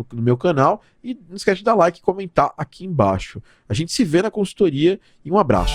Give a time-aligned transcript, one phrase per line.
[0.00, 0.82] no, no, meu canal.
[1.02, 3.42] E não esquece de dar like e comentar aqui embaixo.
[3.68, 5.74] A gente se vê na consultoria e um abraço.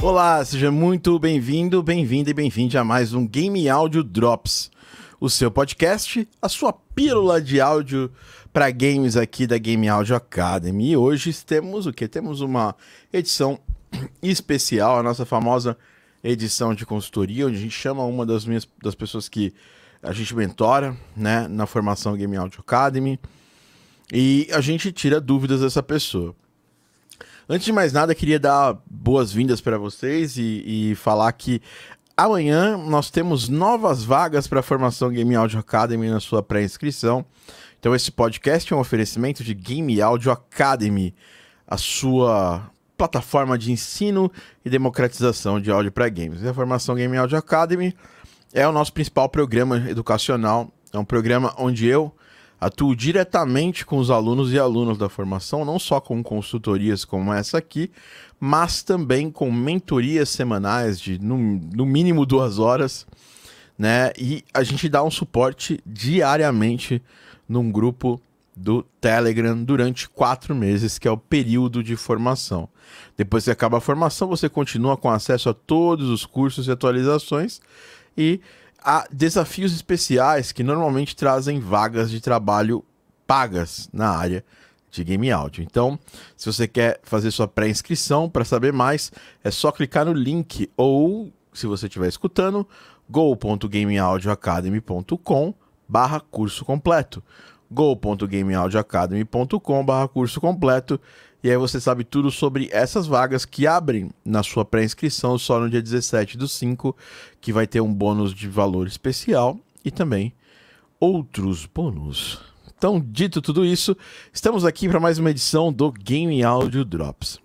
[0.00, 4.70] Olá, seja muito bem-vindo, bem-vinda e bem-vinde a mais um Game Audio Drops,
[5.20, 8.10] o seu podcast, a sua pílula de áudio
[8.58, 10.90] para games aqui da Game Audio Academy.
[10.90, 12.08] E hoje temos o que?
[12.08, 12.74] Temos uma
[13.12, 13.56] edição
[14.20, 15.78] especial, a nossa famosa
[16.24, 19.54] edição de consultoria, onde a gente chama uma das minhas das pessoas que
[20.02, 23.20] a gente mentora, né, na formação Game Audio Academy,
[24.12, 26.34] e a gente tira dúvidas dessa pessoa.
[27.48, 31.62] Antes de mais nada, queria dar boas-vindas para vocês e, e, falar que
[32.16, 37.24] amanhã nós temos novas vagas para a formação Game Audio Academy na sua pré-inscrição.
[37.80, 41.14] Então esse podcast é um oferecimento de Game Audio Academy,
[41.66, 44.30] a sua plataforma de ensino
[44.64, 46.44] e democratização de áudio para games.
[46.44, 47.94] A formação Game Audio Academy
[48.52, 50.72] é o nosso principal programa educacional.
[50.92, 52.12] É um programa onde eu
[52.60, 57.58] atuo diretamente com os alunos e alunas da formação, não só com consultorias como essa
[57.58, 57.92] aqui,
[58.40, 63.06] mas também com mentorias semanais de no, no mínimo duas horas,
[63.78, 64.10] né?
[64.18, 67.00] E a gente dá um suporte diariamente
[67.48, 68.20] num grupo
[68.54, 72.68] do Telegram durante quatro meses, que é o período de formação.
[73.16, 77.60] Depois que acaba a formação, você continua com acesso a todos os cursos e atualizações
[78.16, 78.40] e
[78.82, 82.84] a desafios especiais que normalmente trazem vagas de trabalho
[83.26, 84.44] pagas na área
[84.90, 85.62] de game audio.
[85.62, 85.98] Então,
[86.36, 89.12] se você quer fazer sua pré-inscrição para saber mais,
[89.44, 92.66] é só clicar no link ou, se você estiver escutando,
[93.08, 95.54] go.gameaudioacademy.com
[95.88, 97.22] barra curso completo.
[97.70, 101.00] go.gameaudioacademy.com barra curso completo
[101.42, 105.70] e aí você sabe tudo sobre essas vagas que abrem na sua pré-inscrição só no
[105.70, 106.96] dia 17 do 5,
[107.40, 110.32] que vai ter um bônus de valor especial e também
[110.98, 112.40] outros bônus.
[112.76, 113.96] Então, dito tudo isso,
[114.32, 117.38] estamos aqui para mais uma edição do Game Audio Drops.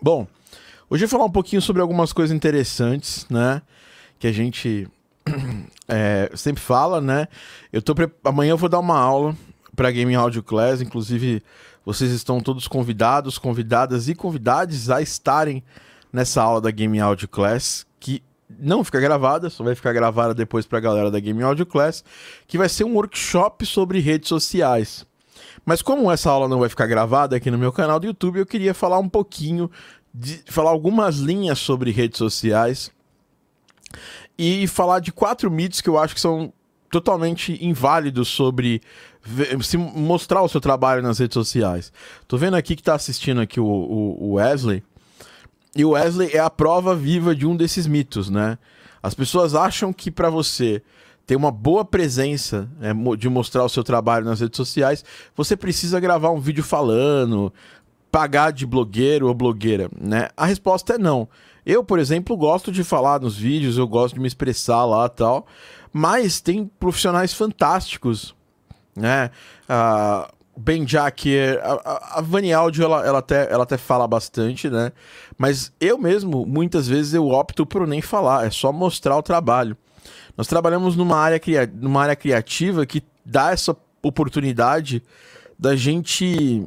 [0.00, 0.26] Bom,
[0.88, 3.60] hoje eu vou falar um pouquinho sobre algumas coisas interessantes, né?
[4.18, 4.88] Que a gente
[5.88, 7.28] é, sempre fala, né?
[7.72, 8.10] Eu tô pre...
[8.24, 9.34] Amanhã eu vou dar uma aula
[9.74, 11.42] para Game Audio Class, inclusive
[11.84, 15.62] vocês estão todos convidados, convidadas e convidados a estarem
[16.12, 18.22] nessa aula da Game Audio Class, que
[18.58, 22.04] não fica gravada, só vai ficar gravada depois para a galera da Game Audio Class,
[22.46, 25.06] que vai ser um workshop sobre redes sociais.
[25.64, 28.46] Mas como essa aula não vai ficar gravada aqui no meu canal do YouTube, eu
[28.46, 29.70] queria falar um pouquinho,
[30.12, 32.90] de, falar algumas linhas sobre redes sociais
[34.38, 36.52] e falar de quatro mitos que eu acho que são
[36.90, 38.80] totalmente inválidos sobre
[39.62, 41.92] se mostrar o seu trabalho nas redes sociais.
[42.26, 44.82] Tô vendo aqui que tá assistindo aqui o, o, o Wesley.
[45.76, 48.58] E o Wesley é a prova viva de um desses mitos, né?
[49.02, 50.82] As pessoas acham que para você
[51.26, 55.04] ter uma boa presença é, de mostrar o seu trabalho nas redes sociais,
[55.36, 57.52] você precisa gravar um vídeo falando,
[58.10, 60.30] pagar de blogueiro ou blogueira, né?
[60.36, 61.28] A resposta é não.
[61.68, 65.46] Eu, por exemplo, gosto de falar nos vídeos, eu gosto de me expressar lá tal,
[65.92, 68.34] mas tem profissionais fantásticos,
[68.96, 69.30] né?
[69.68, 74.92] Uh, Ben Jacker, a, a Vani Audio, ela, ela, até, ela até fala bastante, né?
[75.36, 79.76] Mas eu mesmo, muitas vezes, eu opto por nem falar, é só mostrar o trabalho.
[80.38, 81.38] Nós trabalhamos numa área,
[81.74, 85.02] numa área criativa que dá essa oportunidade
[85.58, 86.66] da gente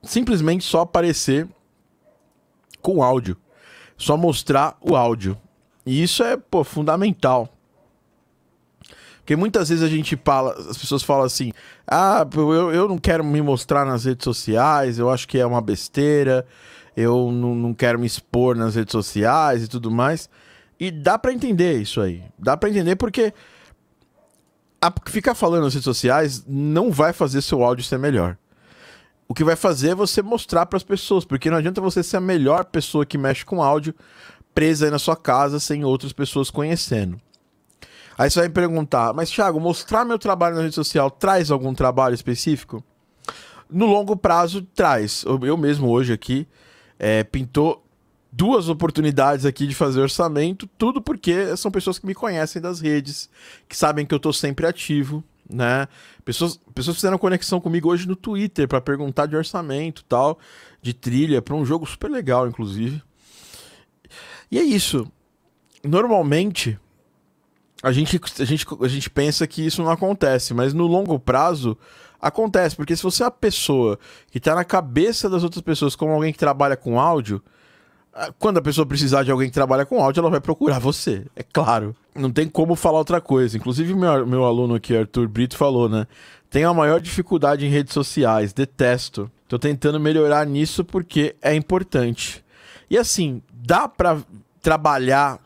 [0.00, 1.48] simplesmente só aparecer
[2.80, 3.36] com áudio
[3.96, 5.36] só mostrar o áudio.
[5.84, 7.48] E isso é, pô, fundamental.
[9.18, 11.52] Porque muitas vezes a gente fala, as pessoas falam assim:
[11.86, 15.60] ah, eu, eu não quero me mostrar nas redes sociais, eu acho que é uma
[15.60, 16.46] besteira,
[16.96, 20.30] eu não, não quero me expor nas redes sociais e tudo mais.
[20.78, 22.22] E dá para entender isso aí.
[22.38, 23.34] Dá para entender porque
[24.80, 28.36] a, ficar falando nas redes sociais não vai fazer seu áudio ser melhor.
[29.28, 32.16] O que vai fazer é você mostrar para as pessoas, porque não adianta você ser
[32.16, 33.94] a melhor pessoa que mexe com áudio
[34.54, 37.20] presa aí na sua casa sem outras pessoas conhecendo.
[38.16, 41.74] Aí você vai me perguntar, mas Thiago, mostrar meu trabalho na rede social traz algum
[41.74, 42.82] trabalho específico?
[43.68, 45.24] No longo prazo, traz.
[45.26, 46.48] Eu mesmo hoje aqui
[46.98, 47.84] é, pintou
[48.32, 53.28] duas oportunidades aqui de fazer orçamento, tudo porque são pessoas que me conhecem das redes,
[53.68, 55.88] que sabem que eu estou sempre ativo, né?
[56.24, 60.38] Pessoas, pessoas fizeram conexão comigo hoje no Twitter para perguntar de orçamento tal,
[60.82, 63.02] de trilha, para um jogo super legal, inclusive.
[64.50, 65.10] E é isso.
[65.84, 66.78] Normalmente,
[67.82, 71.76] a gente, a, gente, a gente pensa que isso não acontece, mas no longo prazo
[72.20, 73.98] acontece, porque se você é a pessoa
[74.30, 77.42] que está na cabeça das outras pessoas como alguém que trabalha com áudio,
[78.38, 81.42] quando a pessoa precisar de alguém que trabalha com áudio, ela vai procurar você, é
[81.42, 81.94] claro.
[82.14, 83.56] Não tem como falar outra coisa.
[83.56, 86.06] Inclusive, meu, meu aluno aqui, Arthur Brito, falou, né?
[86.48, 89.30] Tenho a maior dificuldade em redes sociais, detesto.
[89.46, 92.42] Tô tentando melhorar nisso porque é importante.
[92.88, 94.18] E assim, dá para
[94.62, 95.38] trabalhar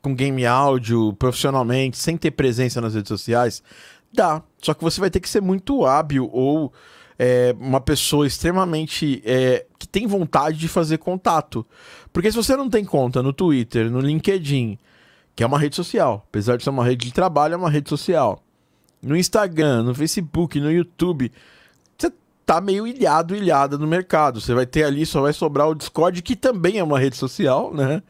[0.00, 3.62] com game áudio profissionalmente, sem ter presença nas redes sociais?
[4.12, 4.42] Dá.
[4.62, 6.72] Só que você vai ter que ser muito hábil ou
[7.18, 11.66] é, uma pessoa extremamente é, que tem vontade de fazer contato.
[12.14, 14.78] Porque se você não tem conta no Twitter, no LinkedIn,
[15.34, 17.90] que é uma rede social, apesar de ser uma rede de trabalho, é uma rede
[17.90, 18.40] social.
[19.02, 21.32] No Instagram, no Facebook, no YouTube,
[21.98, 22.12] você
[22.46, 24.40] tá meio ilhado, ilhada no mercado.
[24.40, 27.74] Você vai ter ali, só vai sobrar o Discord, que também é uma rede social,
[27.74, 28.00] né?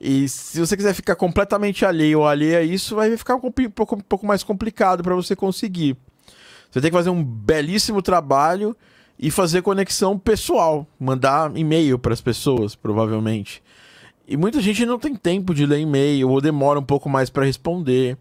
[0.00, 3.96] E se você quiser ficar completamente alheio ou alheio a isso, vai ficar um pouco,
[3.96, 5.96] um pouco mais complicado para você conseguir.
[6.70, 8.76] Você tem que fazer um belíssimo trabalho
[9.22, 13.62] e fazer conexão pessoal, mandar e-mail para as pessoas, provavelmente.
[14.26, 17.44] E muita gente não tem tempo de ler e-mail ou demora um pouco mais para
[17.44, 18.18] responder.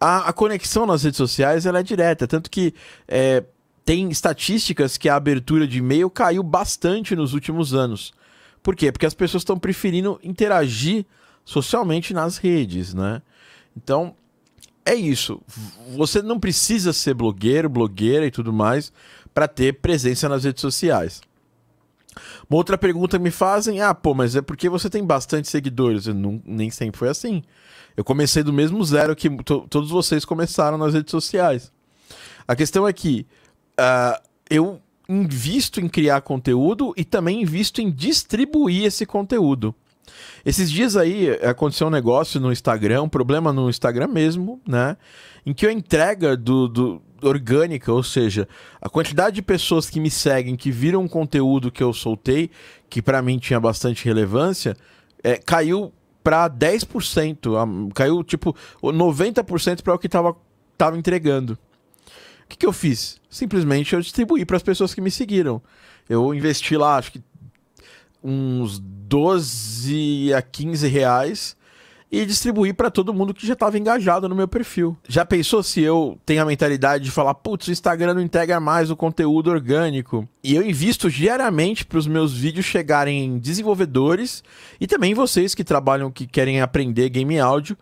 [0.00, 2.74] A, a, conexão nas redes sociais ela é direta, tanto que
[3.06, 3.44] é,
[3.84, 8.12] tem estatísticas que a abertura de e-mail caiu bastante nos últimos anos.
[8.60, 8.90] Por quê?
[8.90, 11.06] Porque as pessoas estão preferindo interagir
[11.44, 13.22] socialmente nas redes, né?
[13.76, 14.16] Então,
[14.84, 15.40] é isso.
[15.96, 18.92] Você não precisa ser blogueiro, blogueira e tudo mais
[19.38, 21.20] para ter presença nas redes sociais.
[22.50, 26.08] Uma outra pergunta me fazem: ah, pô, mas é porque você tem bastante seguidores?
[26.08, 27.44] Eu não, nem sempre foi assim.
[27.96, 31.70] Eu comecei do mesmo zero que todos vocês começaram nas redes sociais.
[32.48, 33.28] A questão é que
[33.78, 34.20] uh,
[34.50, 39.72] eu invisto em criar conteúdo e também invisto em distribuir esse conteúdo.
[40.44, 44.96] Esses dias aí aconteceu um negócio no Instagram, um problema no Instagram mesmo, né?
[45.46, 48.48] Em que a entrega do, do orgânica, ou seja,
[48.80, 52.50] a quantidade de pessoas que me seguem, que viram um conteúdo que eu soltei,
[52.88, 54.76] que para mim tinha bastante relevância,
[55.22, 55.92] é, caiu
[56.22, 60.36] para 10%, caiu tipo 90% para o que tava,
[60.76, 61.58] tava entregando.
[62.44, 63.20] O que, que eu fiz?
[63.28, 65.62] Simplesmente eu distribuí para as pessoas que me seguiram.
[66.08, 67.22] Eu investi lá, acho que
[68.22, 71.57] uns 12 a 15 reais
[72.10, 74.96] e distribuir para todo mundo que já estava engajado no meu perfil.
[75.06, 78.90] Já pensou se eu tenho a mentalidade de falar, putz, o Instagram não integra mais
[78.90, 80.26] o conteúdo orgânico?
[80.42, 84.42] E eu invisto diariamente para os meus vídeos chegarem em desenvolvedores
[84.80, 87.76] e também vocês que trabalham, que querem aprender game áudio.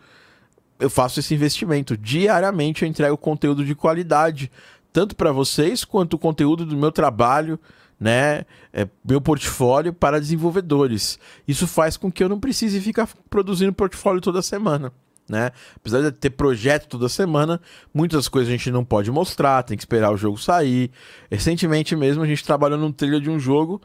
[0.79, 1.97] Eu faço esse investimento.
[1.97, 4.51] Diariamente eu entrego conteúdo de qualidade,
[4.93, 7.59] tanto para vocês quanto o conteúdo do meu trabalho
[7.99, 11.19] né, é, meu portfólio para desenvolvedores.
[11.47, 14.93] Isso faz com que eu não precise ficar produzindo portfólio toda semana.
[15.29, 15.51] Né?
[15.75, 17.61] Apesar de ter projeto toda semana,
[17.93, 20.91] muitas coisas a gente não pode mostrar, tem que esperar o jogo sair.
[21.31, 23.81] Recentemente mesmo a gente trabalhou num trailer de um jogo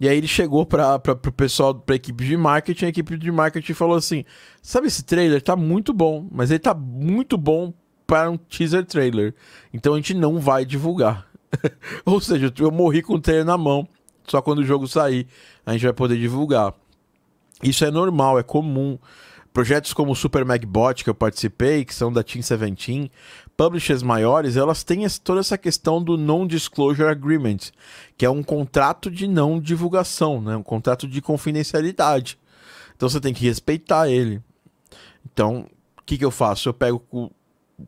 [0.00, 3.30] e aí ele chegou para o pessoal, para a equipe de marketing, a equipe de
[3.30, 4.24] marketing falou assim:
[4.62, 7.74] "Sabe esse trailer tá muito bom, mas ele tá muito bom
[8.06, 9.34] para um teaser trailer.
[9.74, 11.29] Então a gente não vai divulgar."
[12.04, 13.86] Ou seja, eu morri com o trailer na mão.
[14.26, 15.26] Só quando o jogo sair,
[15.64, 16.74] a gente vai poder divulgar.
[17.62, 18.98] Isso é normal, é comum.
[19.52, 23.10] Projetos como o Super Magbot que eu participei, que são da Team 17,
[23.56, 27.58] publishers maiores, elas têm toda essa questão do Non-Disclosure Agreement,
[28.16, 30.56] que é um contrato de não divulgação, né?
[30.56, 32.38] um contrato de confidencialidade.
[32.94, 34.40] Então você tem que respeitar ele.
[35.32, 35.66] Então,
[35.98, 36.68] o que, que eu faço?
[36.68, 37.02] Eu pego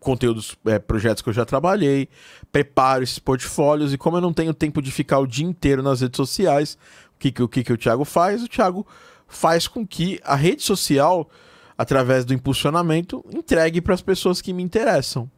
[0.01, 2.09] conteúdos, é, projetos que eu já trabalhei,
[2.51, 6.01] preparo esses portfólios e como eu não tenho tempo de ficar o dia inteiro nas
[6.01, 6.79] redes sociais,
[7.15, 8.43] o que, que, o, que, que o Thiago faz?
[8.43, 8.87] O Thiago
[9.27, 11.29] faz com que a rede social
[11.77, 15.31] através do impulsionamento, entregue para as pessoas que me interessam.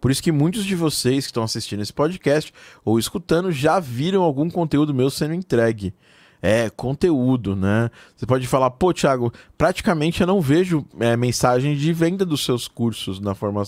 [0.00, 2.52] Por isso que muitos de vocês que estão assistindo esse podcast
[2.84, 5.94] ou escutando já viram algum conteúdo meu sendo entregue
[6.42, 7.88] é, conteúdo, né?
[8.16, 12.66] Você pode falar, pô, Thiago, praticamente eu não vejo é, mensagem de venda dos seus
[12.66, 13.62] cursos na forma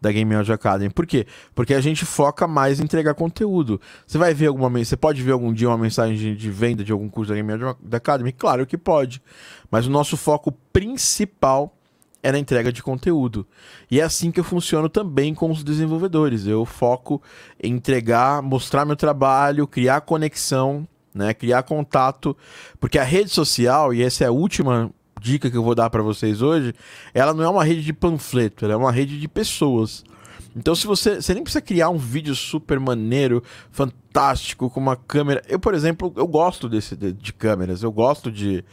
[0.00, 0.90] da Game Audio Academy.
[0.90, 1.26] Por quê?
[1.54, 3.78] Porque a gente foca mais em entregar conteúdo.
[4.06, 6.90] Você vai ver alguma você pode ver algum dia uma mensagem de, de venda de
[6.90, 8.32] algum curso da Game Audio Academy?
[8.32, 9.22] Claro que pode.
[9.70, 11.76] Mas o nosso foco principal
[12.22, 13.46] é na entrega de conteúdo.
[13.90, 16.46] E é assim que eu funciono também com os desenvolvedores.
[16.46, 17.22] Eu foco
[17.62, 21.32] em entregar, mostrar meu trabalho, criar conexão né?
[21.32, 22.36] Criar contato,
[22.80, 24.90] porque a rede social, e essa é a última
[25.20, 26.74] dica que eu vou dar para vocês hoje,
[27.14, 30.04] ela não é uma rede de panfleto, ela é uma rede de pessoas.
[30.56, 33.42] Então, se você, você nem precisa criar um vídeo super maneiro,
[33.72, 35.42] fantástico, com uma câmera.
[35.48, 38.64] Eu, por exemplo, eu gosto desse, de, de câmeras, eu gosto de,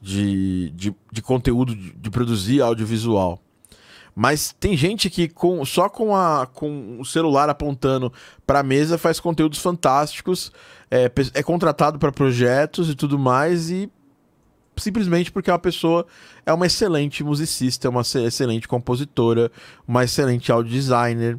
[0.00, 3.42] de, de, de conteúdo, de, de produzir audiovisual.
[4.18, 8.10] Mas tem gente que com, só com, a, com o celular apontando
[8.46, 10.50] para a mesa faz conteúdos fantásticos,
[10.90, 13.92] é, é contratado para projetos e tudo mais, e
[14.74, 16.06] simplesmente porque uma pessoa
[16.46, 19.52] é uma excelente musicista, uma excelente compositora,
[19.86, 21.38] uma excelente audio designer.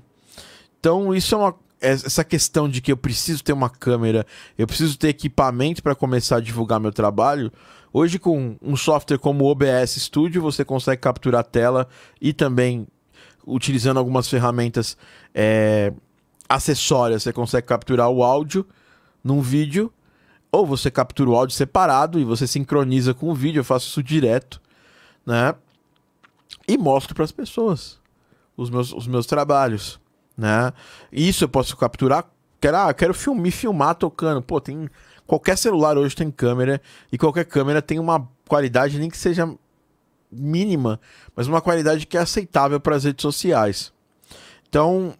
[0.79, 1.55] Então, isso é uma.
[1.81, 5.95] É, essa questão de que eu preciso ter uma câmera, eu preciso ter equipamento para
[5.95, 7.51] começar a divulgar meu trabalho,
[7.91, 11.87] Hoje, com um software como o OBS Studio, você consegue capturar a tela
[12.21, 12.87] e também,
[13.45, 14.97] utilizando algumas ferramentas
[15.33, 15.93] é,
[16.47, 18.65] acessórias, você consegue capturar o áudio
[19.23, 19.91] num vídeo,
[20.51, 23.59] ou você captura o áudio separado e você sincroniza com o vídeo.
[23.59, 24.61] Eu faço isso direto,
[25.25, 25.53] né?
[26.67, 27.99] E mostro para as pessoas
[28.57, 29.99] os meus, os meus trabalhos,
[30.35, 30.73] né?
[31.11, 32.25] Isso eu posso capturar.
[32.59, 34.41] Quero, ah, quero film, me filmar tocando.
[34.41, 34.89] Pô, tem
[35.27, 36.81] Qualquer celular hoje tem câmera
[37.11, 39.53] e qualquer câmera tem uma qualidade, nem que seja
[40.31, 40.99] mínima,
[41.35, 43.93] mas uma qualidade que é aceitável para as redes sociais.
[44.69, 45.13] Então,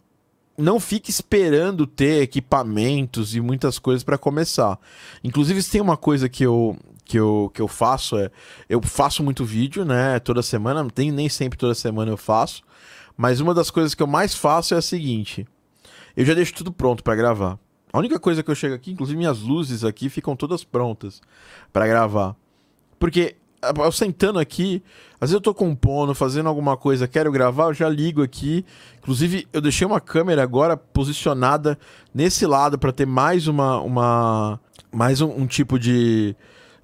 [0.57, 4.79] não fique esperando ter equipamentos e muitas coisas para começar.
[5.23, 8.31] Inclusive, se tem uma coisa que eu, que eu, que eu faço é.
[8.67, 10.19] Eu faço muito vídeo, né?
[10.19, 12.63] Toda semana, tem, nem sempre toda semana eu faço.
[13.15, 15.45] Mas uma das coisas que eu mais faço é a seguinte:
[16.15, 17.59] eu já deixo tudo pronto para gravar.
[17.91, 21.21] A única coisa que eu chego aqui, inclusive minhas luzes aqui ficam todas prontas
[21.71, 22.35] para gravar.
[22.99, 24.83] Porque eu sentando aqui,
[25.15, 28.65] às vezes eu tô compondo, fazendo alguma coisa, quero gravar, eu já ligo aqui.
[28.99, 31.77] Inclusive, eu deixei uma câmera agora posicionada
[32.13, 34.59] nesse lado para ter mais uma, uma
[34.91, 36.35] mais um, um, tipo de,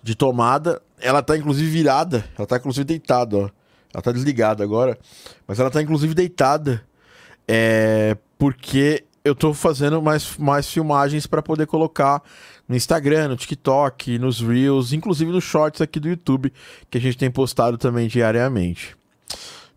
[0.01, 0.81] de tomada.
[0.99, 3.49] Ela tá inclusive virada, ela tá inclusive deitada, ó.
[3.93, 4.97] Ela tá desligada agora,
[5.47, 6.83] mas ela tá inclusive deitada.
[7.47, 12.21] É porque eu tô fazendo mais, mais filmagens para poder colocar
[12.67, 16.51] no Instagram, no TikTok, nos Reels, inclusive nos shorts aqui do YouTube,
[16.89, 18.97] que a gente tem postado também diariamente.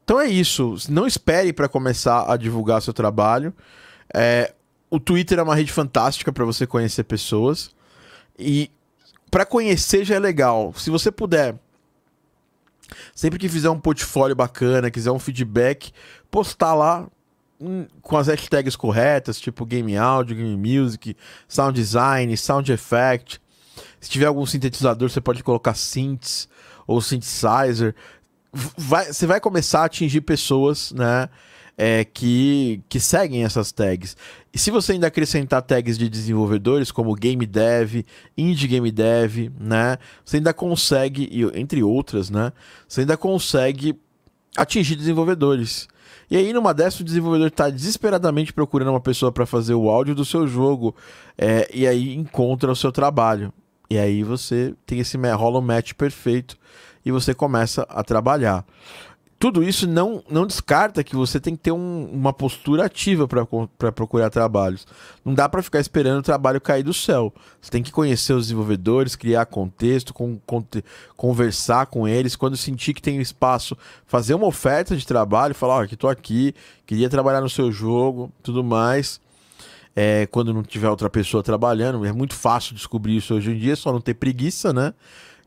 [0.05, 0.75] Então é isso.
[0.89, 3.55] Não espere para começar a divulgar seu trabalho.
[4.13, 4.53] É,
[4.91, 7.71] o Twitter é uma rede fantástica para você conhecer pessoas.
[8.39, 8.71] E
[9.31, 10.75] para conhecer já é legal.
[10.77, 11.55] Se você puder,
[13.15, 15.93] sempre que fizer um portfólio bacana, quiser um feedback,
[16.31, 17.07] postar lá,
[18.03, 21.17] com as hashtags corretas, tipo game audio, game music,
[21.49, 23.41] sound design, sound effect.
[24.01, 26.49] Se tiver algum sintetizador, você pode colocar synths
[26.87, 27.95] ou synthesizer.
[28.53, 31.29] Vai, você vai começar a atingir pessoas, né?
[31.79, 34.17] É, que, que seguem essas tags.
[34.51, 38.03] E se você ainda acrescentar tags de desenvolvedores como game dev,
[38.35, 39.99] indie game dev, né?
[40.25, 42.51] Você ainda consegue, entre outras, né?
[42.89, 43.95] Você ainda consegue
[44.57, 45.87] atingir desenvolvedores.
[46.31, 50.15] E aí, numa dessas, o desenvolvedor está desesperadamente procurando uma pessoa para fazer o áudio
[50.15, 50.95] do seu jogo.
[51.39, 53.53] É, e aí encontra o seu trabalho.
[53.89, 56.57] E aí você tem esse rola um match perfeito
[57.05, 58.65] e você começa a trabalhar
[59.47, 63.93] tudo isso não, não descarta que você tem que ter um, uma postura ativa para
[63.93, 64.85] procurar trabalhos.
[65.25, 67.33] Não dá para ficar esperando o trabalho cair do céu.
[67.61, 70.41] Você tem que conhecer os desenvolvedores, criar contexto, com,
[71.17, 72.35] conversar com eles.
[72.35, 76.55] Quando sentir que tem espaço, fazer uma oferta de trabalho, falar: Ó, oh, que aqui,
[76.85, 79.21] queria trabalhar no seu jogo, tudo mais.
[79.95, 83.77] É, quando não tiver outra pessoa trabalhando, é muito fácil descobrir isso hoje em dia,
[83.77, 84.93] só não ter preguiça, né?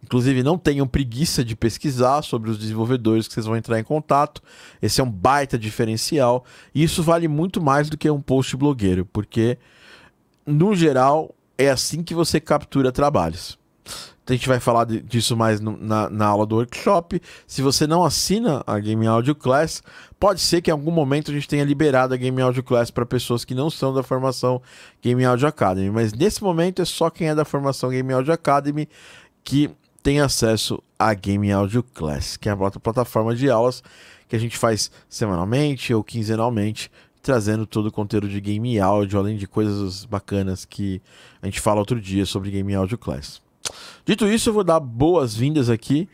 [0.04, 4.42] Inclusive, não tenham preguiça de pesquisar sobre os desenvolvedores que vocês vão entrar em contato.
[4.82, 6.46] Esse é um baita diferencial.
[6.74, 9.58] E isso vale muito mais do que um post blogueiro, porque,
[10.46, 13.60] no geral, é assim que você captura trabalhos.
[14.26, 17.20] A gente vai falar disso mais no, na, na, aula do workshop.
[17.48, 19.82] Se você não assina a Game Audio Class,
[20.20, 23.08] pode ser que em algum momento a gente tenha liberado a Game Audio Class para
[23.08, 24.62] pessoas que não são da formação
[25.02, 25.90] Game Audio Academy.
[25.90, 28.88] Mas nesse momento é só quem é da formação Game Audio Academy
[29.44, 33.84] que tem acesso à Game Audio Class, que é a plataforma de aulas
[34.28, 36.92] que a gente faz semanalmente ou quinzenalmente,
[37.22, 41.02] trazendo todo o conteúdo de game áudio, além de coisas bacanas que
[41.42, 43.42] a gente fala outro dia sobre Game Audio Class.
[44.06, 46.08] Dito isso, eu vou dar boas-vindas aqui.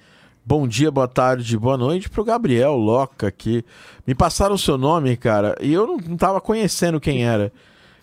[0.45, 3.65] Bom dia, boa tarde, boa noite pro Gabriel Loca aqui.
[4.05, 7.51] Me passaram o seu nome, cara, e eu não, não tava conhecendo quem era.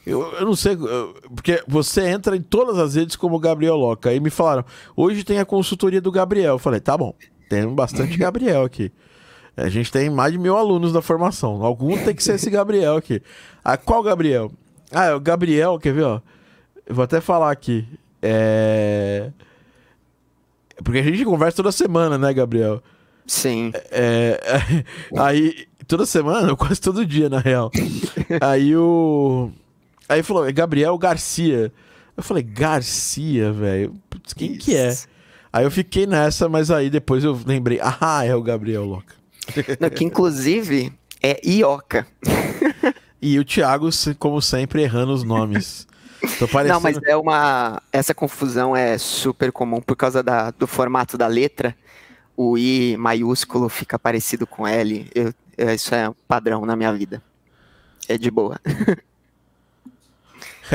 [0.05, 0.77] Eu, eu não sei,
[1.35, 4.11] porque você entra em todas as redes como Gabriel Loca.
[4.11, 4.65] Aí me falaram,
[4.97, 6.55] hoje tem a consultoria do Gabriel.
[6.55, 7.15] Eu falei, tá bom,
[7.49, 8.91] tem bastante Gabriel aqui.
[9.57, 11.63] A gente tem mais de mil alunos da formação.
[11.63, 13.23] Algum tem que ser esse Gabriel aqui.
[13.63, 14.51] Ah, qual Gabriel?
[14.91, 16.21] Ah, é o Gabriel, quer ver, ó?
[16.87, 17.87] Eu vou até falar aqui.
[18.21, 19.31] É.
[20.83, 22.83] Porque a gente conversa toda semana, né, Gabriel?
[23.27, 23.73] Sim.
[23.91, 24.85] É, é,
[25.21, 27.71] aí, toda semana, quase todo dia, na real.
[28.41, 29.51] aí o.
[30.13, 31.73] Aí falou, é Gabriel Garcia.
[32.17, 33.95] Eu falei, Garcia, velho?
[34.37, 34.61] Quem Isso.
[34.61, 34.95] que é?
[35.53, 39.15] Aí eu fiquei nessa, mas aí depois eu lembrei, ah, é o Gabriel Loca.
[39.81, 40.93] Não, que inclusive
[41.23, 42.07] é Ioca.
[43.21, 43.89] e o Thiago,
[44.19, 45.87] como sempre, errando os nomes.
[46.53, 46.75] Parecendo...
[46.75, 47.83] Não, mas é uma.
[47.93, 51.77] Essa confusão é super comum por causa da, do formato da letra.
[52.37, 55.11] O I maiúsculo fica parecido com L.
[55.15, 55.35] Eu,
[55.75, 57.21] isso é padrão na minha vida.
[58.09, 58.61] É de boa.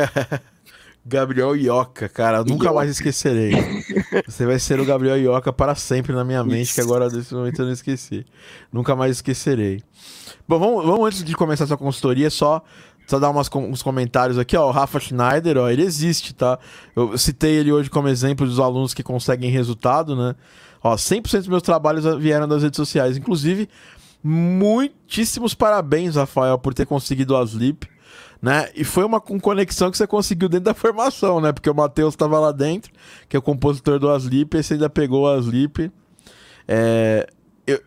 [1.06, 2.76] Gabriel Ioca, cara, nunca Ioca.
[2.76, 3.54] mais esquecerei.
[4.28, 6.76] Você vai ser o Gabriel Ioca para sempre na minha mente, Isso.
[6.76, 8.26] que agora desse momento eu não esqueci.
[8.74, 9.82] Nunca mais esquecerei.
[10.46, 12.62] Bom, vamos, vamos antes de começar essa consultoria, só
[13.08, 14.68] só dar umas, uns comentários aqui, ó.
[14.68, 16.60] O Rafa Schneider, ó, ele existe, tá?
[16.94, 20.36] Eu citei ele hoje como exemplo dos alunos que conseguem resultado, né?
[20.84, 23.16] Ó, 100% dos meus trabalhos vieram das redes sociais.
[23.16, 23.70] Inclusive,
[24.22, 27.88] muitíssimos parabéns, Rafael, por ter conseguido o Aslip,
[28.42, 28.70] né?
[28.76, 31.52] E foi uma conexão que você conseguiu dentro da formação, né?
[31.52, 32.92] Porque o Matheus estava lá dentro,
[33.28, 35.92] que é o compositor do Aslip, e você ainda pegou o Aslip.
[36.68, 37.28] É,
[37.66, 37.82] eu,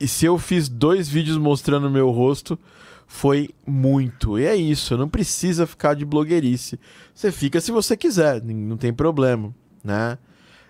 [0.00, 2.58] e se eu fiz dois vídeos mostrando o meu rosto,
[3.06, 4.38] foi muito.
[4.38, 6.80] E é isso, não precisa ficar de blogueirice.
[7.14, 9.54] Você fica se você quiser, não tem problema,
[9.84, 10.18] né?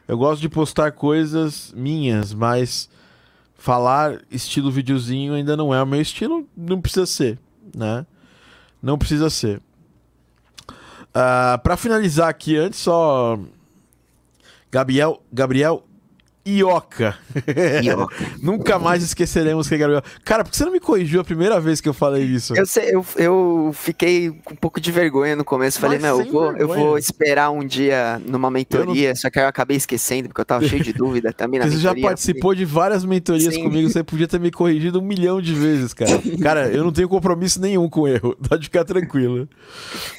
[0.08, 2.90] Eu gosto de postar coisas minhas, mas
[3.54, 7.38] falar estilo videozinho ainda não é o meu estilo, não precisa ser,
[7.74, 8.04] né?
[8.82, 9.58] Não precisa ser.
[9.58, 10.72] Uh,
[11.14, 13.38] ah, para finalizar aqui, antes só
[14.70, 15.84] Gabriel, Gabriel
[16.46, 17.16] Ioca.
[17.84, 18.16] Ioca.
[18.42, 20.02] Nunca mais esqueceremos que é Gabriel.
[20.24, 22.56] Cara, por que você não me corrigiu a primeira vez que eu falei isso?
[22.56, 25.78] Eu, sei, eu, eu fiquei com um pouco de vergonha no começo.
[25.78, 29.16] Falei, Mas meu, eu vou, eu vou esperar um dia numa mentoria, não...
[29.16, 32.02] só que eu acabei esquecendo, porque eu tava cheio de dúvida também na Você mentoria,
[32.02, 33.62] já participou de várias mentorias Sim.
[33.62, 36.10] comigo, você podia ter me corrigido um milhão de vezes, cara.
[36.42, 39.48] Cara, eu não tenho compromisso nenhum com erro, pode ficar tranquilo.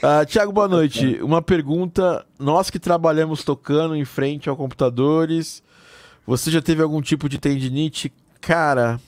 [0.01, 1.19] Uh, Tiago, boa noite.
[1.21, 5.61] Uma pergunta, nós que trabalhamos tocando em frente ao computadores
[6.25, 8.11] você já teve algum tipo de tendinite?
[8.39, 8.99] Cara,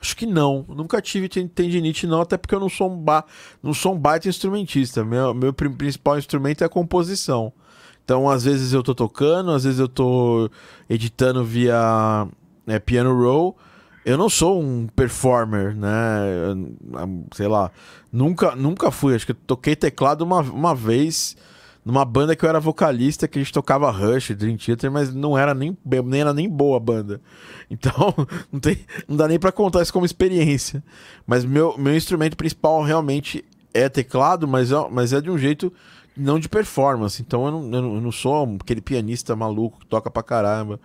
[0.00, 0.64] acho que não.
[0.68, 3.24] Nunca tive tendinite, não, até porque eu não sou um, ba...
[3.62, 5.04] não sou um baita instrumentista.
[5.04, 7.52] Meu, meu principal instrumento é a composição.
[8.04, 10.50] Então, às vezes eu tô tocando, às vezes eu tô
[10.88, 12.28] editando via
[12.66, 13.56] né, piano roll.
[14.04, 15.90] Eu não sou um performer, né?
[17.34, 17.70] Sei lá.
[18.12, 19.14] Nunca, nunca fui.
[19.14, 21.34] Acho que eu toquei teclado uma, uma vez
[21.84, 25.36] numa banda que eu era vocalista, que a gente tocava Rush, Dream Theater, mas não
[25.36, 27.20] era nem, nem era nem boa a banda.
[27.70, 28.14] Então,
[28.52, 30.84] não, tem, não dá nem para contar isso como experiência.
[31.26, 33.42] Mas meu, meu instrumento principal realmente
[33.72, 35.72] é teclado, mas é, mas é de um jeito
[36.14, 37.20] não de performance.
[37.22, 40.78] Então eu não, eu não sou aquele pianista maluco que toca pra caramba.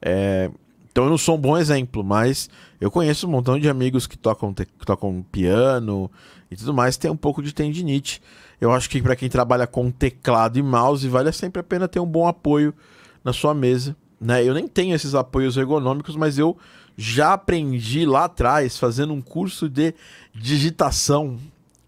[0.00, 0.50] É,
[0.90, 2.48] então eu não sou um bom exemplo, mas
[2.80, 6.10] eu conheço um montão de amigos que tocam, que tocam piano
[6.50, 8.22] e tudo mais, tem um pouco de tendinite.
[8.60, 12.00] Eu acho que para quem trabalha com teclado e mouse, vale sempre a pena ter
[12.00, 12.74] um bom apoio
[13.22, 13.96] na sua mesa.
[14.20, 14.44] Né?
[14.44, 16.56] Eu nem tenho esses apoios ergonômicos, mas eu
[16.96, 19.94] já aprendi lá atrás, fazendo um curso de
[20.34, 21.38] digitação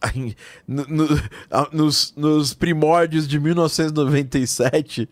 [0.67, 1.09] no, no,
[1.73, 5.09] nos, nos, primórdios de 1997,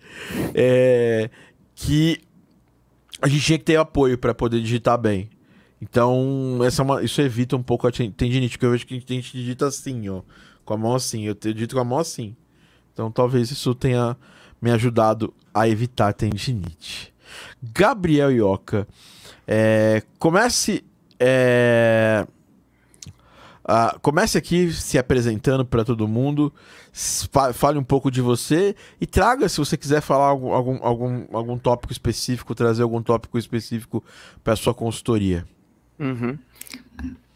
[0.54, 1.30] é,
[1.74, 2.20] que
[3.20, 5.30] a gente tinha que ter apoio para poder digitar bem.
[5.80, 9.14] Então, essa é uma, isso evita um pouco a tendinite, porque eu vejo que a
[9.14, 10.22] gente digita assim, ó.
[10.66, 11.22] Com a mão assim.
[11.22, 12.36] Eu tenho dito com a mão assim.
[12.92, 14.14] Então talvez isso tenha
[14.60, 17.14] me ajudado a evitar tendinite.
[17.62, 18.86] Gabriel Ioca.
[19.46, 20.84] É, comece.
[21.18, 22.26] É,
[24.02, 26.52] comece aqui se apresentando para todo mundo.
[27.52, 31.58] Fale um pouco de você e traga, se você quiser falar algum, algum, algum, algum
[31.58, 34.02] tópico específico, trazer algum tópico específico
[34.42, 35.44] para sua consultoria.
[35.98, 36.38] Uhum.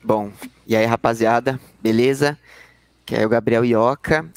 [0.02, 0.32] Bom,
[0.66, 2.38] e aí rapaziada, beleza?
[3.04, 4.28] Que é o Gabriel Ioca.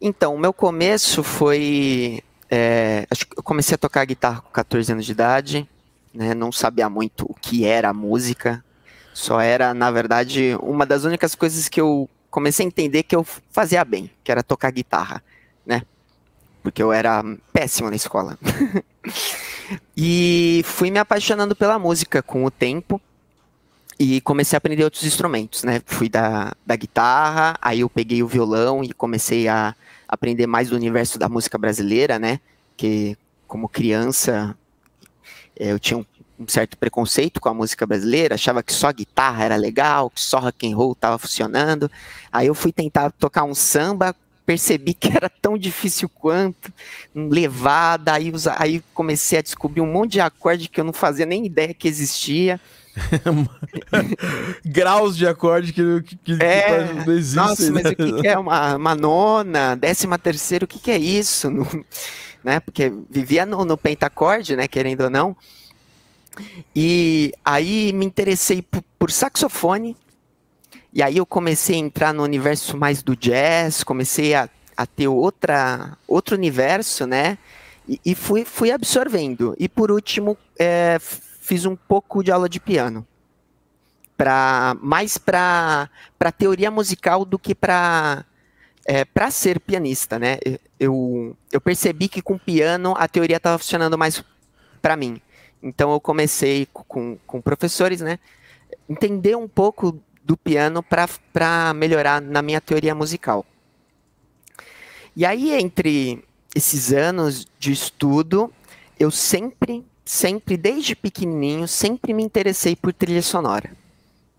[0.00, 2.22] Então, o meu começo foi
[2.54, 5.66] é, acho que eu comecei a tocar guitarra com 14 anos de idade,
[6.12, 6.34] né?
[6.34, 8.62] Não sabia muito o que era a música.
[9.14, 13.24] Só era, na verdade, uma das únicas coisas que eu comecei a entender que eu
[13.50, 15.22] fazia bem, que era tocar guitarra,
[15.64, 15.80] né?
[16.62, 18.38] Porque eu era péssimo na escola.
[19.96, 23.00] e fui me apaixonando pela música com o tempo
[24.02, 25.80] e comecei a aprender outros instrumentos, né?
[25.86, 29.76] Fui da, da guitarra, aí eu peguei o violão e comecei a
[30.08, 32.40] aprender mais do universo da música brasileira, né?
[32.76, 34.56] Que como criança
[35.54, 36.04] eu tinha um,
[36.36, 40.40] um certo preconceito com a música brasileira, achava que só guitarra era legal, que só
[40.40, 41.88] rock and roll estava funcionando.
[42.32, 46.72] Aí eu fui tentar tocar um samba, percebi que era tão difícil quanto,
[47.14, 51.46] levada, aí, aí comecei a descobrir um monte de acorde que eu não fazia nem
[51.46, 52.60] ideia que existia.
[54.64, 57.42] Graus de acorde que, que, que é, não existem.
[57.42, 57.80] Nossa, né?
[57.82, 61.50] mas o que, que, é uma, uma nona, décima terceira, o que, que é isso?
[61.50, 61.66] No,
[62.44, 62.60] né?
[62.60, 64.68] Porque vivia no, no pentacorde, né?
[64.68, 65.36] Querendo ou não.
[66.74, 69.96] E aí me interessei por, por saxofone.
[70.92, 75.08] E aí eu comecei a entrar no universo mais do jazz, comecei a, a ter
[75.08, 77.38] outra, outro universo, né?
[77.88, 79.56] E, e fui, fui absorvendo.
[79.58, 80.98] E por último, é,
[81.42, 83.06] fiz um pouco de aula de piano.
[84.16, 85.90] Pra, mais para
[86.38, 88.24] teoria musical do que para
[88.86, 90.38] é, ser pianista, né?
[90.78, 94.24] Eu, eu percebi que com piano a teoria estava funcionando mais
[94.80, 95.20] para mim.
[95.60, 98.20] Então eu comecei com, com professores, né?
[98.88, 103.44] Entender um pouco do piano para melhorar na minha teoria musical.
[105.16, 106.24] E aí, entre
[106.54, 108.52] esses anos de estudo,
[108.98, 113.70] eu sempre sempre, desde pequenininho, sempre me interessei por trilha sonora.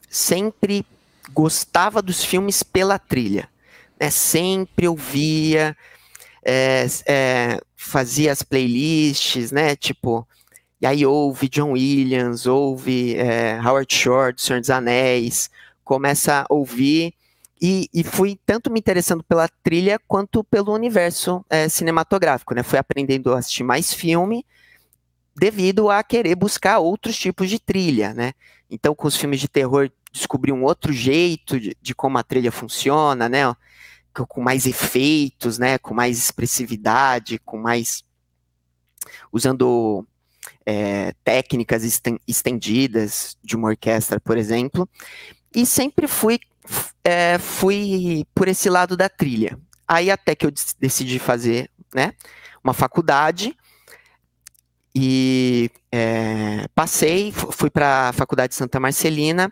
[0.07, 0.85] Sempre
[1.33, 3.49] gostava dos filmes pela trilha.
[3.99, 4.11] Né?
[4.11, 5.75] Sempre ouvia,
[6.45, 9.75] é, é, fazia as playlists, né?
[9.75, 10.27] Tipo,
[10.79, 15.49] e aí ouve John Williams, ouve é, Howard Shore, do Senhor dos Anéis,
[15.83, 17.15] começa a ouvir
[17.59, 22.61] e, e, fui tanto me interessando pela trilha quanto pelo universo é, cinematográfico, né?
[22.61, 24.45] Fui aprendendo a assistir mais filme
[25.35, 28.33] devido a querer buscar outros tipos de trilha, né?
[28.69, 32.51] Então, com os filmes de terror, descobri um outro jeito de, de como a trilha
[32.51, 33.53] funciona, né?
[34.13, 35.77] Com mais efeitos, né?
[35.77, 38.03] Com mais expressividade, com mais
[39.31, 40.07] usando
[40.65, 41.83] é, técnicas
[42.27, 44.87] estendidas de uma orquestra, por exemplo.
[45.53, 46.39] E sempre fui
[47.03, 49.59] é, fui por esse lado da trilha.
[49.87, 52.13] Aí até que eu decidi fazer, né?
[52.63, 53.55] Uma faculdade
[54.95, 59.51] e é, passei, fui para a Faculdade de Santa Marcelina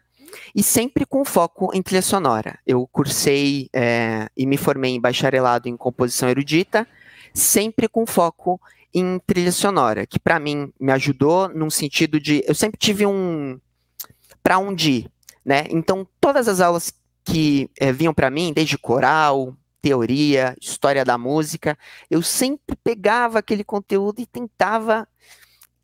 [0.56, 2.60] e sempre com foco em trilha sonora.
[2.66, 6.88] Eu cursei é, e me formei em bacharelado em composição erudita,
[7.34, 8.62] sempre com foco
[8.94, 13.60] em trilha sonora, que para mim me ajudou num sentido de eu sempre tive um
[14.44, 15.12] para onde ir,
[15.46, 15.66] né?
[15.70, 21.78] Então todas as aulas que é, vinham para mim, desde coral, teoria, história da música,
[22.10, 25.08] eu sempre pegava aquele conteúdo e tentava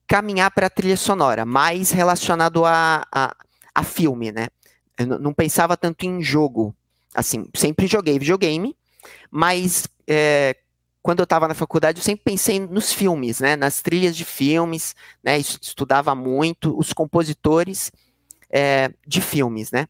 [0.07, 3.35] caminhar para a trilha sonora, mais relacionado a, a,
[3.75, 4.47] a filme, né?
[4.97, 6.75] Eu não pensava tanto em jogo,
[7.13, 8.75] assim, sempre joguei videogame,
[9.29, 10.55] mas é,
[11.01, 13.55] quando eu estava na faculdade, eu sempre pensei nos filmes, né?
[13.55, 15.37] Nas trilhas de filmes, né?
[15.37, 17.91] Estudava muito os compositores
[18.49, 19.87] é, de filmes, né?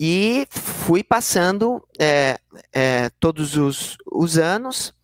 [0.00, 2.38] E fui passando é,
[2.72, 4.94] é, todos os, os anos.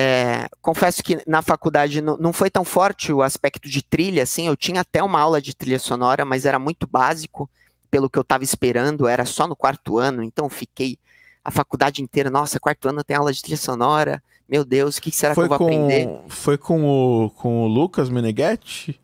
[0.00, 4.46] É, confesso que na faculdade não, não, foi tão forte o aspecto de trilha, assim.
[4.46, 7.50] Eu tinha até uma aula de trilha sonora, mas era muito básico,
[7.90, 9.08] pelo que eu estava esperando.
[9.08, 10.96] Era só no quarto ano, então fiquei
[11.44, 12.30] a faculdade inteira.
[12.30, 14.22] Nossa, quarto ano tem aula de trilha sonora.
[14.48, 16.20] Meu Deus, o que será foi que eu vou com, aprender?
[16.28, 19.00] Foi com o, com o Lucas Meneghetti?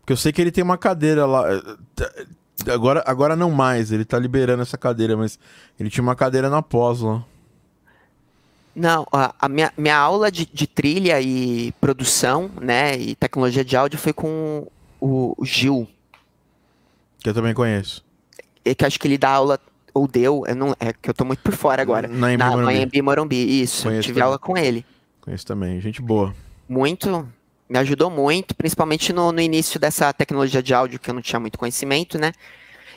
[0.00, 1.44] Porque eu sei que ele tem uma cadeira lá.
[2.72, 5.38] Agora, agora não mais, ele tá liberando essa cadeira, mas
[5.78, 7.22] ele tinha uma cadeira na pós lá.
[8.74, 13.76] Não, a, a minha, minha aula de, de, trilha e produção, né, e tecnologia de
[13.76, 14.66] áudio foi com
[15.00, 15.88] o, o Gil.
[17.20, 18.04] Que eu também conheço.
[18.64, 19.60] É que acho que ele dá aula,
[19.92, 22.08] ou deu, eu não, é que eu tô muito por fora agora.
[22.08, 22.82] Na Embi Morumbi.
[22.82, 23.84] Embi Morumbi, isso.
[23.84, 24.24] Conheço tive também.
[24.24, 24.84] aula com ele.
[25.20, 26.34] Conheço também, gente boa.
[26.68, 27.28] Muito,
[27.68, 31.38] me ajudou muito, principalmente no, no início dessa tecnologia de áudio que eu não tinha
[31.38, 32.32] muito conhecimento, né?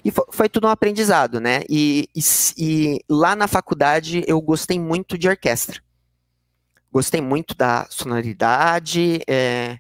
[0.03, 1.61] E foi, tudo um aprendizado, né?
[1.69, 2.21] E, e,
[2.57, 5.81] e, lá na faculdade eu gostei muito de orquestra.
[6.91, 9.21] Gostei muito da sonoridade.
[9.27, 9.79] É,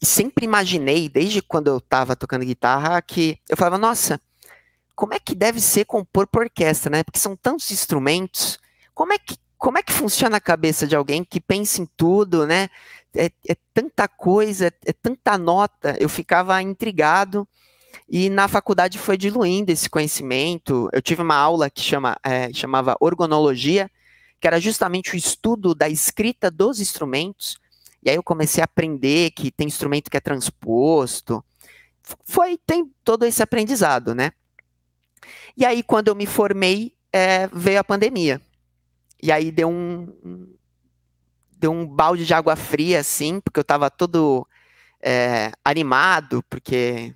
[0.00, 4.20] e sempre imaginei, desde quando eu estava tocando guitarra, que eu falava, nossa,
[4.94, 7.04] como é que deve ser compor por orquestra, né?
[7.04, 8.58] Porque são tantos instrumentos.
[8.94, 12.46] Como é que como é que funciona a cabeça de alguém que pensa em tudo,
[12.46, 12.68] né?
[13.14, 15.96] É, é tanta coisa, é tanta nota.
[15.98, 17.46] Eu ficava intrigado
[18.08, 20.88] e na faculdade foi diluindo esse conhecimento.
[20.92, 23.90] Eu tive uma aula que chama, é, chamava Orgonologia,
[24.40, 27.58] que era justamente o estudo da escrita dos instrumentos.
[28.02, 31.44] E aí eu comecei a aprender que tem instrumento que é transposto.
[32.24, 34.30] Foi, tem todo esse aprendizado, né?
[35.56, 38.40] E aí, quando eu me formei, é, veio a pandemia.
[39.20, 40.56] E aí deu um,
[41.58, 44.46] deu um balde de água fria, assim, porque eu estava todo
[45.02, 47.14] é, animado, porque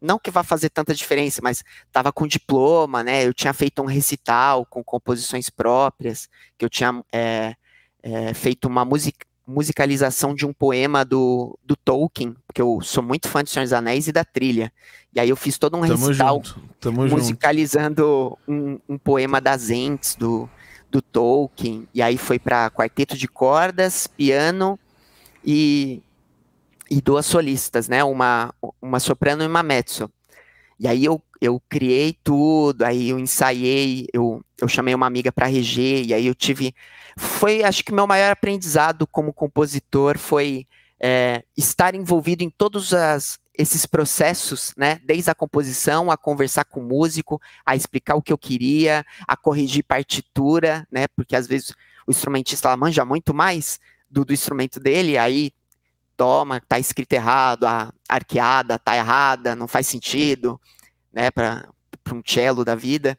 [0.00, 3.26] não que vá fazer tanta diferença, mas estava com diploma, né?
[3.26, 6.28] Eu tinha feito um recital com composições próprias,
[6.58, 7.54] que eu tinha é,
[8.02, 13.28] é, feito uma music, musicalização de um poema do, do Tolkien, porque eu sou muito
[13.28, 14.72] fã de Senhor dos Anéis e da trilha.
[15.14, 16.60] E aí eu fiz todo um Tamo recital junto.
[16.80, 20.48] Tamo musicalizando um, um, poema das Ents do,
[20.90, 21.88] do Tolkien.
[21.94, 24.78] E aí foi para quarteto de cordas, piano
[25.44, 26.02] e,
[26.90, 28.02] e duas solistas, né?
[28.04, 30.10] Uma, uma soprano e uma mezzo.
[30.78, 35.46] E aí eu, eu criei tudo, aí eu ensaiei, eu, eu chamei uma amiga para
[35.46, 36.74] reger, e aí eu tive
[37.18, 40.66] foi, acho que meu maior aprendizado como compositor foi
[41.00, 45.00] é, estar envolvido em todos as, esses processos, né?
[45.02, 49.36] Desde a composição, a conversar com o músico, a explicar o que eu queria, a
[49.36, 51.06] corrigir partitura, né?
[51.08, 51.70] Porque às vezes
[52.06, 55.52] o instrumentista manja muito mais do, do instrumento dele, aí
[56.16, 60.60] toma, tá escrito errado, a arqueada tá errada, não faz sentido,
[61.12, 61.30] né?
[61.30, 61.68] Para
[62.12, 63.18] um cello da vida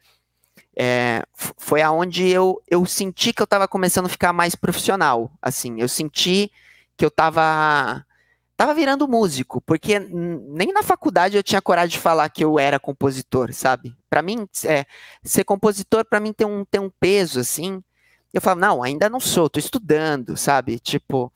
[0.80, 1.24] é,
[1.56, 5.88] foi aonde eu, eu senti que eu estava começando a ficar mais profissional, assim, eu
[5.88, 6.52] senti
[6.96, 8.04] que eu estava
[8.56, 12.78] tava virando músico, porque nem na faculdade eu tinha coragem de falar que eu era
[12.78, 13.94] compositor, sabe?
[14.08, 14.84] Para mim, é,
[15.22, 17.82] ser compositor para mim tem um, tem um peso assim.
[18.34, 20.80] Eu falo, não, ainda não sou, tô estudando, sabe?
[20.80, 21.32] Tipo,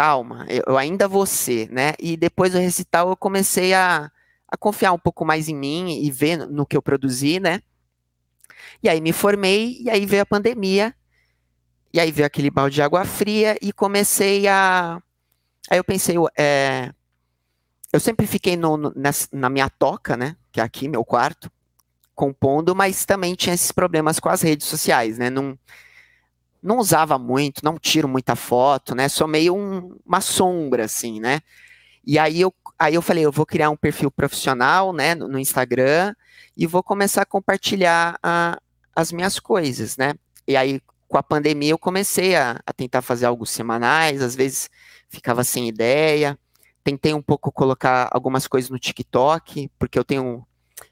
[0.00, 1.92] calma, eu ainda vou ser, né?
[1.98, 4.10] E depois do recital eu comecei a,
[4.48, 7.60] a confiar um pouco mais em mim e ver no que eu produzi, né?
[8.82, 10.94] E aí me formei, e aí veio a pandemia,
[11.92, 15.02] e aí veio aquele balde de água fria, e comecei a.
[15.68, 16.94] Aí eu pensei, é...
[17.92, 20.34] eu sempre fiquei no, no, nessa, na minha toca, né?
[20.50, 21.52] Que é aqui, meu quarto,
[22.14, 25.28] compondo, mas também tinha esses problemas com as redes sociais, né?
[25.28, 25.58] Não,
[26.62, 29.08] não usava muito, não tiro muita foto, né?
[29.08, 31.40] Sou meio um, uma sombra, assim, né?
[32.04, 35.38] E aí eu, aí eu falei, eu vou criar um perfil profissional, né, no, no
[35.38, 36.14] Instagram,
[36.56, 38.58] e vou começar a compartilhar a,
[38.94, 40.14] as minhas coisas, né?
[40.46, 44.70] E aí, com a pandemia, eu comecei a, a tentar fazer algo semanais, às vezes
[45.08, 46.38] ficava sem ideia.
[46.82, 50.46] Tentei um pouco colocar algumas coisas no TikTok, porque eu tenho.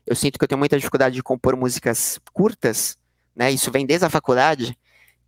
[0.06, 2.98] Eu sinto que eu tenho muita dificuldade de compor músicas curtas,
[3.34, 3.50] né?
[3.50, 4.76] Isso vem desde a faculdade.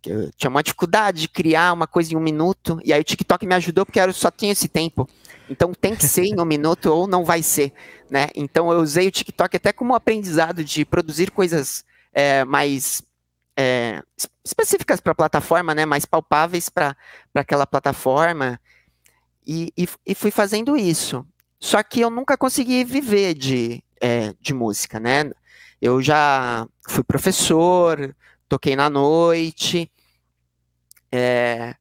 [0.05, 3.45] Eu tinha uma dificuldade de criar uma coisa em um minuto, e aí o TikTok
[3.45, 5.07] me ajudou porque eu só tinha esse tempo.
[5.49, 7.73] Então tem que ser em um minuto ou não vai ser,
[8.09, 8.29] né?
[8.35, 11.83] Então eu usei o TikTok até como aprendizado de produzir coisas
[12.13, 13.03] é, mais
[13.57, 14.01] é,
[14.43, 16.95] específicas para a plataforma, né, mais palpáveis para
[17.35, 18.59] aquela plataforma,
[19.45, 21.25] e, e, e, fui fazendo isso.
[21.59, 25.31] Só que eu nunca consegui viver de, é, de música, né?
[25.81, 28.15] Eu já fui professor,
[28.51, 29.89] toquei na noite,
[31.09, 31.73] é,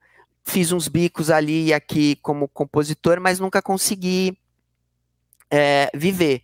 [0.45, 4.39] fiz uns bicos ali e aqui como compositor, mas nunca consegui
[5.51, 6.43] é, viver.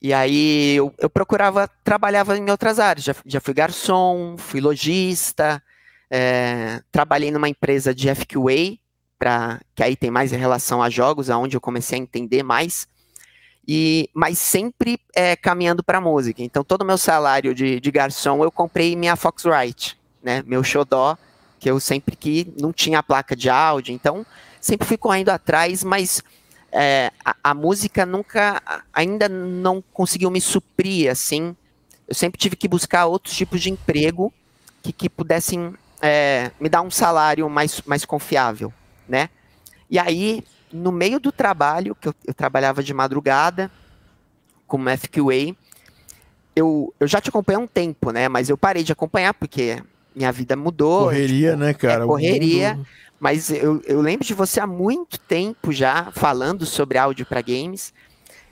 [0.00, 3.04] E aí eu, eu, procurava, trabalhava em outras áreas.
[3.04, 5.60] Já, já fui garçom, fui lojista,
[6.08, 8.78] é, trabalhei numa empresa de FQA,
[9.18, 12.86] pra, que aí tem mais em relação a jogos, aonde eu comecei a entender mais.
[13.70, 16.42] E, mas sempre é, caminhando para música.
[16.42, 20.42] Então, todo o meu salário de, de garçom, eu comprei minha Foxrite, né?
[20.46, 21.18] Meu xodó,
[21.60, 23.92] que eu sempre que não tinha placa de áudio.
[23.94, 24.24] Então,
[24.58, 26.22] sempre fui correndo atrás, mas
[26.72, 31.54] é, a, a, música nunca, ainda não conseguiu me suprir, assim.
[32.06, 34.32] Eu sempre tive que buscar outros tipos de emprego
[34.82, 38.72] que, que pudessem é, me dar um salário mais, mais confiável,
[39.06, 39.28] né?
[39.90, 43.70] E aí, no meio do trabalho, que eu, eu trabalhava de madrugada,
[44.66, 45.56] como FQA,
[46.54, 48.28] eu, eu já te acompanhei há um tempo, né?
[48.28, 49.82] Mas eu parei de acompanhar porque
[50.14, 51.04] minha vida mudou.
[51.04, 52.04] Correria, tipo, né, cara?
[52.04, 52.74] É, correria.
[52.74, 52.86] Mundo...
[53.20, 57.92] Mas eu, eu lembro de você há muito tempo já falando sobre áudio para games.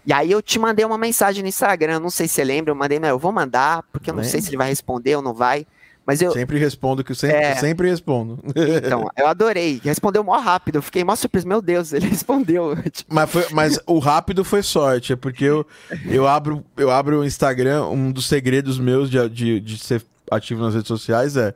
[0.05, 2.77] E aí eu te mandei uma mensagem no Instagram, não sei se você lembra, eu
[2.77, 5.35] mandei, mas eu vou mandar, porque eu não sei se ele vai responder ou não
[5.35, 5.67] vai.
[6.07, 7.57] Mas eu sempre respondo que eu sempre, é...
[7.57, 8.39] sempre respondo.
[8.87, 9.81] Então, eu adorei.
[9.83, 10.77] Respondeu mó rápido.
[10.77, 11.49] Eu fiquei mó surpreso.
[11.49, 12.77] Meu Deus, ele respondeu.
[13.09, 15.67] Mas, foi, mas o rápido foi sorte, é porque eu,
[16.07, 20.63] eu abro eu abro o Instagram, um dos segredos meus de, de, de ser ativo
[20.63, 21.55] nas redes sociais é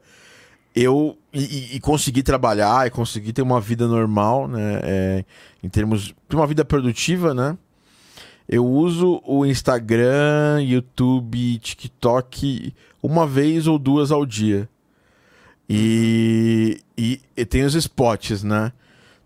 [0.74, 4.80] eu e, e consegui trabalhar e consegui ter uma vida normal, né?
[4.82, 5.24] É,
[5.62, 7.56] em termos de uma vida produtiva, né?
[8.52, 14.68] Eu uso o Instagram, YouTube, TikTok uma vez ou duas ao dia.
[15.68, 18.72] E, e, e tem os spots, né?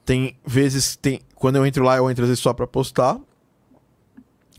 [0.04, 3.18] Tem vezes, tem, quando eu entro lá, eu entro às vezes só pra postar.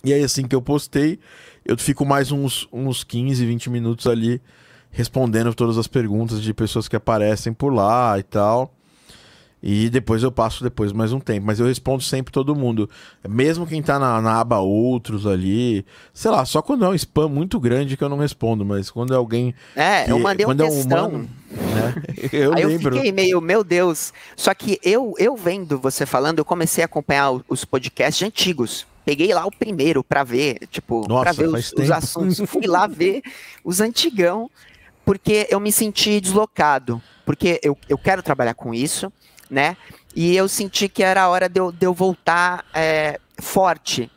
[0.04, 1.20] E aí, assim que eu postei,
[1.64, 4.42] eu fico mais uns, uns 15, 20 minutos ali
[4.90, 8.74] respondendo todas as perguntas de pessoas que aparecem por lá e tal.
[9.68, 11.48] E depois eu passo depois mais um tempo.
[11.48, 12.88] Mas eu respondo sempre todo mundo.
[13.28, 15.84] Mesmo quem tá na, na aba outros ali.
[16.14, 18.64] Sei lá, só quando é um spam muito grande que eu não respondo.
[18.64, 19.56] Mas quando é alguém.
[19.76, 21.08] É, que, eu mandei quando um é um textão.
[21.08, 21.96] humano, né?
[22.32, 22.90] Eu Aí lembro.
[22.90, 24.14] eu fiquei meio, meu Deus.
[24.36, 28.86] Só que eu, eu vendo você falando, eu comecei a acompanhar os podcasts antigos.
[29.04, 32.40] Peguei lá o primeiro pra ver, tipo, Nossa, pra ver os, os assuntos.
[32.48, 33.24] Fui lá ver
[33.64, 34.50] os antigão,
[35.04, 37.02] porque eu me senti deslocado.
[37.26, 39.12] Porque eu, eu quero trabalhar com isso,
[39.50, 39.78] né?
[40.16, 44.10] E eu senti que era a hora de eu, de eu voltar é, forte,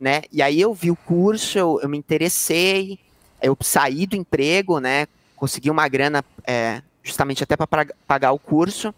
[0.00, 0.22] né?
[0.32, 2.98] E aí eu vi o curso, eu, eu me interessei,
[3.42, 5.06] eu saí do emprego, né?
[5.36, 8.94] Consegui uma grana é, justamente até para pagar o curso,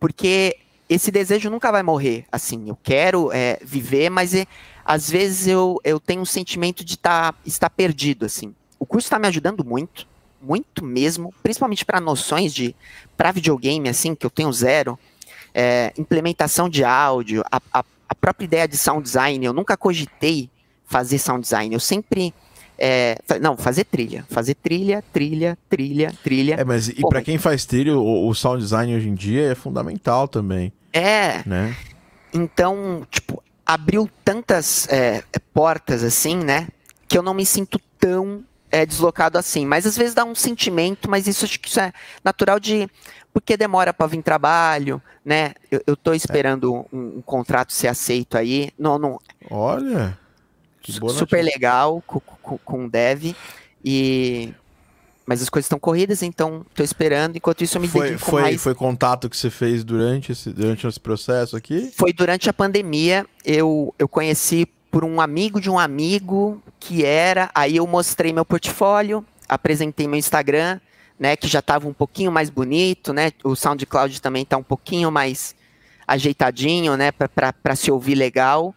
[0.00, 0.58] porque
[0.88, 2.24] esse desejo nunca vai morrer.
[2.32, 4.46] Assim, eu quero é, viver, mas é,
[4.84, 8.24] às vezes eu, eu tenho um sentimento de tá, estar perdido.
[8.24, 10.06] Assim, o curso está me ajudando muito,
[10.40, 12.74] muito mesmo, principalmente para noções de
[13.16, 14.98] para videogame, assim, que eu tenho zero.
[15.54, 20.48] É, implementação de áudio, a, a, a própria ideia de sound design, eu nunca cogitei
[20.86, 21.74] fazer sound design.
[21.74, 22.32] Eu sempre
[22.78, 24.24] é, não, fazer trilha.
[24.30, 26.54] Fazer trilha, trilha, trilha, trilha.
[26.54, 29.54] É, mas e mas- quem faz trilha, o, o sound design hoje em dia é
[29.54, 31.74] fundamental também, É, né?
[32.32, 36.68] então, tipo, abriu tantas é, portas assim, né?
[37.08, 39.66] Que eu não me sinto tão é, deslocado assim.
[39.66, 41.92] Mas às vezes dá um sentimento, mas isso acho que isso é
[42.24, 42.88] natural de.
[43.32, 45.54] Porque demora para vir trabalho, né?
[45.70, 48.70] Eu, tô esperando um, um contrato ser aceito aí.
[48.78, 49.18] Não, não,
[49.50, 50.18] Olha,
[50.82, 51.42] super notícia.
[51.42, 53.34] legal com, com, com o dev.
[53.84, 54.52] E.
[55.24, 57.36] Mas as coisas estão corridas, então tô esperando.
[57.36, 60.50] Enquanto isso, eu me Foi, dedico foi, mais foi contato que você fez durante esse,
[60.50, 61.92] durante esse processo aqui?
[61.94, 64.66] Foi durante a pandemia, eu, eu conheci
[64.98, 70.18] por um amigo de um amigo que era, aí eu mostrei meu portfólio, apresentei meu
[70.18, 70.80] Instagram,
[71.16, 75.08] né, que já estava um pouquinho mais bonito, né, o SoundCloud também está um pouquinho
[75.12, 75.54] mais
[76.04, 78.74] ajeitadinho, né, para se ouvir legal,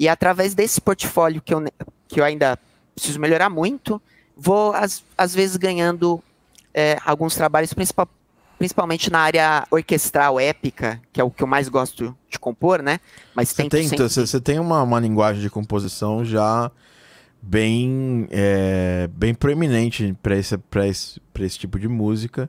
[0.00, 1.62] e através desse portfólio que eu,
[2.08, 2.58] que eu ainda
[2.92, 4.02] preciso melhorar muito,
[4.36, 6.20] vou às, às vezes ganhando
[6.74, 8.08] é, alguns trabalhos, principal,
[8.62, 13.00] principalmente na área orquestral épica, que é o que eu mais gosto de compor, né?
[13.34, 16.70] Mas Você tem, sempre- você, tem uma, uma linguagem de composição já
[17.42, 22.48] bem, é, bem proeminente para esse, pra esse, pra esse tipo de música,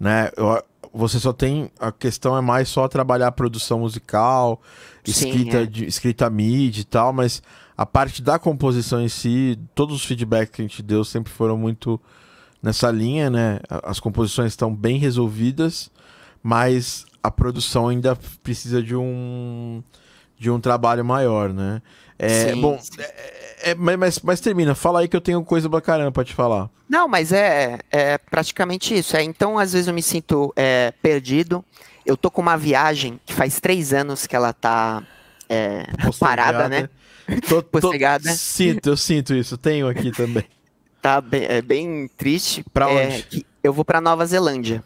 [0.00, 0.30] né?
[0.36, 4.62] Eu- você só tem a questão é mais só trabalhar a produção musical,
[5.04, 5.66] Sim, escrita é.
[5.66, 7.42] de escrita MIDI e tal, mas
[7.76, 11.58] a parte da composição em si, todos os feedbacks que a gente deu sempre foram
[11.58, 12.00] muito
[12.64, 13.60] nessa linha, né?
[13.82, 15.90] As composições estão bem resolvidas,
[16.42, 19.82] mas a produção ainda precisa de um
[20.36, 21.80] de um trabalho maior, né?
[22.18, 22.90] É, Sim, bom, sim.
[22.98, 26.24] é- é- mas, mas- mas termina, fala aí que eu tenho coisa pra caramba pra
[26.24, 26.68] te falar.
[26.88, 29.16] Não, mas é, é praticamente isso.
[29.16, 31.64] É, então, às vezes eu me sinto é, perdido.
[32.04, 35.02] Eu tô com uma viagem que faz três anos que ela tá
[35.48, 35.84] é,
[36.18, 36.88] parada, né?
[37.48, 37.90] Tô, tô-.
[38.36, 40.44] Sinto, eu sinto isso, tenho aqui também.
[41.04, 42.64] Tá bem, é bem triste.
[42.72, 43.44] Pra É, onde?
[43.62, 44.82] eu vou pra Nova Zelândia.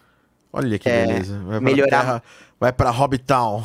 [0.52, 1.38] Olha que É, beleza.
[1.38, 2.22] Vai pra melhorar- terra-
[2.58, 3.64] vai pra Hobbitown.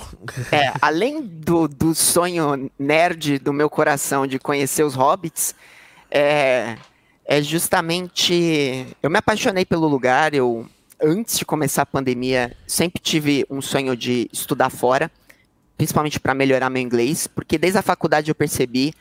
[0.52, 5.56] É, além do, do sonho nerd do meu coração de conhecer os hobbits,
[6.12, 6.78] é,
[7.26, 8.86] é justamente.
[9.02, 10.36] Eu me apaixonei pelo lugar.
[10.36, 10.68] Eu,
[11.02, 15.10] antes de começar a pandemia, sempre tive um sonho de estudar fora,
[15.76, 18.94] principalmente para melhorar meu inglês, porque desde a faculdade eu percebi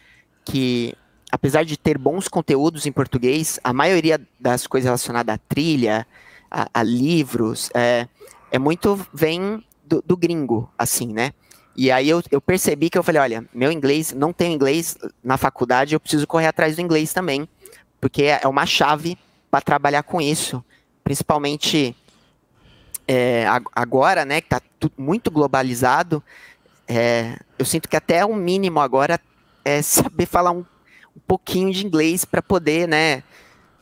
[0.43, 0.95] que,
[1.33, 6.07] apesar de ter bons conteúdos em português, a maioria das coisas relacionadas à trilha,
[6.51, 8.07] a, a livros, é,
[8.51, 11.33] é muito vem do, do gringo, assim, né?
[11.75, 15.39] E aí eu, eu percebi que eu falei, olha, meu inglês, não tenho inglês na
[15.39, 17.49] faculdade, eu preciso correr atrás do inglês também,
[17.99, 19.17] porque é uma chave
[19.51, 20.63] para trabalhar com isso,
[21.03, 21.97] principalmente
[23.09, 24.61] é, ag- agora, né, que tá
[24.99, 26.23] muito globalizado,
[26.87, 29.19] é, eu sinto que até o mínimo agora
[29.65, 30.65] é saber falar um,
[31.17, 33.23] um pouquinho de inglês para poder, né,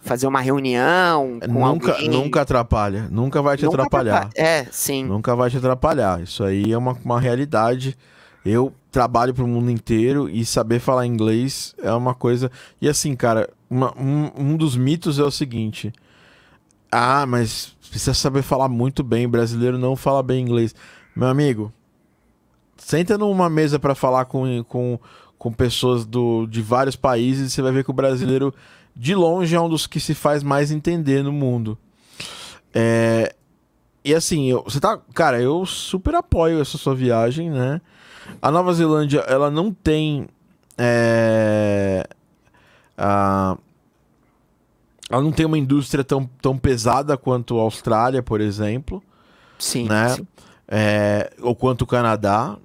[0.03, 2.09] fazer uma reunião com Nunca, alguém.
[2.09, 3.09] nunca atrapalha.
[3.11, 4.17] Nunca vai te Nunca atrapalhar.
[4.17, 5.05] atrapa- É, sim.
[5.05, 6.21] Nunca vai te atrapalhar.
[6.23, 7.97] Isso aí é uma, uma realidade.
[8.45, 12.51] Eu trabalho pro mundo inteiro e saber falar inglês é uma coisa.
[12.81, 15.93] E assim, cara, uma- um, um dos mitos é o seguinte:
[16.91, 19.29] Ah, mas precisa saber falar muito bem.
[19.29, 20.75] Brasileiro não fala bem inglês.
[21.15, 21.71] Meu amigo,
[22.77, 24.99] senta numa mesa para falar com, com,
[25.41, 28.55] com pessoas do, de vários países você vai ver que o brasileiro,
[28.95, 31.79] de longe, é um dos que se faz mais entender no mundo.
[32.75, 33.35] É,
[34.05, 35.01] e assim, eu, você tá.
[35.15, 37.81] Cara, eu super apoio essa sua viagem, né?
[38.41, 40.29] A Nova Zelândia, ela não tem.
[40.77, 42.07] É,
[42.99, 43.57] a,
[45.09, 49.03] ela não tem uma indústria tão, tão pesada quanto a Austrália, por exemplo.
[49.59, 49.89] Sim.
[49.89, 50.11] Né?
[50.11, 50.27] sim.
[50.69, 52.59] É, ou quanto o Canadá.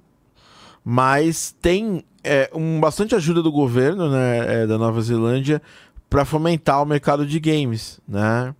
[0.84, 5.62] Mas tem é, um, bastante ajuda do governo né, é, da Nova Zelândia
[6.10, 8.54] para fomentar o mercado de games, né?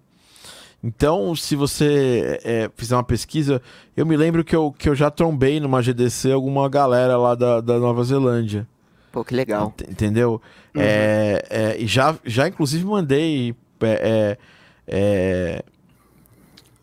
[0.83, 3.61] Então, se você é, fizer uma pesquisa,
[3.97, 7.61] eu me lembro que eu, que eu já trombei numa GDC alguma galera lá da,
[7.61, 8.67] da Nova Zelândia.
[9.11, 9.73] Pô, que legal.
[9.79, 10.41] Ent- Entendeu?
[10.75, 10.83] Uhum.
[10.83, 13.55] É, é, e já, já, inclusive, mandei.
[13.81, 14.39] é, é,
[14.87, 15.63] é,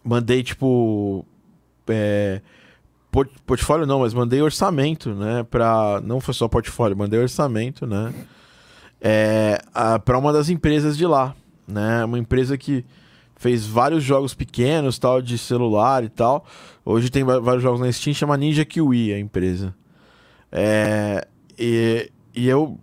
[0.04, 1.26] mandei, tipo.
[3.14, 5.44] Port- portfólio não, mas mandei orçamento, né?
[5.44, 8.12] Pra, não foi só portfólio, mandei orçamento, né?
[9.00, 9.62] É,
[10.04, 11.36] para uma das empresas de lá,
[11.68, 12.04] né?
[12.06, 12.84] Uma empresa que
[13.36, 16.44] fez vários jogos pequenos, tal, de celular e tal.
[16.84, 19.76] Hoje tem vários jogos na Steam, chama Ninja Kiwi a empresa.
[20.52, 21.28] É,
[21.60, 22.80] e, e eu,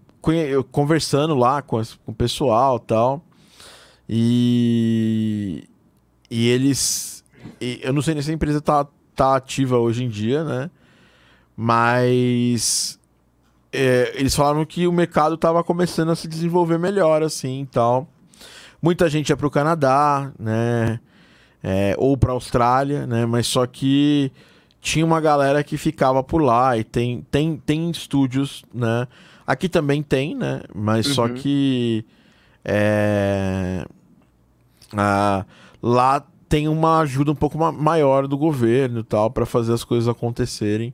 [0.47, 3.24] eu conversando lá com, as- com o pessoal tal.
[4.33, 5.64] E,
[6.31, 7.24] e eles.
[7.61, 8.87] e eu não sei nem se a empresa tá,
[9.20, 10.70] tá ativa hoje em dia, né?
[11.56, 12.98] Mas.
[13.72, 18.08] é, eles falaram que o mercado tava começando a se desenvolver melhor, assim e tal.
[18.82, 20.98] Muita gente ia pro Canadá, né?
[21.62, 23.26] É, ou pra Austrália, né?
[23.26, 24.32] Mas só que
[24.80, 29.06] tinha uma galera que ficava por lá e tem, tem, tem estúdios, né?
[29.46, 30.62] Aqui também tem, né?
[30.74, 31.34] Mas só Uhum.
[31.34, 32.06] que
[32.64, 33.84] é,
[34.96, 35.44] ah,
[35.82, 40.07] lá tem uma ajuda um pouco ma- maior do governo tal para fazer as coisas
[40.09, 40.92] acontecerem.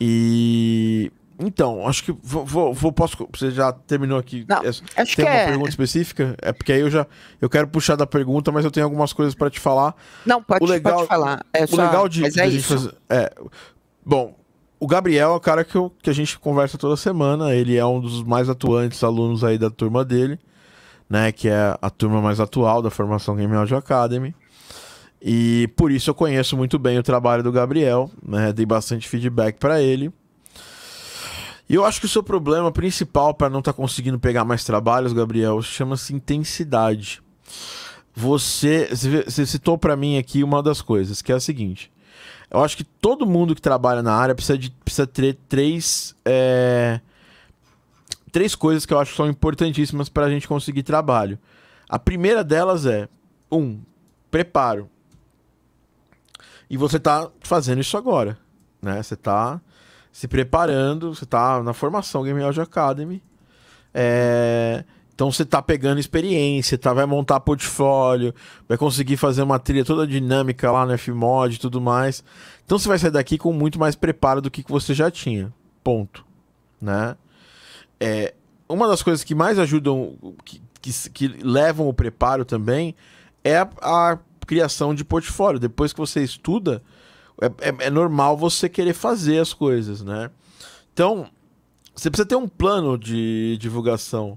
[0.00, 4.44] E então, acho que vou, vou, vou- posso você já terminou aqui?
[4.48, 5.46] Não, É- Acho tem que uma é.
[5.46, 6.34] pergunta específica?
[6.40, 7.06] É porque aí eu já
[7.40, 9.94] eu quero puxar da pergunta, mas eu tenho algumas coisas para te falar.
[10.24, 11.44] Não, pode, o legal- pode falar.
[11.52, 12.74] É O só- legal de, Mas é a gente isso.
[12.74, 12.94] fazer.
[13.08, 13.32] É,
[14.04, 14.34] bom,
[14.80, 17.52] o Gabriel é o cara que, eu- que a gente conversa toda semana.
[17.54, 20.38] Ele é um dos mais atuantes alunos aí da turma dele,
[21.10, 21.30] né?
[21.32, 24.34] Que é a turma mais atual da formação Game Audio Academy.
[25.20, 28.52] E por isso eu conheço muito bem o trabalho do Gabriel, né?
[28.52, 30.12] Dei bastante feedback para ele.
[31.68, 35.12] E eu acho que o seu problema principal para não estar conseguindo pegar mais trabalhos,
[35.12, 37.20] Gabriel, chama-se intensidade.
[38.14, 38.88] Você,
[39.24, 41.92] você citou para mim aqui uma das coisas, que é a seguinte.
[42.50, 47.00] Eu acho que todo mundo que trabalha na área precisa, de, precisa ter três, é,
[48.32, 51.38] três coisas que eu acho que são importantíssimas para a gente conseguir trabalho.
[51.86, 53.08] A primeira delas é,
[53.52, 53.78] um,
[54.30, 54.88] preparo.
[56.70, 58.38] E você tá fazendo isso agora,
[58.82, 59.02] né?
[59.02, 59.60] Você tá
[60.12, 63.22] se preparando, você tá na formação Game Audio Academy.
[63.94, 66.92] É, Então você tá pegando experiência, tá?
[66.92, 68.32] Vai montar portfólio,
[68.68, 72.22] vai conseguir fazer uma trilha toda dinâmica lá no Fmod e tudo mais.
[72.64, 75.52] Então você vai sair daqui com muito mais preparo do que que você já tinha.
[75.82, 76.24] Ponto.
[76.80, 77.16] Né?
[77.98, 78.34] É,
[78.68, 82.94] uma das coisas que mais ajudam, que, que, que levam o preparo também,
[83.42, 85.60] é a, a criação de portfólio.
[85.60, 86.82] Depois que você estuda,
[87.40, 90.30] é, é- é normal você querer fazer as coisas, né?
[90.92, 91.28] Então,
[91.94, 94.36] você precisa ter um plano de divulgação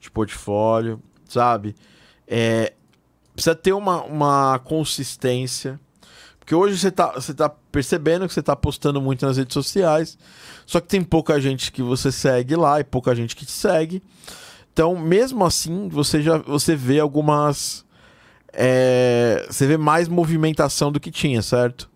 [0.00, 1.74] de portfólio, sabe?
[2.26, 2.72] É,
[3.34, 5.78] precisa ter uma, uma consistência.
[6.38, 10.16] Porque hoje você tá, você tá percebendo que você tá postando muito nas redes sociais,
[10.66, 14.02] só que tem pouca gente que você segue lá e pouca gente que te segue.
[14.72, 17.84] Então, mesmo assim, você já você vê algumas.
[18.52, 21.90] É, você vê mais movimentação do que tinha, certo?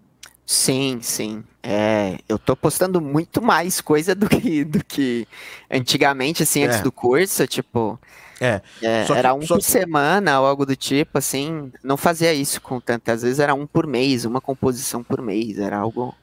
[0.44, 1.42] Sim, sim.
[1.62, 5.26] É, eu tô postando muito mais coisa do que, do que
[5.70, 6.82] antigamente, assim, antes É.
[6.82, 7.98] do curso, tipo,
[8.40, 8.60] É.
[8.80, 12.32] é, Só que- era um por que- semana ou algo do tipo, assim, não fazia
[12.32, 16.14] isso com tanto, às vezes era um por mês, uma composição por mês, era algo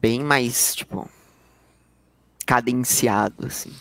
[0.00, 1.08] bem mais, tipo,
[2.46, 3.72] cadenciado, assim.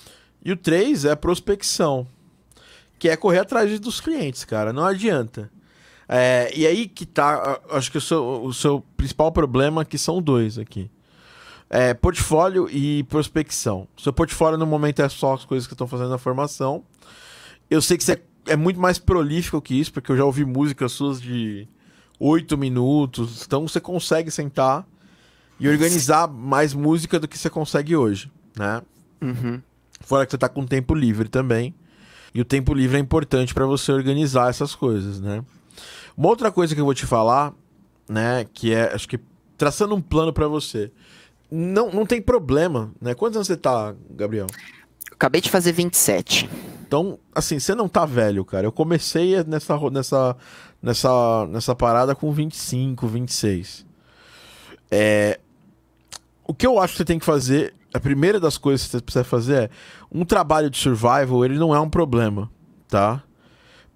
[0.44, 2.08] E o 3 é prospecção,
[3.02, 4.72] que é correr atrás dos clientes, cara.
[4.72, 5.50] Não adianta.
[6.08, 10.22] É, e aí que tá, acho que o seu, o seu principal problema, que são
[10.22, 10.88] dois aqui.
[11.68, 13.88] É, portfólio e prospecção.
[13.98, 16.84] Seu portfólio no momento é só as coisas que estão fazendo na formação.
[17.72, 20.92] Eu sei que você é muito mais prolífico que isso, porque eu já ouvi músicas
[20.92, 21.68] suas de
[22.20, 23.44] oito minutos.
[23.44, 24.86] Então você consegue sentar
[25.60, 28.84] e organizar mais música do que você consegue hoje, né?
[29.20, 29.60] Uhum.
[30.02, 31.74] Fora que você tá com tempo livre também.
[32.34, 35.44] E o tempo livre é importante para você organizar essas coisas, né?
[36.16, 37.54] Uma outra coisa que eu vou te falar,
[38.08, 39.20] né, que é, acho que
[39.58, 40.92] traçando um plano para você.
[41.50, 43.14] Não, não tem problema, né?
[43.14, 44.48] Quantos anos você tá, Gabriel?
[45.12, 46.50] Acabei de fazer 27.
[46.88, 48.66] Então, assim, você não tá velho, cara.
[48.66, 50.38] Eu comecei nessa, nessa,
[50.82, 53.86] nessa, nessa parada com 25, 26.
[54.90, 55.40] É,
[56.46, 59.02] o que eu acho que você tem que fazer, a primeira das coisas que você
[59.02, 59.70] precisa fazer é
[60.12, 62.50] um trabalho de survival, ele não é um problema,
[62.88, 63.24] tá?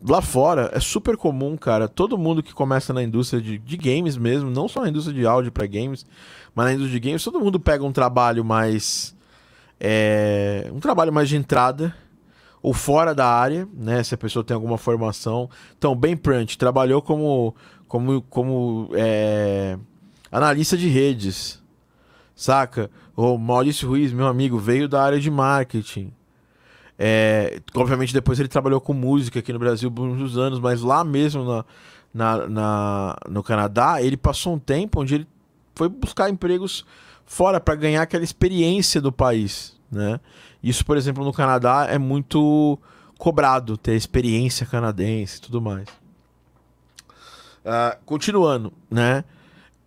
[0.08, 1.88] Lá fora é super comum, cara.
[1.88, 5.26] Todo mundo que começa na indústria de, de games mesmo, não só na indústria de
[5.26, 6.06] áudio para games,
[6.54, 9.16] mas na indústria de games, todo mundo pega um trabalho mais.
[9.80, 11.94] É, um trabalho mais de entrada
[12.62, 14.04] ou fora da área, né?
[14.04, 15.50] Se a pessoa tem alguma formação.
[15.78, 17.56] Então, Ben Prant trabalhou como,
[17.88, 19.78] como, como é,
[20.32, 21.62] analista de redes,
[22.36, 22.90] saca?
[23.16, 26.12] O Maurício Ruiz, meu amigo, veio da área de marketing.
[26.98, 31.04] É, obviamente depois ele trabalhou com música aqui no Brasil por uns anos, mas lá
[31.04, 31.66] mesmo na,
[32.14, 35.28] na, na, no Canadá, ele passou um tempo onde ele
[35.76, 36.86] foi buscar empregos
[37.26, 40.20] fora para ganhar aquela experiência do país, né?
[40.64, 42.80] Isso, por exemplo, no Canadá é muito
[43.18, 45.88] cobrado ter experiência canadense e tudo mais.
[47.66, 49.24] Uh, continuando, né?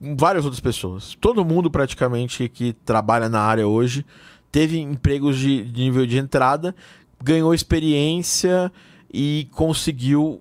[0.01, 1.17] Várias outras pessoas.
[1.21, 4.07] Todo mundo praticamente que trabalha na área hoje
[4.53, 6.75] teve empregos de, nível de entrada,
[7.23, 8.73] ganhou experiência
[9.13, 10.41] e conseguiu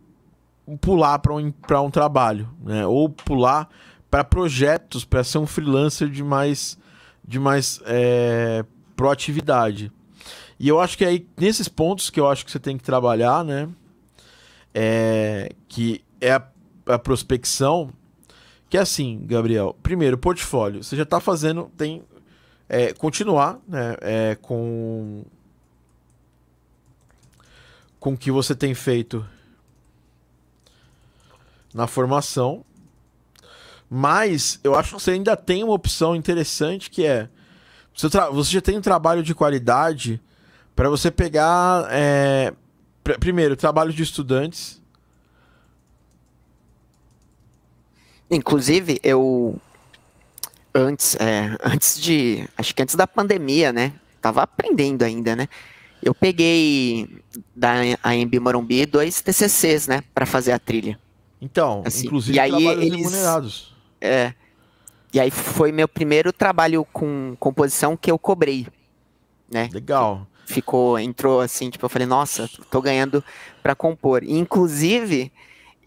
[0.79, 1.53] pular para um,
[1.83, 2.85] um trabalho, né?
[2.85, 3.69] Ou pular
[4.11, 6.77] para projetos, para ser um freelancer de mais,
[7.25, 8.63] de mais é,
[8.95, 9.91] proatividade.
[10.59, 13.43] E eu acho que aí, nesses pontos que eu acho que você tem que trabalhar,
[13.43, 13.69] né?
[14.73, 16.43] É, que é a,
[16.87, 17.91] a prospecção,
[18.69, 19.75] que é assim, Gabriel.
[19.81, 20.83] Primeiro, portfólio.
[20.83, 22.03] Você já está fazendo, tem
[22.67, 25.23] é, continuar né, é, com
[27.99, 29.25] com o que você tem feito
[31.73, 32.63] na formação.
[33.89, 37.29] Mas eu acho que você ainda tem uma opção interessante que é
[37.95, 40.21] você, já tem um trabalho de qualidade
[40.75, 42.53] para você pegar é,
[43.03, 44.81] pr primeiro trabalho de estudantes.
[48.29, 49.59] Inclusive eu
[50.73, 52.47] antes, é, antes de.
[52.57, 53.93] Acho que antes da pandemia, né?
[54.21, 55.47] Tava aprendendo ainda, né?
[56.01, 57.07] Eu peguei
[57.55, 57.73] da
[58.03, 60.03] AMB Morumbi dois TCCs, né?
[60.13, 60.99] para fazer a trilha.
[61.41, 63.75] Então, assim, inclusive e aí eles, remunerados.
[63.99, 64.33] É.
[65.13, 68.67] E aí foi meu primeiro trabalho com composição que eu cobrei,
[69.51, 69.69] né?
[69.71, 70.27] Legal.
[70.45, 73.23] Ficou, entrou assim, tipo, eu falei, nossa, tô ganhando
[73.61, 74.23] para compor.
[74.23, 75.31] inclusive,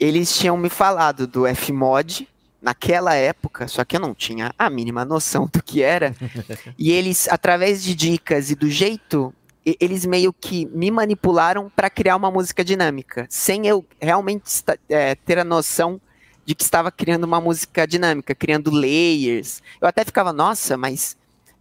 [0.00, 2.26] eles tinham me falado do Fmod,
[2.60, 6.14] naquela época, só que eu não tinha a mínima noção do que era.
[6.78, 9.32] e eles, através de dicas e do jeito,
[9.64, 15.38] eles meio que me manipularam para criar uma música dinâmica, sem eu realmente é, ter
[15.38, 16.00] a noção
[16.44, 19.62] de que estava criando uma música dinâmica, criando layers.
[19.80, 21.16] Eu até ficava, nossa, mas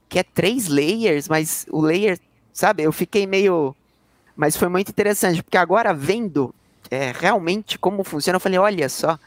[0.08, 2.18] que é três layers, mas o layer,
[2.54, 2.84] sabe?
[2.84, 3.76] Eu fiquei meio.
[4.36, 6.56] Mas foi muito interessante, porque agora vendo
[6.90, 9.20] é, realmente como funciona, eu falei, olha só,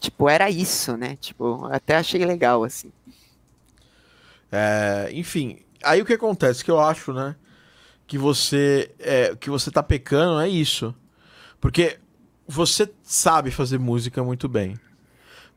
[0.00, 1.16] tipo, era isso, né?
[1.20, 2.92] Tipo, até achei legal, assim.
[4.50, 7.36] É, enfim, aí o que acontece, que eu acho, né?
[8.06, 10.94] Que você, é, que você tá pecando é isso.
[11.60, 11.98] Porque
[12.46, 14.76] você sabe fazer música muito bem.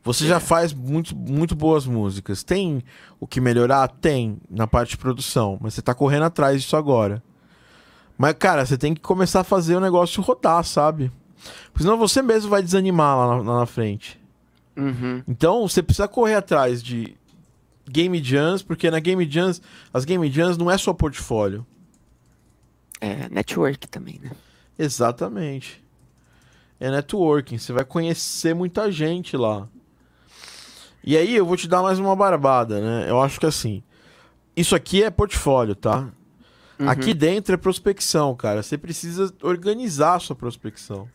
[0.02, 0.28] Você é.
[0.28, 2.44] já faz muito, muito boas músicas.
[2.44, 2.82] Tem
[3.18, 3.88] o que melhorar?
[3.88, 5.58] Tem, na parte de produção.
[5.60, 7.22] Mas você tá correndo atrás disso agora.
[8.16, 11.12] Mas, cara, você tem que começar a fazer o negócio rodar, sabe?
[11.72, 14.20] Porque senão você mesmo vai desanimar lá na, lá na frente.
[14.76, 15.22] Uhum.
[15.26, 17.16] Então você precisa correr atrás de
[17.88, 21.66] Game Jams, porque na Game Jams, as Game Jams não é só portfólio.
[23.00, 24.30] É network também, né?
[24.78, 25.82] Exatamente.
[26.78, 29.66] É networking, você vai conhecer muita gente lá.
[31.02, 33.08] E aí eu vou te dar mais uma barbada, né?
[33.08, 33.82] Eu acho que assim,
[34.56, 36.08] isso aqui é portfólio, tá?
[36.78, 36.88] Uhum.
[36.88, 38.62] Aqui dentro é prospecção, cara.
[38.62, 41.08] Você precisa organizar a sua prospecção.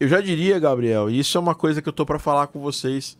[0.00, 2.60] Eu já diria, Gabriel, e isso é uma coisa que eu tô para falar com
[2.60, 3.18] vocês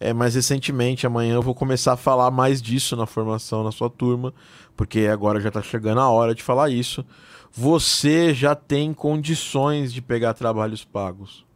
[0.00, 1.06] é, mais recentemente.
[1.06, 4.34] Amanhã eu vou começar a falar mais disso na formação, na sua turma,
[4.76, 7.04] porque agora já tá chegando a hora de falar isso.
[7.52, 11.46] Você já tem condições de pegar trabalhos pagos.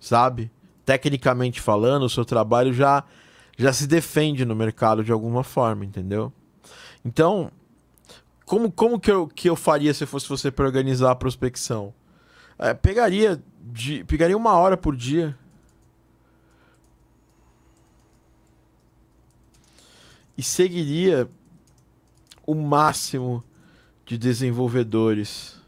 [0.00, 0.50] Sabe?
[0.86, 3.04] Tecnicamente falando, o seu trabalho já,
[3.58, 6.32] já se defende no mercado de alguma forma, entendeu?
[7.04, 7.50] Então,
[8.46, 11.92] como, como que, eu, que eu faria se fosse você para organizar a prospecção?
[12.58, 15.36] É, pegaria, de, pegaria uma hora por dia.
[20.36, 21.28] E seguiria
[22.46, 23.42] o máximo
[24.04, 25.58] de desenvolvedores.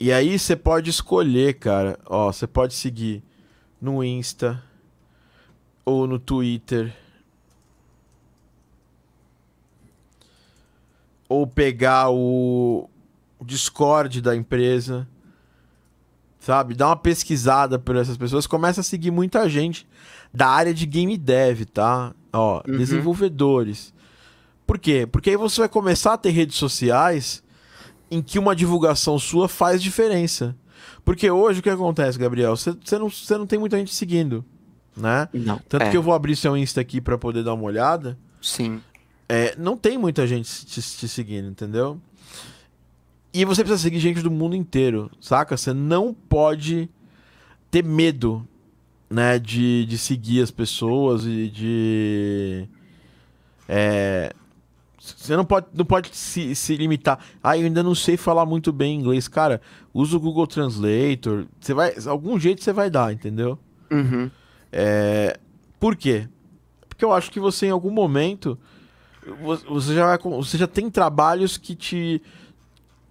[0.00, 1.98] E aí você pode escolher, cara.
[2.06, 3.22] Ó, você pode seguir
[3.80, 4.62] no Insta
[5.84, 6.94] ou no Twitter.
[11.28, 12.88] Ou pegar o
[13.44, 15.08] Discord da empresa.
[16.40, 16.74] Sabe?
[16.74, 18.46] Dá uma pesquisada por essas pessoas.
[18.46, 19.86] Começa a seguir muita gente
[20.32, 22.14] da área de game dev, tá?
[22.32, 22.76] Ó, uhum.
[22.76, 23.92] desenvolvedores.
[24.66, 25.06] Por quê?
[25.10, 27.42] Porque aí você vai começar a ter redes sociais
[28.10, 30.56] em que uma divulgação sua faz diferença.
[31.04, 32.56] Porque hoje o que acontece, Gabriel?
[32.56, 34.44] Você não, não tem muita gente seguindo,
[34.96, 35.28] né?
[35.32, 35.58] Não.
[35.68, 35.90] Tanto é.
[35.90, 38.18] que eu vou abrir seu Insta aqui para poder dar uma olhada.
[38.40, 38.82] Sim.
[39.28, 42.00] É, não tem muita gente te, te, seguindo, entendeu?
[43.32, 45.56] E você precisa seguir gente do mundo inteiro, saca?
[45.56, 46.88] Você não pode
[47.70, 48.46] ter medo,
[49.10, 52.68] né, de, de seguir as pessoas e de.
[53.68, 54.32] É,
[54.98, 57.18] você não pode, não pode se, se limitar.
[57.42, 59.28] Ah, eu ainda não sei falar muito bem inglês.
[59.28, 59.60] Cara,
[59.94, 61.46] usa o Google Translator.
[61.60, 63.58] Você vai, algum jeito você vai dar, entendeu?
[63.90, 64.30] Uhum.
[64.72, 65.38] É,
[65.78, 66.28] por quê?
[66.88, 68.58] Porque eu acho que você, em algum momento,
[69.68, 72.22] você já, você já tem trabalhos que te.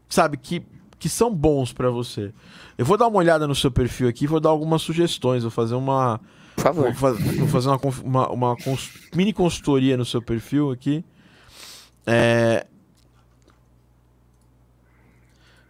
[0.09, 0.63] Sabe, que,
[0.97, 2.33] que são bons para você.
[2.77, 5.43] Eu vou dar uma olhada no seu perfil aqui, vou dar algumas sugestões.
[5.43, 6.19] Vou fazer uma.
[6.55, 6.93] Por favor.
[6.93, 11.03] Vou, fazer uma, uma, uma cons, mini consultoria no seu perfil aqui.
[12.05, 12.65] É...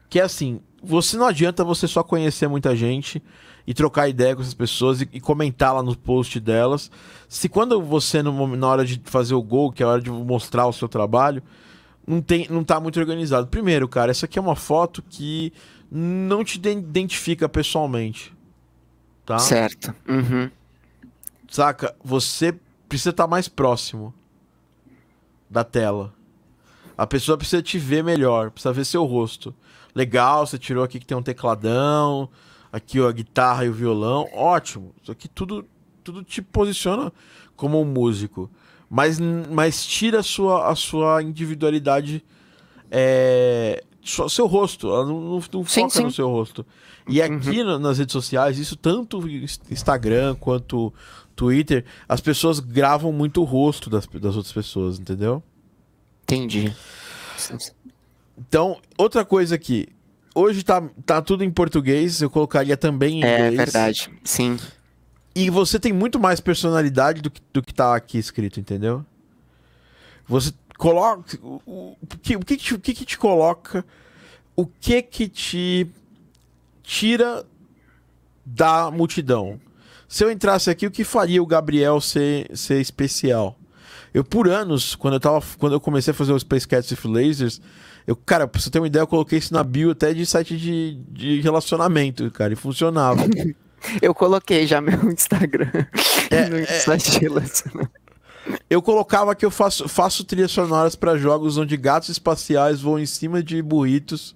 [0.10, 3.22] Que é assim, você não adianta você só conhecer muita gente
[3.66, 6.90] e trocar ideia com essas pessoas e, e comentar lá no post delas.
[7.28, 10.10] Se quando você, no, na hora de fazer o gol, que é a hora de
[10.10, 11.44] mostrar o seu trabalho,
[12.08, 13.48] não, tem, não tá muito organizado.
[13.48, 15.52] Primeiro, cara, essa aqui é uma foto que
[15.92, 18.34] não te identifica pessoalmente.
[19.26, 19.38] Tá?
[19.38, 19.94] Certo.
[20.08, 20.50] Uhum.
[21.50, 21.94] Saca?
[22.04, 24.14] Você precisa estar tá mais próximo
[25.50, 26.14] da tela.
[26.98, 29.54] A pessoa precisa te ver melhor, precisa ver seu rosto.
[29.94, 32.30] Legal, você tirou aqui que tem um tecladão,
[32.72, 34.96] aqui ó, a guitarra e o violão, ótimo.
[35.02, 35.66] Isso aqui tudo,
[36.04, 37.12] tudo te posiciona
[37.56, 38.50] como um músico.
[38.90, 42.24] Mas, mas tira a sua, a sua individualidade,
[42.90, 46.04] é, seu rosto, ela não, não, não sim, foca sim.
[46.04, 46.66] no seu rosto.
[47.08, 47.26] E uhum.
[47.26, 47.80] aqui uhum.
[47.80, 49.22] nas redes sociais, isso tanto
[49.70, 50.94] Instagram quanto
[51.36, 55.44] Twitter, as pessoas gravam muito o rosto das, das outras pessoas, entendeu?
[56.24, 56.74] Entendi.
[58.38, 59.88] Então, outra coisa aqui.
[60.34, 63.54] Hoje tá, tá tudo em português, eu colocaria também em é, inglês.
[63.54, 64.58] É verdade, sim.
[65.38, 69.06] E você tem muito mais personalidade do que, do que tá aqui escrito, entendeu?
[70.28, 71.38] Você coloca.
[71.64, 73.86] O, que, o, que, te, o que, que te coloca?
[74.56, 75.88] O que que te
[76.82, 77.46] tira
[78.44, 79.62] da multidão?
[80.08, 83.56] Se eu entrasse aqui, o que faria o Gabriel ser, ser especial?
[84.12, 87.12] Eu, por anos, quando eu, tava, quando eu comecei a fazer o Space Cats with
[87.12, 87.62] Lasers,
[88.08, 90.58] eu, cara, pra você ter uma ideia, eu coloquei isso na bio até de site
[90.58, 93.22] de, de relacionamento, cara, e funcionava.
[94.02, 95.72] eu coloquei já meu Instagram
[96.30, 96.64] é, no é.
[98.70, 103.06] Eu colocava que eu faço, faço trilhas sonoras para jogos onde gatos espaciais voam em
[103.06, 104.36] cima de burritos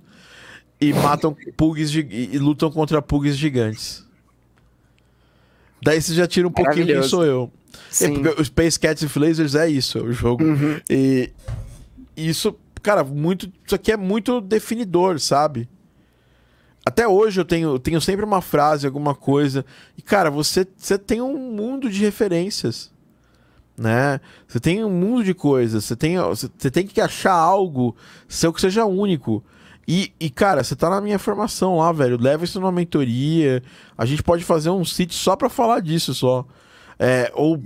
[0.80, 4.06] e matam pugs e, lutam contra pugs gigantes.
[5.82, 7.52] Daí você já tira um pouquinho quem sou eu.
[8.02, 10.44] É porque o Space Cats e Lasers é isso, é o jogo.
[10.44, 10.80] Uhum.
[10.90, 11.32] E
[12.16, 13.52] isso, cara, muito.
[13.66, 15.68] Isso aqui é muito definidor, sabe?
[16.86, 19.66] Até hoje eu tenho, tenho sempre uma frase, alguma coisa.
[19.98, 22.92] E, cara, você, você tem um mundo de referências.
[23.78, 24.20] Né?
[24.48, 25.86] Você tem um mundo de coisas.
[25.86, 27.96] Você tem, você tem que achar algo
[28.28, 29.44] seu que seja único.
[29.88, 32.18] E, e, cara, você tá na minha formação lá, velho.
[32.20, 33.62] Leva isso numa mentoria.
[33.98, 36.46] A gente pode fazer um sítio só pra falar disso, só.
[36.98, 37.62] É, ou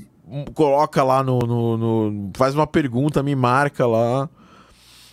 [0.54, 4.30] coloca lá no, no, no, Faz uma pergunta, me marca lá.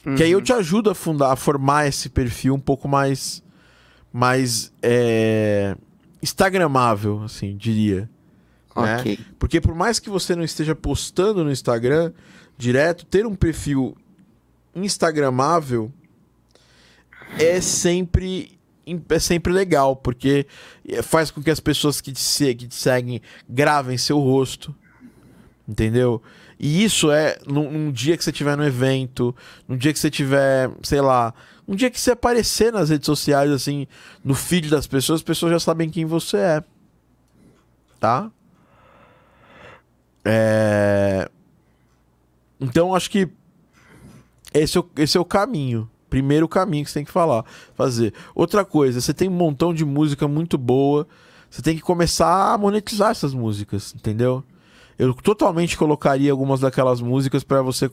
[0.06, 0.14] Uhum.
[0.14, 0.44] Que aí eu uhum.
[0.44, 3.42] te ajudo a fundar, a formar esse perfil um pouco mais.
[4.12, 4.72] Mais.
[4.82, 5.76] É,
[6.22, 8.08] Instagramável, assim, diria.
[8.76, 9.18] Né?
[9.38, 12.12] Porque por mais que você não esteja postando no Instagram
[12.56, 13.96] direto, ter um perfil
[14.74, 15.92] Instagramável
[17.38, 18.58] é sempre
[19.08, 20.46] é sempre legal, porque
[21.04, 24.74] faz com que as pessoas que te, que te seguem gravem seu rosto,
[25.68, 26.20] entendeu?
[26.58, 29.34] E isso é num, num, dia que você tiver no evento,
[29.68, 31.32] num dia que você tiver, sei lá,
[31.72, 33.86] um dia que você aparecer nas redes sociais, assim,
[34.22, 36.64] no feed das pessoas, as pessoas já sabem quem você é.
[37.98, 38.30] Tá?
[40.22, 41.30] É...
[42.60, 43.26] Então, acho que
[44.52, 45.88] esse é o, esse é o caminho.
[46.10, 47.42] Primeiro caminho que você tem que falar,
[47.74, 48.12] fazer.
[48.34, 51.08] Outra coisa, você tem um montão de música muito boa.
[51.48, 54.44] Você tem que começar a monetizar essas músicas, entendeu?
[54.98, 57.90] Eu totalmente colocaria algumas daquelas músicas para você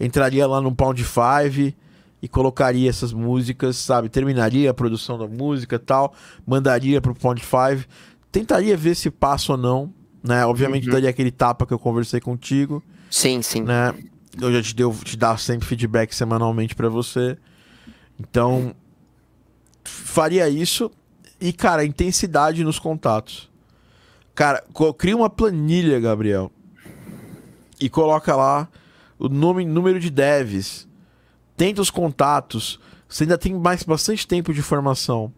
[0.00, 1.76] entraria lá no Pound 5
[2.22, 4.08] e colocaria essas músicas, sabe?
[4.08, 6.14] Terminaria a produção da música tal,
[6.46, 7.88] mandaria pro Point 5,
[8.30, 9.92] tentaria ver se passa ou não,
[10.22, 10.44] né?
[10.44, 10.92] Obviamente uhum.
[10.92, 12.82] daria aquele tapa que eu conversei contigo.
[13.10, 13.62] Sim, sim.
[13.62, 13.94] Né?
[14.40, 17.36] Eu já te deu te dar sempre feedback semanalmente para você.
[18.18, 18.74] Então
[19.82, 20.90] faria isso
[21.40, 23.50] e cara, intensidade nos contatos.
[24.34, 24.62] Cara,
[24.96, 26.52] cria uma planilha, Gabriel.
[27.80, 28.68] E coloca lá
[29.18, 30.86] o nome, número de devs
[31.60, 32.80] tenta os contatos.
[33.06, 35.30] Você ainda tem mais bastante tempo de formação.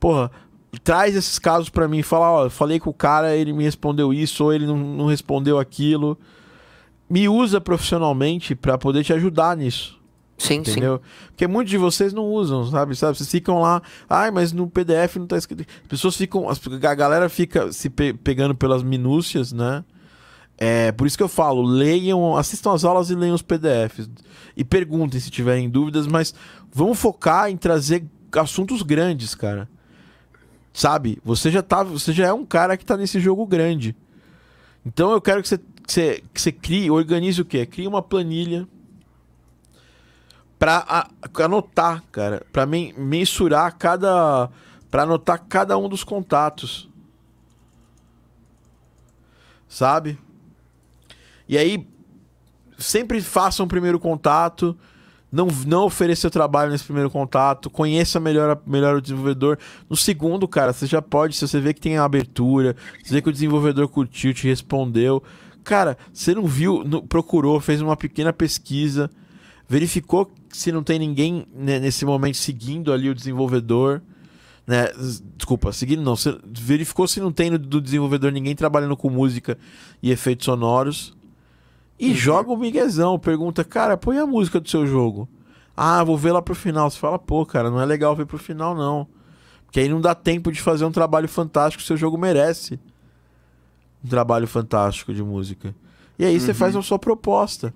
[0.00, 0.30] Porra,
[0.82, 2.00] traz esses casos para mim.
[2.00, 5.58] Fala, ó, falei com o cara, ele me respondeu isso, ou ele não, não respondeu
[5.58, 6.18] aquilo.
[7.10, 10.00] Me usa profissionalmente para poder te ajudar nisso.
[10.38, 10.96] Sim, entendeu?
[10.96, 11.26] sim.
[11.28, 12.96] Porque muitos de vocês não usam, sabe?
[12.96, 13.18] sabe?
[13.18, 15.66] Vocês ficam lá, ai, mas no PDF não tá escrito.
[15.82, 19.84] As pessoas ficam, a galera fica se pe pegando pelas minúcias, né?
[20.56, 24.08] É, por isso que eu falo, leiam, assistam as aulas e leiam os PDFs.
[24.56, 26.34] E perguntem se tiverem dúvidas, mas
[26.72, 29.68] vamos focar em trazer assuntos grandes, cara.
[30.72, 31.20] Sabe?
[31.24, 33.96] Você já tá, você já é um cara que tá nesse jogo grande.
[34.84, 37.64] Então eu quero que você, que você, que você crie, organize o quê?
[37.64, 38.66] Crie uma planilha
[40.58, 41.08] para
[41.40, 44.50] anotar, cara, para mensurar cada
[44.90, 46.88] para anotar cada um dos contatos.
[49.68, 50.18] Sabe?
[51.48, 51.86] E aí,
[52.78, 54.76] sempre faça um primeiro contato.
[55.30, 57.68] Não, não ofereça trabalho nesse primeiro contato.
[57.68, 59.58] Conheça melhor, melhor o desenvolvedor.
[59.90, 63.28] No segundo, cara, você já pode, se você vê que tem abertura, se vê que
[63.28, 65.22] o desenvolvedor curtiu, te respondeu.
[65.64, 69.10] Cara, você não viu, não, procurou, fez uma pequena pesquisa,
[69.68, 74.02] verificou se não tem ninguém né, nesse momento seguindo ali o desenvolvedor.
[74.66, 74.86] Né?
[75.36, 76.14] Desculpa, seguindo não.
[76.14, 79.58] Você verificou se não tem do desenvolvedor ninguém trabalhando com música
[80.00, 81.16] e efeitos sonoros.
[81.98, 82.14] E uhum.
[82.14, 85.28] joga o miguezão, pergunta, cara, põe a música do seu jogo.
[85.76, 86.90] Ah, vou ver lá pro final.
[86.90, 89.06] Você fala, pô, cara, não é legal ver pro final, não.
[89.64, 92.78] Porque aí não dá tempo de fazer um trabalho fantástico seu jogo merece.
[94.04, 95.74] Um trabalho fantástico de música.
[96.18, 96.40] E aí uhum.
[96.40, 97.74] você faz a sua proposta.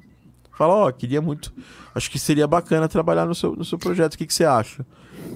[0.57, 1.53] Fala, ó, oh, queria muito.
[1.95, 4.15] Acho que seria bacana trabalhar no seu, no seu projeto.
[4.15, 4.85] O que, que você acha?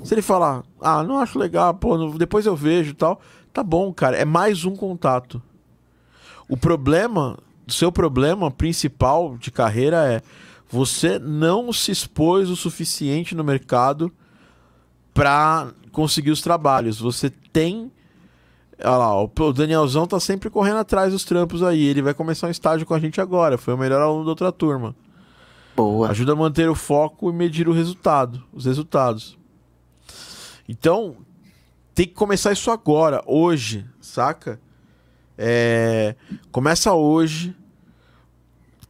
[0.05, 3.21] Se ele falar, ah, não acho legal, pô, depois eu vejo e tal.
[3.53, 4.17] Tá bom, cara.
[4.17, 5.43] É mais um contato.
[6.49, 7.39] O problema
[7.73, 10.23] o seu problema principal de carreira é
[10.69, 14.13] você não se expôs o suficiente no mercado
[15.15, 17.01] para conseguir os trabalhos.
[17.01, 17.91] Você tem.
[18.79, 21.83] Olha lá, o Danielzão tá sempre correndo atrás dos trampos aí.
[21.83, 23.57] Ele vai começar um estágio com a gente agora.
[23.57, 24.95] Foi o melhor aluno da outra turma.
[25.75, 26.11] Boa.
[26.11, 29.39] Ajuda a manter o foco e medir o resultado, os resultados.
[30.69, 31.17] Então,
[31.95, 34.61] tem que começar isso agora, hoje, saca?
[35.37, 36.15] É,
[36.51, 37.55] começa hoje,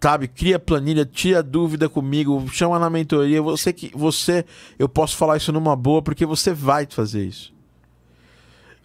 [0.03, 0.27] sabe?
[0.27, 3.41] Cria planilha, tira dúvida comigo, chama na mentoria.
[3.41, 4.45] Você que você,
[4.77, 7.55] eu posso falar isso numa boa porque você vai fazer isso.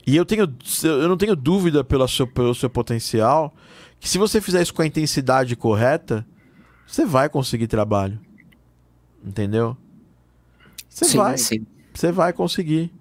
[0.05, 0.47] E eu tenho,
[0.83, 3.53] eu não tenho dúvida pelo seu, pelo seu potencial
[3.99, 6.23] que se você fizer isso com a intensidade correta,
[6.85, 8.19] você vai conseguir trabalho.
[9.25, 9.75] Entendeu?
[10.87, 11.37] Você sim, vai.
[11.37, 11.65] Sim.
[11.93, 12.93] Você vai conseguir.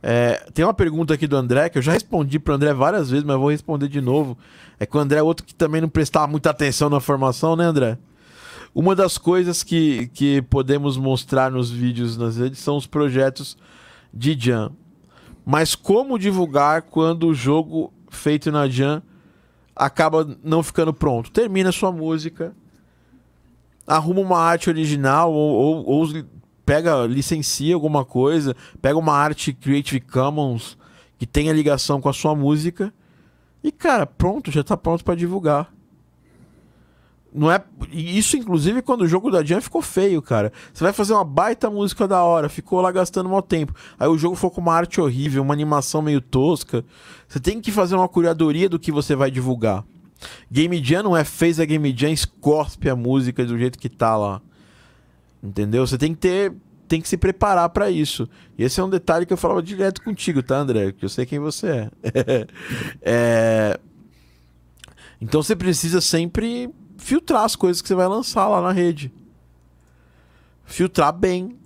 [0.00, 3.24] É, tem uma pergunta aqui do André, que eu já respondi pro André várias vezes,
[3.24, 4.38] mas vou responder de novo.
[4.80, 7.64] É que o André é outro que também não prestava muita atenção na formação, né,
[7.64, 7.98] André?
[8.74, 13.58] Uma das coisas que, que podemos mostrar nos vídeos nas redes são os projetos
[14.12, 14.72] de Jam.
[15.44, 19.02] Mas como divulgar quando o jogo feito na Jam
[19.76, 21.30] acaba não ficando pronto?
[21.30, 22.54] Termina sua música,
[23.86, 26.24] arruma uma arte original ou, ou, ou
[26.64, 30.78] pega, licencia alguma coisa, pega uma arte Creative Commons
[31.18, 32.90] que tenha ligação com a sua música
[33.62, 35.72] e, cara, pronto, já tá pronto para divulgar.
[37.32, 37.62] Não é.
[37.92, 40.52] Isso, inclusive, quando o jogo da Jam ficou feio, cara.
[40.72, 43.72] Você vai fazer uma baita música da hora, ficou lá gastando mal tempo.
[43.98, 46.84] Aí o jogo ficou com uma arte horrível, uma animação meio tosca.
[47.28, 49.84] Você tem que fazer uma curadoria do que você vai divulgar.
[50.50, 54.16] Game Jam não é fez a Game Jam, escorpe a música do jeito que tá
[54.16, 54.42] lá.
[55.42, 55.86] Entendeu?
[55.86, 56.52] Você tem que ter.
[56.90, 58.28] Tem que se preparar para isso.
[58.58, 60.90] E esse é um detalhe que eu falava direto contigo, tá, André?
[60.90, 61.90] Que eu sei quem você é.
[63.00, 63.80] é...
[65.20, 66.68] Então você precisa sempre
[66.98, 69.12] filtrar as coisas que você vai lançar lá na rede.
[70.64, 71.56] Filtrar bem.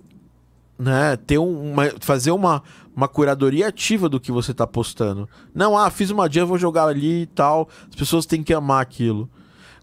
[0.77, 1.17] Né?
[1.17, 2.61] Ter uma, fazer uma,
[2.95, 5.27] uma curadoria ativa do que você está postando.
[5.55, 7.67] Não, ah, fiz uma dia, vou jogar ali e tal.
[7.89, 9.27] As pessoas têm que amar aquilo.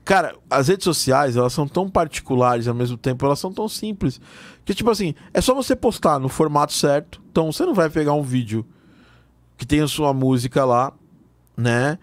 [0.04, 4.20] Cara, as redes sociais, elas são tão particulares ao mesmo tempo, elas são tão simples.
[4.64, 7.22] Que, tipo assim, é só você postar no formato certo.
[7.30, 8.66] Então, você não vai pegar um vídeo
[9.56, 10.92] que tem a sua música lá,
[11.56, 11.98] né?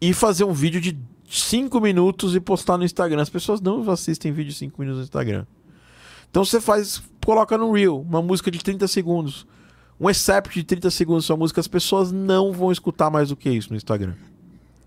[0.00, 0.96] E fazer um vídeo de
[1.28, 3.22] 5 minutos e postar no Instagram.
[3.22, 5.44] As pessoas não assistem vídeo de 5 minutos no Instagram.
[6.30, 9.46] Então você faz, coloca no Reel uma música de 30 segundos.
[9.98, 13.50] Um excerpt de 30 segundos sua música, as pessoas não vão escutar mais do que
[13.50, 14.14] isso no Instagram.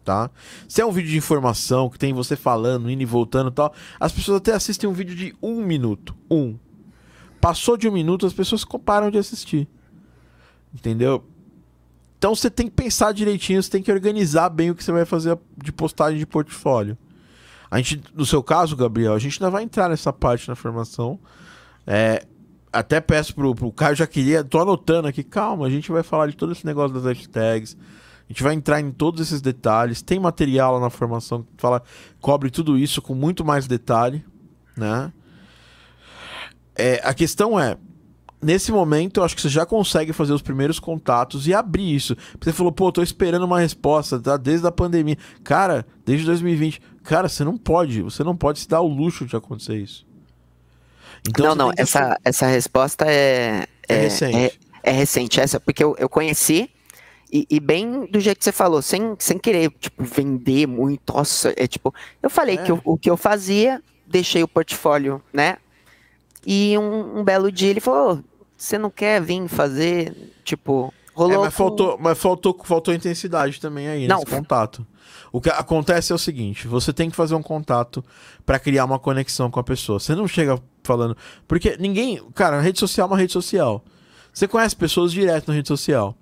[0.03, 0.29] Tá?
[0.67, 3.73] Se é um vídeo de informação que tem você falando, indo e voltando e tal,
[3.99, 6.13] as pessoas até assistem um vídeo de um minuto.
[6.29, 6.57] Um.
[7.39, 9.67] Passou de um minuto, as pessoas param de assistir.
[10.73, 11.23] Entendeu?
[12.17, 15.05] Então você tem que pensar direitinho, você tem que organizar bem o que você vai
[15.05, 16.97] fazer de postagem de portfólio.
[17.69, 21.19] A gente, no seu caso, Gabriel, a gente ainda vai entrar nessa parte na formação.
[21.87, 22.25] É,
[22.71, 26.27] até peço pro, pro Caio, já queria, tô anotando aqui, calma, a gente vai falar
[26.27, 27.75] de todo esse negócio das hashtags.
[28.29, 30.01] A gente vai entrar em todos esses detalhes.
[30.01, 31.83] Tem material lá na formação que fala,
[32.19, 34.23] cobre tudo isso com muito mais detalhe,
[34.75, 35.11] né?
[36.75, 37.77] É, a questão é,
[38.43, 42.15] nesse momento, eu acho que você já consegue fazer os primeiros contatos e abrir isso.
[42.39, 44.37] Você falou, pô, tô esperando uma resposta, tá?
[44.37, 45.17] Desde a pandemia.
[45.43, 46.81] Cara, desde 2020.
[47.03, 50.05] Cara, você não pode, você não pode se dar o luxo de acontecer isso.
[51.27, 54.37] Então, não, não, essa, essa resposta é, é, é recente.
[54.37, 54.51] É,
[54.83, 56.69] é, recente, essa, porque eu, eu conheci
[57.33, 61.51] e, e, bem do jeito que você falou, sem, sem querer, tipo, vender muito, nossa,
[61.57, 62.63] é tipo, eu falei é.
[62.63, 65.57] que eu, o que eu fazia, deixei o portfólio, né?
[66.45, 68.23] E um, um belo dia ele falou,
[68.55, 71.33] você não quer vir fazer, tipo, rolou.
[71.33, 74.85] É, mas, faltou, mas faltou, faltou intensidade também aí não, nesse contato.
[75.31, 78.05] O que acontece é o seguinte: você tem que fazer um contato
[78.45, 79.99] para criar uma conexão com a pessoa.
[79.99, 81.17] Você não chega falando.
[81.47, 82.21] Porque ninguém.
[82.35, 83.83] Cara, a rede social é uma rede social.
[84.31, 86.15] Você conhece pessoas direto na rede social.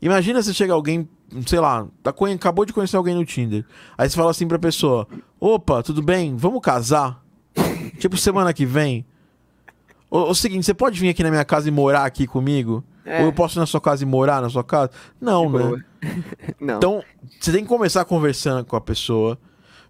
[0.00, 1.08] Imagina se chega alguém,
[1.46, 3.64] sei lá, tá, acabou de conhecer alguém no Tinder.
[3.96, 5.06] Aí você fala assim pra pessoa:
[5.40, 6.36] opa, tudo bem?
[6.36, 7.22] Vamos casar?
[7.98, 9.04] tipo, semana que vem.
[10.10, 12.84] O, o seguinte, você pode vir aqui na minha casa e morar aqui comigo?
[13.04, 13.20] É.
[13.20, 14.90] Ou eu posso ir na sua casa e morar na sua casa?
[15.20, 15.84] Não, né?
[16.60, 16.76] Não.
[16.76, 17.04] Então,
[17.40, 19.38] você tem que começar conversando com a pessoa,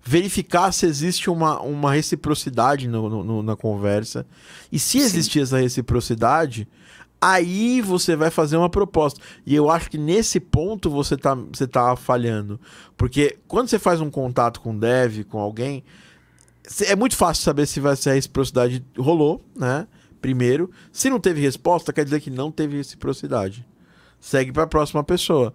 [0.02, 4.26] verificar se existe uma, uma reciprocidade no, no, na conversa.
[4.70, 5.04] E se Sim.
[5.04, 6.68] existir essa reciprocidade,
[7.22, 9.20] aí você vai fazer uma proposta.
[9.46, 12.60] E eu acho que nesse ponto você tá, você tá falhando.
[12.96, 15.84] Porque quando você faz um contato com dev, com alguém,
[16.86, 19.86] é muito fácil saber se, vai, se a reciprocidade rolou, né?
[20.22, 20.70] primeiro.
[20.92, 23.66] Se não teve resposta, quer dizer que não teve reciprocidade.
[24.20, 25.52] Segue para a próxima pessoa.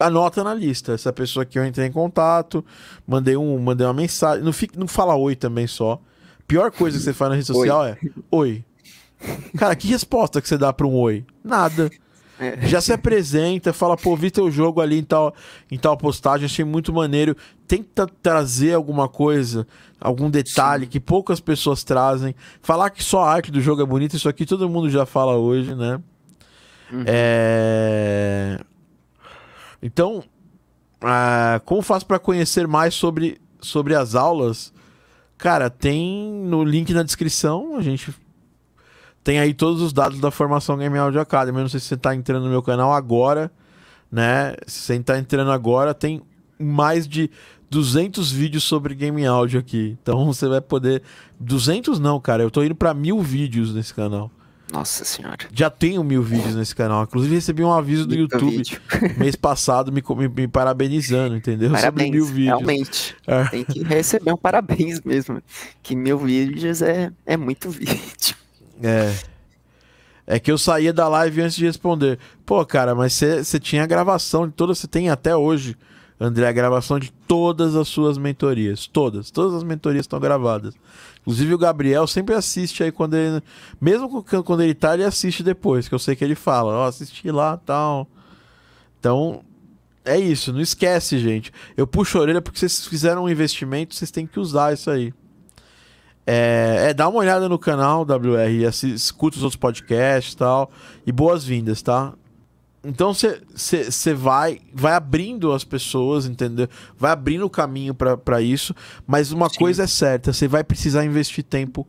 [0.00, 0.92] Anota na lista.
[0.94, 2.64] Essa pessoa que eu entrei em contato,
[3.06, 4.42] mandei um, mandei uma mensagem.
[4.42, 6.00] Não, fica, não fala oi também só.
[6.48, 7.90] Pior coisa que você faz na rede social oi.
[7.90, 7.98] é
[8.30, 8.64] oi.
[9.56, 11.24] Cara, que resposta que você dá para um oi?
[11.42, 11.90] Nada.
[12.38, 12.66] É.
[12.66, 15.34] Já se apresenta, fala, pô, vi teu jogo ali em tal,
[15.70, 17.34] em tal postagem, achei muito maneiro.
[17.66, 19.66] Tenta trazer alguma coisa,
[19.98, 20.90] algum detalhe Sim.
[20.90, 22.34] que poucas pessoas trazem.
[22.60, 25.36] Falar que só a arte do jogo é bonita, isso aqui todo mundo já fala
[25.36, 26.00] hoje, né?
[26.92, 27.04] Uhum.
[27.06, 28.60] É...
[29.82, 30.22] Então,
[31.02, 34.72] uh, como faço para conhecer mais sobre, sobre as aulas?
[35.38, 38.14] Cara, tem no link na descrição, a gente
[39.26, 41.58] tem aí todos os dados da formação Game Audio Academy.
[41.58, 43.50] Eu não sei se você está entrando no meu canal agora,
[44.08, 44.54] né?
[44.68, 46.22] Se você está entrando agora, tem
[46.56, 47.28] mais de
[47.68, 49.98] 200 vídeos sobre Game Audio aqui.
[50.00, 51.02] Então você vai poder.
[51.40, 52.44] 200 não, cara.
[52.44, 54.30] Eu tô indo para mil vídeos nesse canal.
[54.72, 55.48] Nossa senhora.
[55.52, 57.02] Já tenho mil vídeos nesse canal.
[57.02, 58.62] Inclusive recebi um aviso do Muito YouTube
[59.18, 61.72] mês passado me, me, me, parabenizando, entendeu?
[61.72, 62.46] Parabéns, mil vídeos.
[62.46, 63.16] Realmente.
[63.26, 63.44] É.
[63.46, 65.42] Tem que receber um parabéns mesmo.
[65.82, 68.36] Que mil vídeos é, é muito vídeo.
[68.82, 69.14] É.
[70.26, 72.18] É que eu saía da live antes de responder.
[72.44, 75.76] Pô, cara, mas você tinha a gravação de todas, você tem até hoje,
[76.20, 78.88] André, a gravação de todas as suas mentorias.
[78.88, 79.30] Todas.
[79.30, 80.74] Todas as mentorias estão gravadas.
[81.20, 83.42] Inclusive o Gabriel sempre assiste aí quando ele.
[83.80, 86.88] Mesmo quando ele tá, ele assiste depois, que eu sei que ele fala, ó, oh,
[86.88, 88.08] assisti lá tal.
[88.98, 89.44] Então,
[90.04, 91.52] é isso, não esquece, gente.
[91.76, 95.12] Eu puxo a orelha porque vocês fizeram um investimento, vocês têm que usar isso aí.
[96.26, 100.70] É, é, dá uma olhada no canal WR, escuta os outros podcasts e tal.
[101.06, 102.14] E boas-vindas, tá?
[102.84, 106.68] Então você vai vai abrindo as pessoas, entendeu?
[106.96, 108.74] Vai abrindo o caminho para isso.
[109.06, 109.58] Mas uma Sim.
[109.58, 111.86] coisa é certa: você vai precisar investir tempo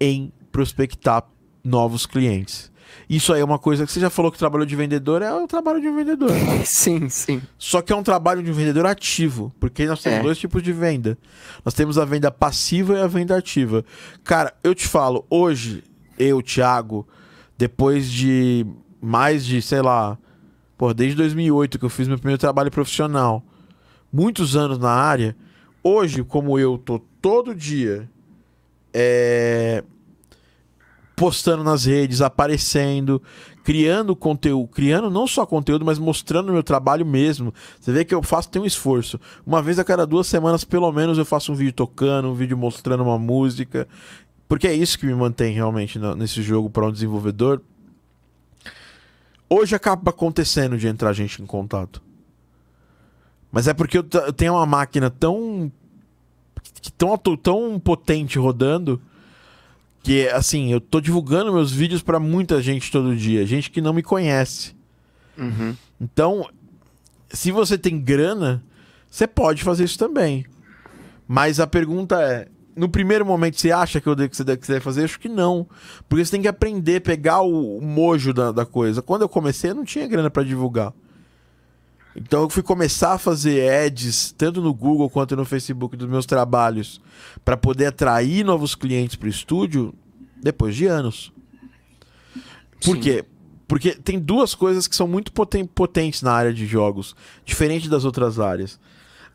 [0.00, 1.24] em prospectar
[1.62, 2.69] novos clientes.
[3.10, 5.44] Isso aí é uma coisa que você já falou que trabalhou de vendedor, é o
[5.44, 6.30] trabalho de um vendedor.
[6.64, 7.42] Sim, sim.
[7.58, 10.22] Só que é um trabalho de um vendedor ativo, porque nós temos é.
[10.22, 11.18] dois tipos de venda.
[11.64, 13.84] Nós temos a venda passiva e a venda ativa.
[14.22, 15.82] Cara, eu te falo, hoje,
[16.16, 17.04] eu, Thiago,
[17.58, 18.64] depois de
[19.02, 20.16] mais de, sei lá,
[20.78, 23.42] pô, desde 2008 que eu fiz meu primeiro trabalho profissional,
[24.12, 25.34] muitos anos na área,
[25.82, 28.08] hoje, como eu tô todo dia
[28.94, 29.82] é,
[31.20, 33.20] postando nas redes, aparecendo,
[33.62, 37.52] criando conteúdo, criando não só conteúdo, mas mostrando meu trabalho mesmo.
[37.78, 39.20] Você vê que eu faço, tem um esforço.
[39.46, 42.56] Uma vez a cada duas semanas, pelo menos, eu faço um vídeo tocando, um vídeo
[42.56, 43.86] mostrando uma música.
[44.48, 47.60] Porque é isso que me mantém realmente nesse jogo para um desenvolvedor.
[49.46, 52.00] Hoje acaba acontecendo de entrar gente em contato.
[53.52, 55.70] Mas é porque eu, eu tenho uma máquina tão,
[56.96, 58.98] tão tão potente rodando
[60.02, 63.92] que assim, eu tô divulgando meus vídeos para muita gente todo dia, gente que não
[63.92, 64.74] me conhece.
[65.36, 65.74] Uhum.
[66.00, 66.48] Então,
[67.30, 68.62] se você tem grana,
[69.10, 70.44] você pode fazer isso também.
[71.26, 75.04] Mas a pergunta é: no primeiro momento você acha que, eu, que você deve fazer?
[75.04, 75.66] Acho que não.
[76.08, 79.02] Porque você tem que aprender, pegar o, o mojo da, da coisa.
[79.02, 80.92] Quando eu comecei, eu não tinha grana para divulgar.
[82.14, 86.26] Então eu fui começar a fazer ads, tanto no Google quanto no Facebook, dos meus
[86.26, 87.00] trabalhos,
[87.44, 89.94] para poder atrair novos clientes para o estúdio
[90.42, 91.32] depois de anos.
[92.84, 93.00] Por Sim.
[93.00, 93.24] quê?
[93.68, 98.40] Porque tem duas coisas que são muito potentes na área de jogos, diferente das outras
[98.40, 98.80] áreas.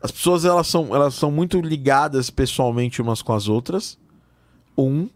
[0.02, 3.98] As pessoas elas são, elas são muito ligadas pessoalmente umas com as outras.
[4.76, 5.08] Um.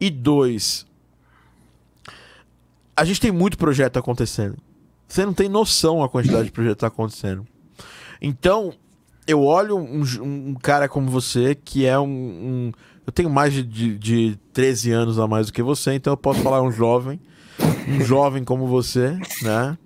[0.00, 0.84] E dois.
[2.96, 4.56] A gente tem muito projeto acontecendo.
[5.12, 7.46] Você não tem noção a quantidade de projeto que tá acontecendo.
[8.18, 8.72] Então,
[9.26, 12.06] eu olho um, um, cara como você, que é um.
[12.06, 12.72] um
[13.06, 16.16] eu tenho mais de, de, de 13 anos a mais do que você, então eu
[16.16, 17.20] posso falar um jovem.
[17.86, 19.76] Um jovem como você, né?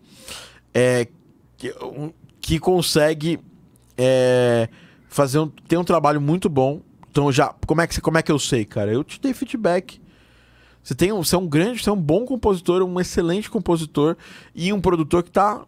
[0.73, 1.09] É,
[1.57, 3.41] que, um, que consegue
[3.99, 4.69] é,
[5.09, 6.83] fazer um, ter um trabalho muito bom.
[7.11, 7.53] Então já.
[7.67, 8.93] Como é, que, como é que eu sei, cara?
[8.93, 10.01] Eu te dei feedback.
[10.87, 14.17] Você tem um, você é um grande, você é um bom compositor, um excelente compositor
[14.55, 15.65] e um produtor que está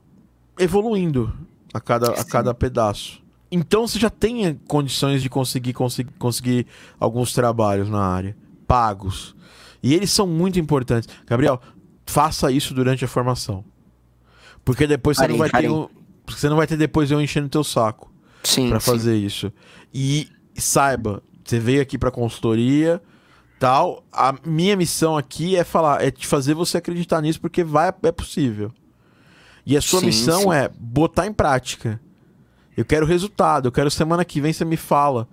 [0.56, 1.36] evoluindo
[1.74, 3.20] a cada, a cada pedaço.
[3.50, 6.66] Então você já tem condições de conseguir, conseguir, conseguir
[7.00, 9.34] alguns trabalhos na área, pagos.
[9.82, 11.08] E eles são muito importantes.
[11.26, 11.60] Gabriel,
[12.06, 13.64] faça isso durante a formação.
[14.64, 15.68] Porque depois você não vai ter.
[15.68, 15.88] Um,
[16.28, 18.08] você não vai ter depois eu enchendo teu saco
[18.68, 19.52] para fazer isso.
[19.92, 23.02] E saiba, você veio aqui para consultoria,
[23.58, 24.04] tal.
[24.12, 28.12] A minha missão aqui é falar, é te fazer você acreditar nisso porque vai é
[28.12, 28.72] possível.
[29.66, 30.52] E a sua sim, missão sim.
[30.52, 32.00] é botar em prática.
[32.76, 35.28] Eu quero resultado, eu quero semana que vem você me fala.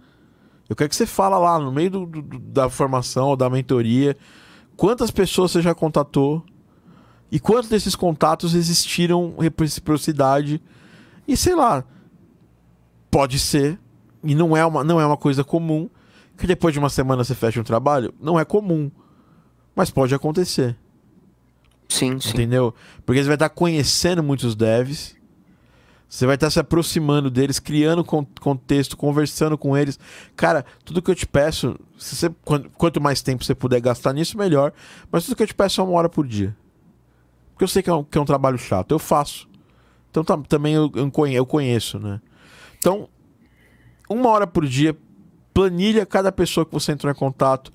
[0.67, 4.17] Eu quero que você fala lá no meio do, do, da formação ou da mentoria
[4.75, 6.43] quantas pessoas você já contatou
[7.31, 10.61] e quantos desses contatos existiram reciprocidade
[11.27, 11.83] e sei lá,
[13.09, 13.79] pode ser
[14.23, 15.89] e não é uma, não é uma coisa comum
[16.37, 18.91] que depois de uma semana você fecha um trabalho, não é comum.
[19.75, 20.75] Mas pode acontecer.
[21.89, 22.29] Sim, sim.
[22.29, 22.73] Entendeu?
[23.05, 25.15] Porque você vai estar conhecendo muitos devs.
[26.07, 29.99] Você vai estar se aproximando deles, criando contexto, conversando com eles.
[30.35, 32.31] Cara, tudo que eu te peço, você,
[32.77, 34.71] quanto mais tempo você puder gastar nisso, melhor.
[35.11, 36.55] Mas tudo que eu te peço é uma hora por dia.
[37.51, 38.91] Porque eu sei que é um, que é um trabalho chato.
[38.91, 39.49] Eu faço.
[40.09, 42.21] Então tá, também eu, eu conheço, né?
[42.77, 43.09] Então,
[44.09, 44.95] uma hora por dia
[45.55, 47.71] planilha cada pessoa que você entrou em contato.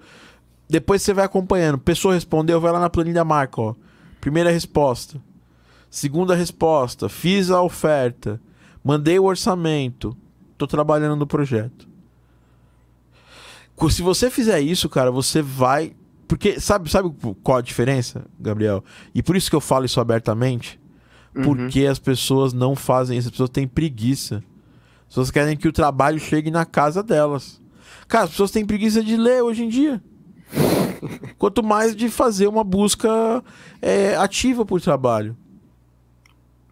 [0.68, 1.78] Depois você vai acompanhando.
[1.78, 3.74] Pessoa respondeu, vai lá na planilha marca, ó.
[4.20, 5.18] Primeira resposta.
[5.88, 8.38] Segunda resposta, fiz a oferta.
[8.84, 10.14] Mandei o orçamento.
[10.58, 11.88] Tô trabalhando no projeto.
[13.88, 15.96] Se você fizer isso, cara, você vai.
[16.28, 17.10] Porque sabe, sabe
[17.42, 18.84] qual a diferença, Gabriel?
[19.14, 20.78] E por isso que eu falo isso abertamente.
[21.34, 21.42] Uhum.
[21.42, 24.44] Porque as pessoas não fazem isso, as pessoas têm preguiça.
[25.00, 27.59] As pessoas querem que o trabalho chegue na casa delas.
[28.10, 30.02] Cara, as pessoas têm preguiça de ler hoje em dia.
[31.38, 33.08] Quanto mais de fazer uma busca
[33.80, 35.36] é, ativa por trabalho.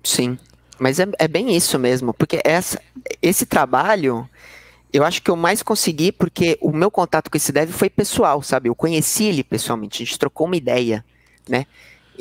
[0.02, 0.36] Sim.
[0.80, 2.80] Mas é, é bem isso mesmo, porque essa,
[3.22, 4.28] esse trabalho,
[4.92, 8.42] eu acho que eu mais consegui porque o meu contato com esse dev foi pessoal,
[8.42, 8.68] sabe?
[8.68, 11.04] Eu conheci ele pessoalmente, a gente trocou uma ideia,
[11.48, 11.66] né?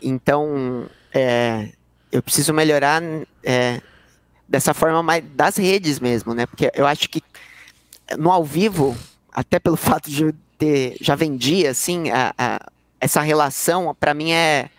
[0.02, 1.70] Então, é,
[2.12, 3.02] eu preciso melhorar
[3.44, 3.82] é,
[4.48, 6.46] dessa forma mais das redes mesmo, né?
[6.46, 7.22] Porque eu acho que
[8.18, 8.96] no ao vivo,
[9.32, 12.60] até pelo fato de eu ter já vendi assim a, a
[13.00, 14.70] essa relação para mim é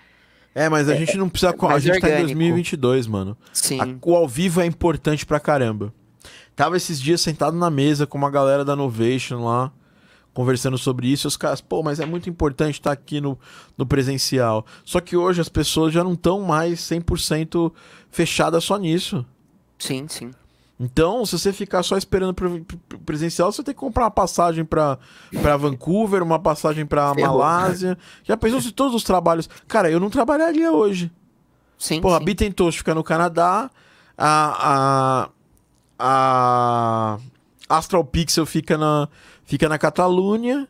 [0.54, 1.52] é, mas a é, gente não precisa.
[1.52, 2.00] É a gente orgânico.
[2.00, 3.36] tá em 2022, mano.
[3.52, 3.80] Sim.
[3.80, 5.94] A, o ao vivo é importante pra caramba.
[6.56, 9.70] Tava esses dias sentado na mesa com uma galera da Novation lá,
[10.34, 11.26] conversando sobre isso.
[11.26, 13.38] E os caras, pô, mas é muito importante estar tá aqui no,
[13.76, 14.66] no presencial.
[14.84, 17.72] Só que hoje as pessoas já não estão mais 100%
[18.10, 19.24] fechadas só nisso.
[19.78, 20.32] Sim, sim.
[20.80, 22.34] Então, se você ficar só esperando
[23.04, 24.96] presencial, você tem que comprar uma passagem para
[25.58, 27.98] Vancouver, uma passagem para Malásia.
[28.22, 29.50] Já pensou se todos os trabalhos.
[29.66, 31.10] Cara, eu não trabalharia hoje.
[31.76, 32.00] Sim.
[32.00, 32.22] Porra, sim.
[32.22, 33.70] a Bitentosh fica no Canadá,
[34.16, 35.28] a,
[35.98, 37.18] a,
[37.68, 39.08] a Astral Pixel fica na,
[39.44, 40.68] fica na Catalunha.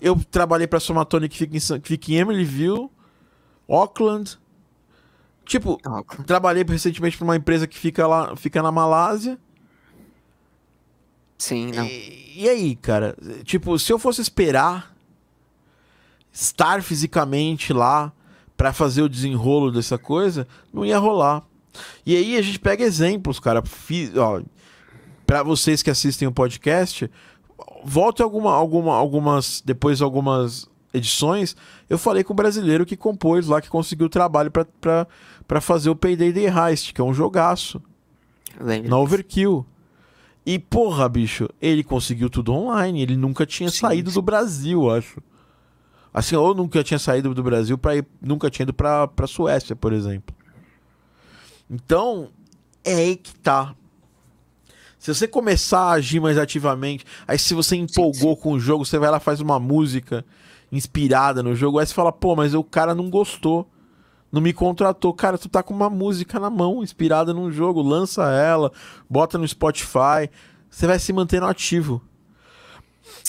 [0.00, 2.90] Eu trabalhei para Somatone que fica em, que fica em Emeryville,
[3.68, 4.38] Auckland.
[5.52, 5.78] Tipo,
[6.26, 9.38] trabalhei recentemente para uma empresa que fica lá, fica na Malásia.
[11.36, 11.84] Sim, não.
[11.84, 13.14] E, e, aí, cara?
[13.44, 14.96] Tipo, se eu fosse esperar
[16.32, 18.10] estar fisicamente lá
[18.56, 21.42] para fazer o desenrolo dessa coisa, não ia rolar.
[22.06, 23.62] E aí a gente pega exemplos, cara.
[25.26, 27.10] Para vocês que assistem o podcast,
[27.84, 29.62] volte alguma, alguma, algumas.
[29.62, 31.56] Depois algumas edições,
[31.88, 36.32] eu falei com o brasileiro que compôs lá, que conseguiu trabalho para fazer o Payday
[36.32, 37.82] Day Heist, que é um jogaço.
[38.60, 38.90] Lembra.
[38.90, 39.66] Na Overkill.
[40.44, 43.00] E, porra, bicho, ele conseguiu tudo online.
[43.00, 44.14] Ele nunca tinha sim, saído sim.
[44.14, 45.22] do Brasil, acho.
[46.12, 49.74] Assim, ou nunca tinha saído do Brasil para ir, nunca tinha ido pra, pra Suécia,
[49.74, 50.34] por exemplo.
[51.70, 52.28] Então,
[52.84, 53.74] é aí que tá.
[54.98, 58.84] Se você começar a agir mais ativamente, aí se você empolgou sim, com o jogo,
[58.84, 60.24] você vai lá faz uma música
[60.72, 63.68] inspirada no jogo, aí você fala, pô, mas o cara não gostou
[64.32, 65.12] não me contratou.
[65.12, 68.72] Cara, tu tá com uma música na mão, inspirada num jogo, lança ela,
[69.08, 70.30] bota no Spotify,
[70.70, 72.02] você vai se mantendo ativo.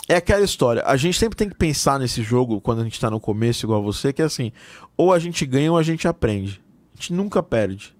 [0.07, 3.09] É aquela história, a gente sempre tem que pensar nesse jogo quando a gente tá
[3.09, 4.51] no começo, igual você, que é assim,
[4.95, 6.61] ou a gente ganha ou a gente aprende.
[6.93, 7.95] A gente nunca perde.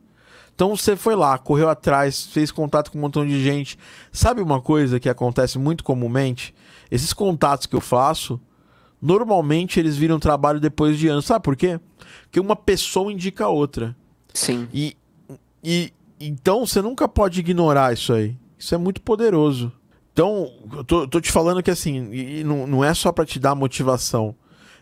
[0.54, 3.78] Então você foi lá, correu atrás, fez contato com um montão de gente.
[4.12, 6.54] Sabe uma coisa que acontece muito comumente?
[6.92, 8.40] Esses contatos que eu faço,
[9.04, 11.26] normalmente eles viram trabalho depois de anos.
[11.26, 11.78] Sabe por quê?
[12.24, 13.94] Porque uma pessoa indica a outra.
[14.34, 14.66] Sim.
[14.74, 14.96] E,
[15.62, 18.38] e então você nunca pode ignorar isso aí.
[18.58, 19.74] Isso é muito poderoso.
[20.14, 23.56] Então, eu tô, tô te falando que assim, não, não é só para te dar
[23.56, 24.34] motivação.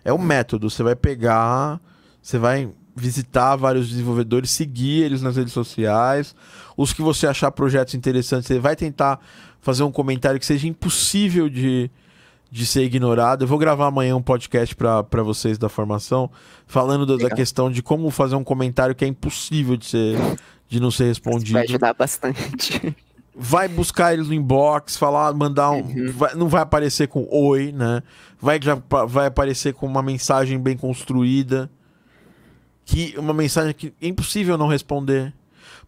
[0.06, 0.70] É o método.
[0.70, 1.82] Você vai pegar,
[2.22, 6.36] você vai visitar vários desenvolvedores, seguir eles nas redes sociais.
[6.78, 9.20] Os que você achar projetos interessantes, você vai tentar
[9.62, 11.90] fazer um comentário que seja impossível de,
[12.52, 13.44] de ser ignorado.
[13.44, 16.30] Eu vou gravar amanhã um podcast para vocês da formação,
[16.68, 20.18] falando do, da questão de como fazer um comentário que é impossível de, ser,
[20.68, 21.54] de não ser respondido.
[21.54, 22.94] Vai ajudar bastante.
[23.34, 25.80] Vai buscar eles no inbox, falar, mandar um.
[25.80, 26.12] Uhum.
[26.12, 28.04] Vai, não vai aparecer com oi, né?
[28.38, 28.60] Vai,
[29.08, 31.72] vai aparecer com uma mensagem bem construída.
[32.84, 35.34] Que, uma mensagem que é impossível não responder.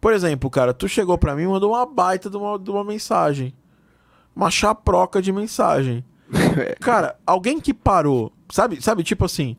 [0.00, 2.82] Por exemplo, cara, tu chegou para mim e mandou uma baita de uma, de uma
[2.82, 3.52] mensagem.
[4.34, 6.02] Uma chaproca de mensagem.
[6.80, 9.56] Cara, alguém que parou, sabe, sabe, tipo assim,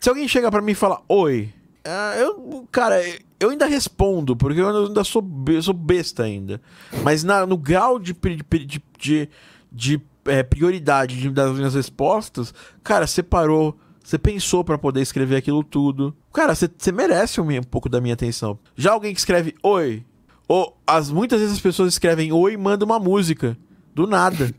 [0.00, 1.52] se alguém chega para mim e fala, oi,
[1.86, 3.00] uh, eu, cara,
[3.38, 5.24] eu ainda respondo, porque eu ainda sou,
[5.62, 6.60] sou besta ainda.
[7.02, 8.12] Mas na, no grau de,
[8.50, 9.28] de, de,
[9.70, 15.62] de é, prioridade das minhas respostas, cara, você parou, você pensou para poder escrever aquilo
[15.62, 16.14] tudo.
[16.32, 18.58] Cara, você, merece um, um, pouco da minha atenção.
[18.76, 20.04] Já alguém que escreve oi,
[20.48, 23.56] ou as, muitas vezes as pessoas escrevem oi e mandam uma música.
[23.94, 24.50] Do nada.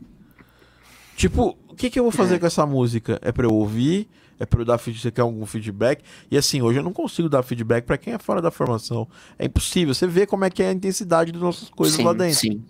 [1.16, 2.38] Tipo, o que, que eu vou fazer é.
[2.38, 3.18] com essa música?
[3.22, 4.08] É pra eu ouvir?
[4.38, 6.04] É pra eu dar você quer algum feedback?
[6.30, 9.08] E assim, hoje eu não consigo dar feedback para quem é fora da formação.
[9.38, 9.94] É impossível.
[9.94, 12.38] Você vê como é que é a intensidade das nossas coisas sim, lá dentro.
[12.38, 12.62] Sim.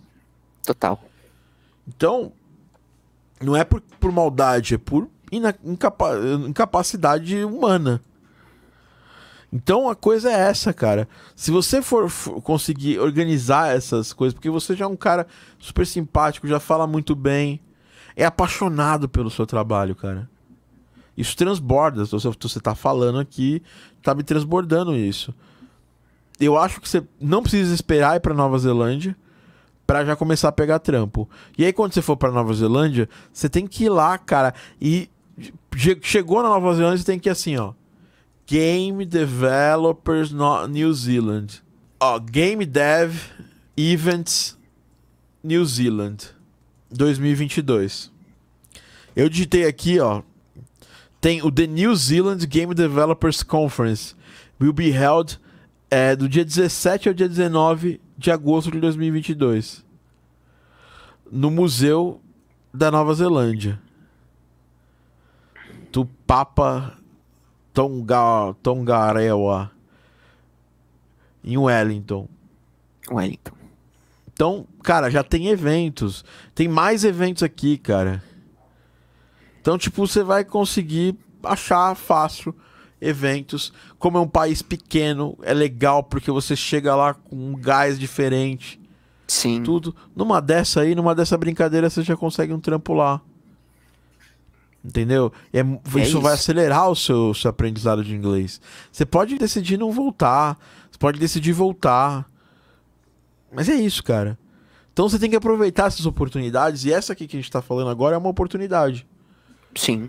[0.65, 1.03] Total.
[1.89, 2.33] Então,
[3.41, 5.09] não é por, por maldade, é por
[5.65, 6.13] incapa
[6.49, 8.01] incapacidade humana.
[9.53, 11.09] Então a coisa é essa, cara.
[11.35, 15.27] Se você for, for, conseguir organizar essas coisas, porque você já é um cara
[15.59, 17.61] super simpático, já fala muito bem,
[18.17, 20.29] é apaixonado pelo seu trabalho, cara.
[21.17, 22.05] Isso transborda.
[22.05, 23.63] Você, você tá falando aqui,
[24.03, 25.35] tá me transbordando isso.
[26.41, 29.17] Eu acho que você não precisa esperar ir pra Nova Zelândia
[29.87, 31.29] para já começar a pegar trampo.
[31.57, 34.53] E aí, quando você for para Nova Zelândia, você tem que ir lá, cara.
[34.81, 35.09] E
[36.03, 37.73] chegou na Nova Zelândia, você tem que ir assim, ó.
[38.47, 40.33] Game Developers
[40.69, 41.63] New Zealand.
[41.99, 43.15] Ó, Game Dev
[43.77, 44.59] Events
[45.43, 46.36] New Zealand.
[46.97, 48.11] 2022.
[49.15, 50.23] Eu digitei aqui, ó.
[51.21, 54.15] Tem o The New Zealand Game Developers Conference.
[54.61, 55.41] Will be held
[55.91, 59.85] é, do dia 17 ao dia 19 de agosto de 2022.
[61.31, 62.21] No Museu
[62.73, 63.81] da Nova Zelândia.
[65.91, 66.97] Tupapa
[67.73, 69.71] Tonga, Tongarewa.
[71.43, 72.29] Em Wellington.
[73.11, 73.66] Wellington.
[74.37, 76.23] Então, cara, já tem eventos.
[76.55, 78.23] Tem mais eventos aqui, cara.
[79.59, 82.55] Então, tipo, você vai conseguir achar fácil
[83.01, 83.73] eventos.
[83.99, 88.79] Como é um país pequeno, é legal porque você chega lá com um gás diferente.
[89.27, 89.63] Sim.
[89.63, 89.97] Tudo.
[90.15, 93.23] Numa dessa aí, numa dessa brincadeira, você já consegue um trampo lá.
[94.85, 95.33] Entendeu?
[95.51, 98.61] É, é isso, isso, vai acelerar o seu, seu aprendizado de inglês.
[98.93, 100.59] Você pode decidir não voltar.
[100.91, 102.31] Você pode decidir voltar.
[103.53, 104.39] Mas é isso, cara.
[104.93, 107.91] Então você tem que aproveitar essas oportunidades e essa aqui que a gente tá falando
[107.91, 109.07] agora é uma oportunidade.
[109.75, 110.09] Sim.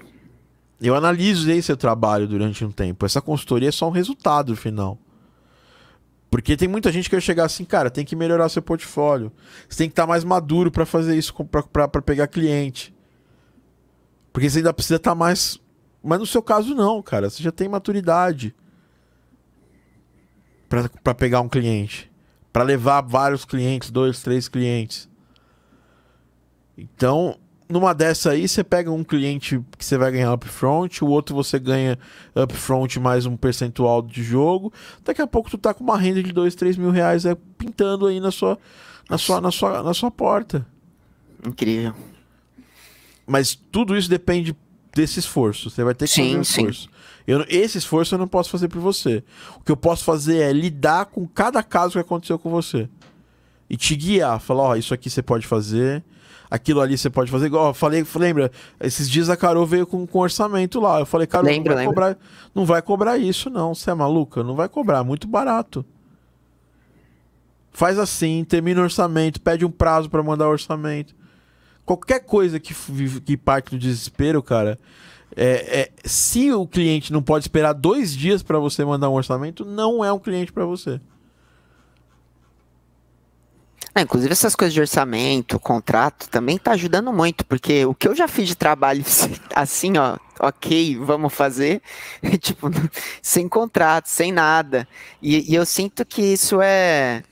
[0.79, 3.05] Eu analisei seu trabalho durante um tempo.
[3.05, 4.97] Essa consultoria é só um resultado final.
[6.29, 9.31] Porque tem muita gente que vai chegar assim, cara, tem que melhorar seu portfólio.
[9.67, 12.93] Você tem que estar tá mais maduro para fazer isso, para pegar cliente.
[14.31, 15.59] Porque você ainda precisa estar tá mais
[16.03, 17.29] Mas no seu caso, não, cara.
[17.29, 18.53] Você já tem maturidade
[20.69, 22.11] para pegar um cliente.
[22.57, 25.07] Para levar vários clientes, dois, três clientes.
[26.75, 27.37] Então,
[27.69, 31.59] numa dessa aí, você pega um cliente que você vai ganhar upfront, o outro você
[31.59, 31.99] ganha
[32.35, 34.73] upfront mais um percentual de jogo.
[35.05, 38.07] Daqui a pouco tu tá com uma renda de 2, 3 mil reais é, pintando
[38.07, 38.57] aí na sua,
[39.07, 40.65] na sua, na sua, na sua porta.
[41.45, 41.93] Incrível.
[43.27, 44.57] Mas tudo isso depende
[44.95, 45.69] desse esforço.
[45.69, 46.89] Você vai ter que sim, fazer um esforço.
[47.27, 49.23] Eu, esse esforço eu não posso fazer por você.
[49.57, 52.89] O que eu posso fazer é lidar com cada caso que aconteceu com você.
[53.69, 54.39] E te guiar.
[54.39, 56.03] Falar, ó, oh, isso aqui você pode fazer
[56.49, 57.67] aquilo ali você pode fazer igual.
[57.67, 58.51] Eu falei, lembra?
[58.79, 60.99] Esses dias a Carol veio com, com orçamento lá.
[60.99, 62.17] Eu falei, Carol, não, vai cobrar,
[62.55, 63.75] não vai cobrar isso, não.
[63.75, 64.43] Você é maluca?
[64.43, 65.85] Não vai cobrar, muito barato.
[67.71, 71.15] Faz assim, termina o orçamento, pede um prazo para mandar o orçamento.
[71.85, 72.73] Qualquer coisa que,
[73.21, 74.79] que parte do desespero, cara.
[75.35, 79.65] É, é, se o cliente não pode esperar dois dias para você mandar um orçamento,
[79.65, 80.99] não é um cliente para você.
[83.97, 88.15] É, inclusive essas coisas de orçamento, contrato, também tá ajudando muito, porque o que eu
[88.15, 89.03] já fiz de trabalho
[89.55, 91.81] assim, ó, ok, vamos fazer,
[92.39, 92.69] tipo,
[93.23, 94.87] sem contrato, sem nada.
[95.19, 97.23] E, e, eu sinto que isso é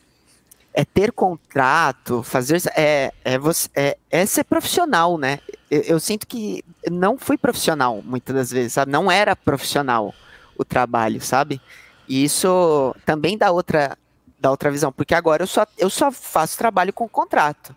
[0.75, 5.39] é ter contrato, fazer é, é, você, é, é ser profissional, né?
[5.71, 8.91] Eu, eu sinto que não fui profissional muitas das vezes, sabe?
[8.91, 10.13] Não era profissional
[10.57, 11.61] o trabalho, sabe?
[12.09, 13.97] E isso também dá outra
[14.37, 17.73] da outra visão, porque agora eu só, eu só faço trabalho com contrato.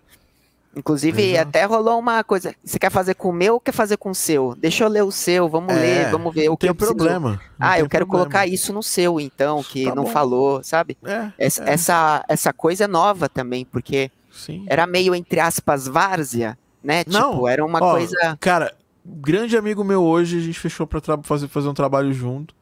[0.79, 1.49] Inclusive, Exato.
[1.49, 2.55] até rolou uma coisa.
[2.65, 4.55] Você quer fazer com o meu ou quer fazer com o seu?
[4.57, 7.41] Deixa eu ler o seu, vamos é, ler, vamos ver o que tem eu problema.
[7.59, 8.31] Ah, eu quero problema.
[8.31, 10.11] colocar isso no seu, então, que tá não bom.
[10.11, 10.97] falou, sabe?
[11.05, 11.73] É, essa, é.
[11.73, 14.65] essa, essa coisa é nova também, porque Sim.
[14.69, 17.03] era meio, entre aspas, várzea, né?
[17.09, 18.39] Não, tipo, era uma ó, coisa.
[18.39, 18.73] Cara,
[19.05, 22.55] grande amigo meu hoje, a gente fechou pra fazer, fazer um trabalho junto.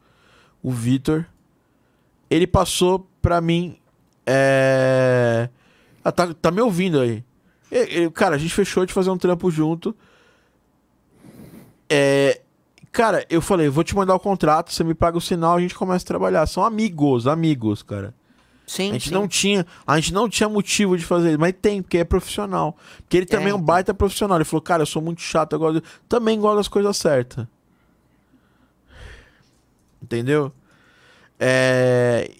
[0.63, 1.23] O Vitor.
[2.29, 3.77] Ele passou pra mim
[4.25, 5.49] é.
[6.03, 7.23] Ah, tá, tá me ouvindo aí.
[7.71, 9.95] E, cara, a gente fechou de fazer um trampo junto.
[11.89, 12.41] É.
[12.91, 15.75] Cara, eu falei, vou te mandar o contrato, você me paga o sinal, a gente
[15.75, 16.47] começa a trabalhar.
[16.47, 18.13] São amigos, amigos, cara.
[18.65, 19.13] Sim, a gente sim.
[19.13, 22.75] não tinha, a gente não tinha motivo de fazer isso, mas tem, porque é profissional.
[22.97, 24.37] Porque ele também é, é um baita profissional.
[24.37, 27.47] Ele falou, cara, eu sou muito chato, eu gosto, também gosto das coisas certas.
[30.01, 30.51] Entendeu?
[31.39, 32.31] É...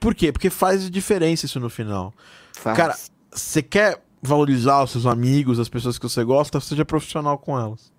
[0.00, 0.32] Por quê?
[0.32, 2.14] Porque faz diferença isso no final.
[2.52, 2.76] Faz.
[2.76, 2.96] Cara,
[3.30, 7.92] você quer valorizar os seus amigos, as pessoas que você gosta, seja profissional com elas.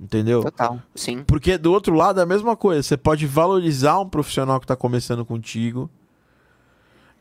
[0.00, 0.42] Entendeu?
[0.42, 1.22] Total, sim.
[1.24, 2.82] Porque do outro lado é a mesma coisa.
[2.82, 5.88] Você pode valorizar um profissional que está começando contigo.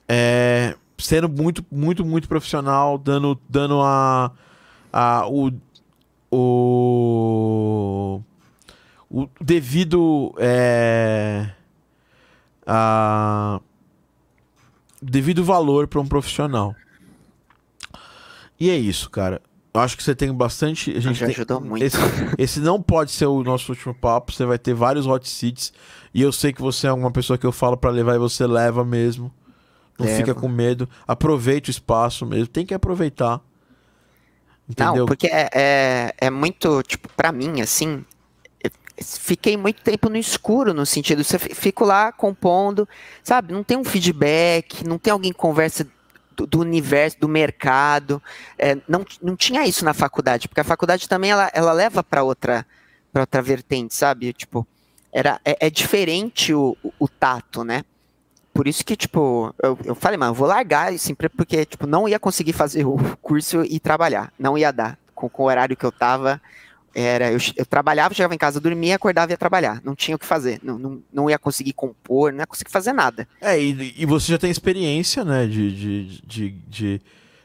[0.08, 4.32] É, sendo muito, muito, muito profissional, dando, dando a,
[4.92, 5.52] a, o,
[6.32, 8.22] o,
[9.10, 10.34] o devido.
[10.40, 11.52] É,
[12.66, 13.62] a
[15.04, 16.74] devido valor para um profissional.
[18.64, 19.42] E é isso, cara.
[19.74, 20.96] Eu acho que você tem bastante.
[20.96, 21.84] A gente já tem, ajudou muito.
[21.84, 21.98] Esse,
[22.38, 24.32] esse, não pode ser o nosso último papo.
[24.32, 25.74] Você vai ter vários hot seats.
[26.14, 28.48] E eu sei que você é uma pessoa que eu falo para levar e você
[28.48, 29.30] leva mesmo.
[30.00, 30.18] Não Leva.
[30.18, 30.88] fica com medo.
[31.06, 32.48] Aproveite o espaço mesmo.
[32.48, 33.42] Tem que aproveitar.
[34.70, 34.96] Entendeu?
[34.96, 38.06] Não, porque é, é, é muito, tipo, pra mim, assim,
[38.98, 42.88] fiquei muito tempo no escuro, no sentido, você fico lá compondo,
[43.22, 43.52] sabe?
[43.52, 45.86] Não tem um feedback, não tem alguém que conversa
[46.36, 48.22] do, do universo, do mercado.
[48.58, 52.24] É, não, não tinha isso na faculdade, porque a faculdade também ela, ela leva para
[52.24, 52.66] outra
[53.14, 54.34] para outra vertente, sabe?
[54.34, 54.68] Tipo,
[55.12, 57.86] era, é, é diferente o, o, o, tato, né?
[58.52, 62.10] Por isso que, tipo, eu, eu falei, mano, eu vou largar isso, porque, tipo, não
[62.10, 64.34] ia conseguir fazer o curso e trabalhar.
[64.38, 64.98] Não ia dar.
[65.14, 66.42] Com, com o horário que eu tava,
[66.94, 69.82] era eu, eu, trabalhava, chegava em casa, dormia, acordava e ia trabalhar.
[69.84, 70.60] Não tinha o que fazer.
[70.62, 73.28] Não, não, não ia conseguir compor, não ia conseguir fazer nada.
[73.42, 75.48] É, e, e você já tem experiência, né?
[75.48, 77.02] De, de, de, de,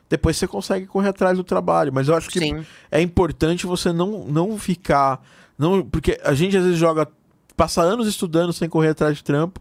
[0.09, 1.93] Depois você consegue correr atrás do trabalho.
[1.93, 2.65] Mas eu acho que Sim.
[2.91, 5.25] é importante você não, não ficar.
[5.57, 7.09] Não, porque a gente às vezes joga.
[7.57, 9.61] Passa anos estudando sem correr atrás de trampo.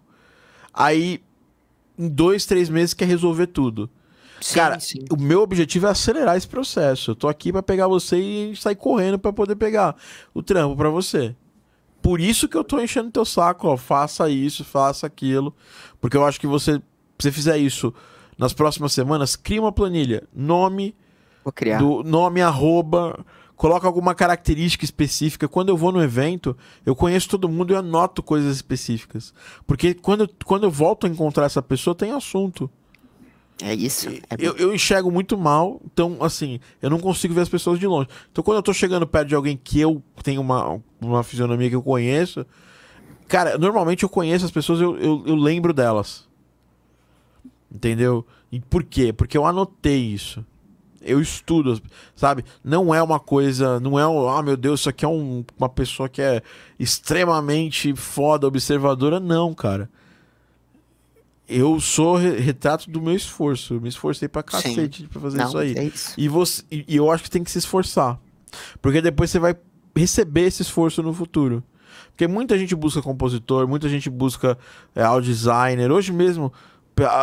[0.72, 1.20] Aí,
[1.98, 3.90] em dois, três meses, quer resolver tudo.
[4.40, 5.00] Sim, Cara, sim.
[5.10, 7.12] o meu objetivo é acelerar esse processo.
[7.12, 9.96] Eu tô aqui para pegar você e sair correndo para poder pegar
[10.34, 11.36] o trampo para você.
[12.02, 15.54] Por isso que eu tô enchendo teu saco, ó, faça isso, faça aquilo,
[16.00, 16.82] porque eu acho que você, se
[17.20, 17.94] você fizer isso
[18.38, 20.96] nas próximas semanas, cria uma planilha, nome,
[21.44, 21.80] vou criar.
[21.80, 25.48] do nome arroba, coloca alguma característica específica.
[25.48, 26.56] Quando eu vou no evento,
[26.86, 29.34] eu conheço todo mundo e anoto coisas específicas,
[29.66, 32.70] porque quando, quando eu volto a encontrar essa pessoa tem assunto.
[33.62, 34.10] É isso.
[34.10, 37.88] É eu, eu enxergo muito mal, então, assim, eu não consigo ver as pessoas de
[37.88, 38.08] longe.
[38.32, 41.76] Então, quando eu tô chegando perto de alguém que eu tenho uma, uma fisionomia que
[41.76, 42.46] eu conheço,
[43.28, 46.28] cara, normalmente eu conheço as pessoas, eu, eu, eu lembro delas.
[47.72, 48.26] Entendeu?
[48.52, 49.12] E por quê?
[49.12, 50.46] Porque eu anotei isso.
[51.02, 51.82] Eu estudo,
[52.16, 52.44] sabe?
[52.64, 55.70] Não é uma coisa, não é um, ah, meu Deus, isso aqui é um, uma
[55.70, 56.42] pessoa que é
[56.78, 59.20] extremamente foda, observadora.
[59.20, 59.90] Não, cara
[61.48, 63.76] eu sou retrato do meu esforço.
[63.76, 65.08] Eu me esforcei pra cacete Sim.
[65.08, 65.78] pra fazer Não, isso aí.
[65.78, 66.14] É isso.
[66.18, 68.20] E, você, e, eu acho que tem que se esforçar.
[68.82, 69.56] Porque depois você vai
[69.96, 71.64] receber esse esforço no futuro.
[72.10, 74.58] Porque muita gente busca compositor, muita gente busca
[74.96, 75.92] é, audio designer.
[75.92, 76.52] Hoje mesmo,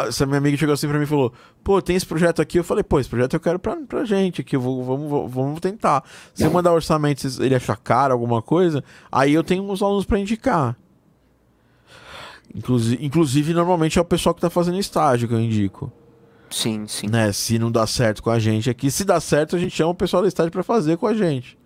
[0.06, 1.32] essa minha amiga chegou assim pra mim e falou:
[1.62, 2.58] Pô, tem esse projeto aqui.
[2.58, 4.56] Eu falei: Pô, esse projeto eu quero pra, pra gente aqui.
[4.56, 6.04] Vou, vamos, vamos tentar.
[6.32, 10.18] Se eu mandar orçamento ele achar caro, alguma coisa, aí eu tenho uns alunos pra
[10.18, 10.76] indicar.
[12.54, 15.92] Inclusive, inclusive, normalmente é o pessoal que tá fazendo estágio que eu indico.
[16.50, 17.08] Sim, sim.
[17.08, 17.32] Né?
[17.32, 19.94] Se não dá certo com a gente aqui, se dá certo, a gente chama o
[19.94, 21.58] pessoal do estágio para fazer com a gente.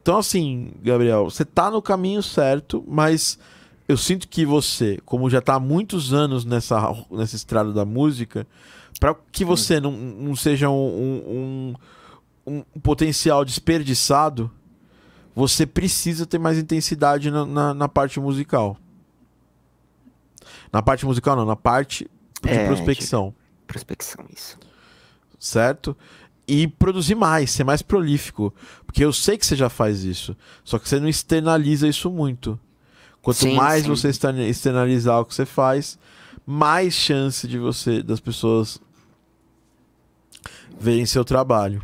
[0.00, 3.38] Então, assim, Gabriel, você tá no caminho certo, mas
[3.88, 8.46] eu sinto que você, como já tá há muitos anos nessa, nessa estrada da música,
[8.98, 11.74] para que você não, não seja um, um,
[12.46, 14.50] um, um, potencial desperdiçado,
[15.34, 18.78] você precisa ter mais intensidade na, na, na parte musical.
[20.72, 22.08] Na parte musical, não, na parte
[22.42, 23.34] de é, prospecção.
[23.60, 24.58] De prospecção, isso.
[25.38, 25.96] Certo?
[26.46, 28.54] E produzir mais, ser mais prolífico.
[28.86, 30.36] Porque eu sei que você já faz isso.
[30.64, 32.58] Só que você não externaliza isso muito.
[33.20, 33.88] Quanto sim, mais sim.
[33.88, 35.98] você externalizar o que você faz,
[36.46, 38.80] mais chance de você, das pessoas
[40.78, 41.82] verem seu trabalho.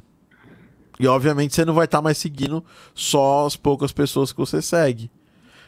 [1.01, 4.63] E obviamente você não vai estar tá mais seguindo só as poucas pessoas que você
[4.63, 5.11] segue.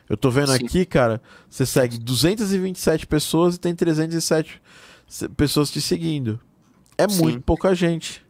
[0.09, 0.65] Eu tô vendo Sim.
[0.65, 4.61] aqui, cara, você segue 227 pessoas e tem 307
[5.37, 6.39] pessoas te seguindo.
[6.99, 7.23] É Sim.
[7.23, 8.25] muito pouca gente.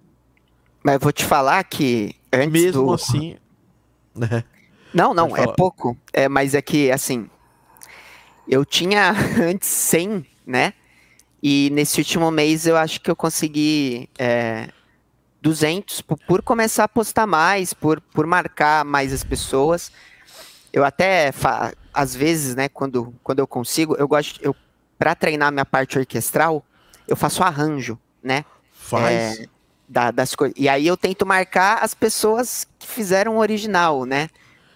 [0.82, 2.94] Mas vou te falar que antes Mesmo do...
[2.94, 3.36] assim...
[4.14, 4.44] Né?
[4.92, 5.96] Não, não, é pouco.
[6.12, 7.28] É, mas é que, assim,
[8.46, 10.72] eu tinha antes 100, né?
[11.42, 14.68] E nesse último mês eu acho que eu consegui é,
[15.42, 19.90] 200 por, por começar a postar mais, por, por marcar mais as pessoas.
[20.74, 21.32] Eu até,
[21.92, 24.56] às vezes, né, quando, quando eu consigo, eu gosto, eu,
[24.98, 26.66] para treinar minha parte orquestral,
[27.06, 28.44] eu faço arranjo, né?
[28.72, 29.38] Faz.
[29.38, 29.46] É,
[29.88, 30.56] da, das coisas.
[30.58, 34.28] E aí eu tento marcar as pessoas que fizeram o original, né?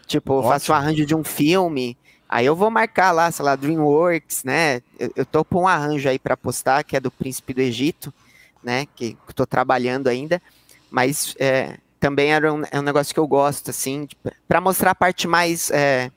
[0.07, 1.99] Tipo, eu faço o arranjo de um filme,
[2.29, 4.81] aí eu vou marcar lá, sei lá, DreamWorks, né?
[5.01, 8.15] Eu, eu tô com um arranjo aí para postar, que é do Príncipe do Egito,
[8.63, 8.87] né?
[8.95, 10.41] Que, que tô trabalhando ainda.
[10.89, 14.09] Mas é, também era um, é um negócio que eu gosto, assim,
[14.47, 15.71] para mostrar a parte mais.
[15.71, 16.11] É,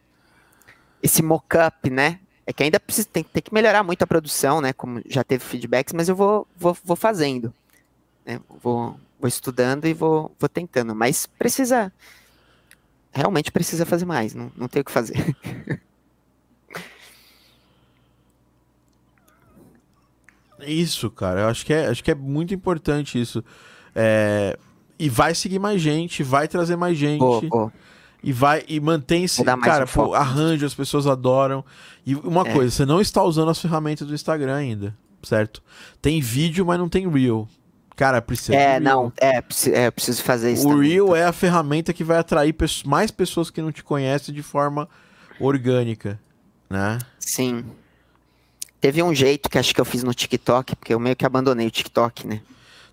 [1.01, 2.19] esse mock-up, né?
[2.45, 4.73] É que ainda precisa, tem, tem, que melhorar muito a produção, né?
[4.73, 7.53] Como já teve feedbacks, mas eu vou, vou, vou fazendo.
[8.25, 8.39] Né?
[8.61, 10.93] Vou, vou estudando e vou, vou tentando.
[10.95, 11.91] Mas precisa.
[13.11, 15.35] Realmente precisa fazer mais, não, não tem o que fazer.
[20.65, 21.41] Isso, cara.
[21.41, 23.43] Eu acho que é, acho que é muito importante isso.
[23.95, 24.57] É,
[25.01, 27.23] e vai seguir mais gente, vai trazer mais gente.
[27.23, 27.71] Oh, oh.
[28.23, 31.65] E vai e mantém-se, cara, um pô, arranjo, as pessoas adoram.
[32.05, 32.53] E uma é.
[32.53, 35.63] coisa, você não está usando as ferramentas do Instagram ainda, certo?
[35.99, 37.49] Tem vídeo, mas não tem Reel.
[37.95, 38.53] Cara, precisa.
[38.55, 39.41] É, não, é,
[39.71, 40.67] é, preciso fazer isso.
[40.67, 41.15] O também, Reel então.
[41.15, 42.55] é a ferramenta que vai atrair
[42.85, 44.87] mais pessoas que não te conhecem de forma
[45.39, 46.19] orgânica,
[46.69, 46.99] né?
[47.19, 47.65] Sim.
[48.79, 51.65] Teve um jeito que acho que eu fiz no TikTok, porque eu meio que abandonei
[51.65, 52.39] o TikTok, né?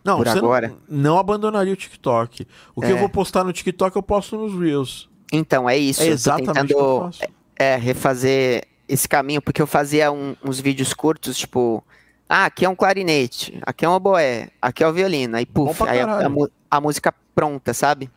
[0.04, 0.68] Não, por agora.
[0.88, 2.46] Não, não, abandonaria o TikTok.
[2.74, 2.92] O que é.
[2.92, 5.08] eu vou postar no TikTok, eu posto nos Reels.
[5.32, 6.02] Então, é isso.
[6.02, 7.10] É exatamente tentando,
[7.56, 11.84] é, refazer esse caminho, porque eu fazia um, uns vídeos curtos, tipo,
[12.28, 15.82] ah, aqui é um clarinete, aqui é um oboé, aqui é o violino, aí puf,
[15.82, 16.30] aí a, a,
[16.70, 18.10] a, música pronta, sabe?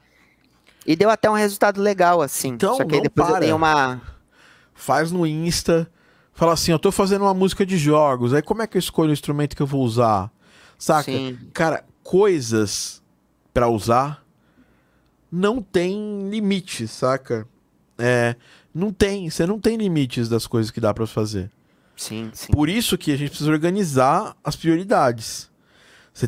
[0.86, 2.50] E deu até um resultado legal, assim.
[2.50, 3.38] Então, Só que aí depois para.
[3.38, 4.02] eu dei uma.
[4.74, 5.90] Faz no Insta,
[6.34, 9.10] fala assim, eu tô fazendo uma música de jogos, aí como é que eu escolho
[9.10, 10.32] o instrumento que eu vou usar?
[10.82, 11.12] Saca?
[11.12, 11.38] Sim.
[11.54, 13.04] Cara, coisas
[13.54, 14.26] para usar
[15.32, 17.48] não tem limites, saca?
[18.00, 18.36] É,
[18.74, 21.52] não tem, você não tem limites das coisas que dá para fazer.
[21.96, 22.52] Sim, sim.
[22.52, 25.52] Por isso que a gente precisa organizar as prioridades.
[26.12, 26.28] Você,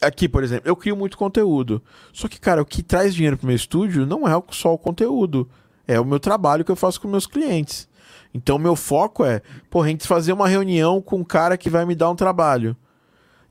[0.00, 1.82] aqui, por exemplo, eu crio muito conteúdo.
[2.14, 5.46] Só que, cara, o que traz dinheiro pro meu estúdio não é só o conteúdo.
[5.86, 7.86] É o meu trabalho que eu faço com meus clientes.
[8.32, 11.84] Então, meu foco é, porra, a gente fazer uma reunião com um cara que vai
[11.84, 12.74] me dar um trabalho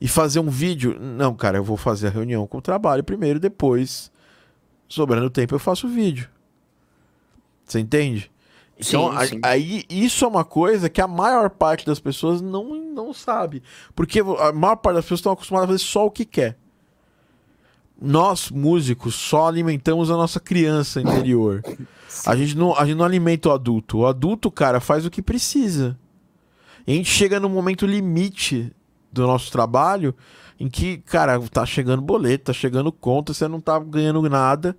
[0.01, 0.97] e fazer um vídeo.
[0.99, 4.11] Não, cara, eu vou fazer a reunião com o trabalho primeiro, depois,
[4.87, 6.27] sobrando tempo, eu faço o vídeo.
[7.63, 8.31] Você entende?
[8.77, 9.39] Então, Sim, sim.
[9.43, 13.61] aí isso é uma coisa que a maior parte das pessoas não, não sabe.
[13.93, 16.57] Porque a maior parte das pessoas estão acostumadas a fazer só o que quer.
[18.01, 21.61] Nós, músicos, só alimentamos a nossa criança interior.
[22.25, 23.99] A gente, não, a gente não alimenta o adulto.
[23.99, 25.97] O adulto, cara, faz o que precisa.
[26.85, 28.75] E a gente chega no momento limite
[29.11, 30.15] do nosso trabalho
[30.59, 34.77] em que, cara, tá chegando boleto, tá chegando conta, você não tá ganhando nada.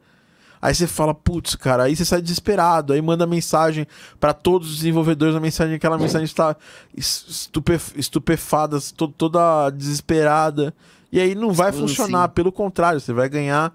[0.62, 3.84] Aí você fala, putz, cara, aí você sai desesperado, aí manda mensagem
[4.20, 6.56] para todos os desenvolvedores, a mensagem, aquela mensagem está
[6.96, 10.72] estupe, estupefada, to, toda desesperada.
[11.10, 13.74] E aí não vai Sim, funcionar, pelo contrário, você vai ganhar,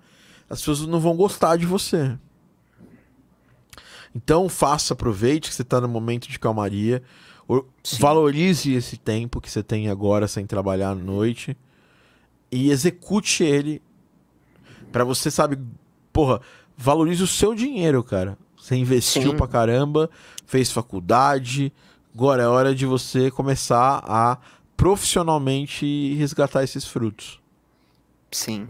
[0.49, 2.17] as pessoas não vão gostar de você.
[4.15, 7.03] Então faça, aproveite que você tá no momento de calmaria,
[7.83, 7.97] Sim.
[7.99, 11.55] valorize esse tempo que você tem agora sem trabalhar à noite
[12.51, 13.81] e execute ele
[14.91, 15.57] para você, sabe,
[16.11, 16.41] porra,
[16.75, 18.37] valorize o seu dinheiro, cara.
[18.57, 19.37] Você investiu Sim.
[19.37, 20.09] pra caramba,
[20.45, 21.71] fez faculdade,
[22.13, 24.37] agora é hora de você começar a
[24.75, 27.39] profissionalmente resgatar esses frutos.
[28.31, 28.67] Sim.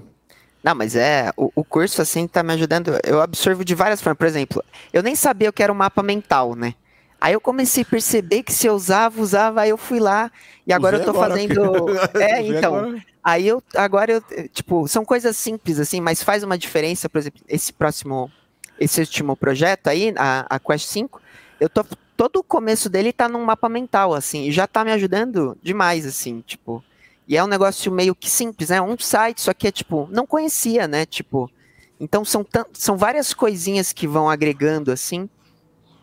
[0.63, 1.31] Não, mas é.
[1.35, 2.91] O, o curso, assim, tá me ajudando.
[3.03, 4.17] Eu absorvo de várias formas.
[4.17, 6.75] Por exemplo, eu nem sabia o que era um mapa mental, né?
[7.19, 10.31] Aí eu comecei a perceber que se eu usava, usava, aí eu fui lá
[10.65, 11.61] e agora Usei eu tô agora, fazendo.
[11.85, 12.75] porque- É, Usei então.
[12.75, 13.05] agora.
[13.23, 17.41] Aí eu agora eu, tipo, são coisas simples assim, mas faz uma diferença, por exemplo,
[17.47, 18.31] esse próximo
[18.79, 21.19] esse último projeto aí, a, a Quest 5,
[21.59, 21.83] eu tô
[22.15, 26.05] todo o começo dele tá num mapa mental assim, e já tá me ajudando demais
[26.05, 26.83] assim, tipo.
[27.27, 28.79] E é um negócio meio que simples, né?
[28.81, 31.05] Um site, só que é tipo, não conhecia, né?
[31.05, 31.51] Tipo,
[31.99, 35.27] então são são várias coisinhas que vão agregando assim,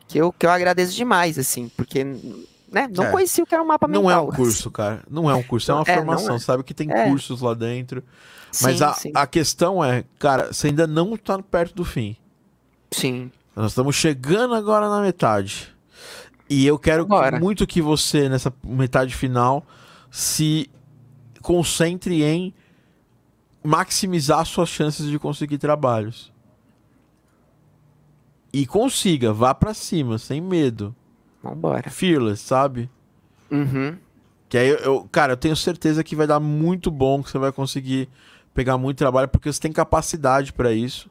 [0.09, 3.11] que eu que eu agradeço demais assim, porque né, não É.
[3.11, 4.03] conhecia o que era um mapa mental.
[4.03, 5.03] Não é um curso, cara.
[5.11, 6.37] Não é um curso, é uma É, formação.
[6.37, 6.39] é.
[6.39, 7.09] Sabe que tem É.
[7.09, 8.03] cursos lá dentro.
[8.63, 12.17] Mas Sim, a, sim, a questão é, cara, você ainda não tá perto do fim.
[12.93, 13.31] sim.
[13.57, 15.73] Nós estamos chegando agora na metade.
[16.51, 17.07] E eu quero
[17.41, 19.65] muito que você, nessa metade final,
[20.11, 20.69] se
[21.41, 22.53] concentre em
[23.63, 26.33] maximizar suas chances de conseguir trabalhos.
[28.55, 30.95] E consiga, vá pra cima, sem medo.
[31.43, 31.91] Vambora.
[31.91, 32.89] Fearless, sabe?
[33.51, 33.97] Uhum.
[34.49, 37.39] Que aí, eu, eu- cara, eu tenho certeza que vai dar muito bom, que você
[37.39, 38.09] vai conseguir
[38.55, 41.11] pegar muito trabalho, porque você tem capacidade pra isso,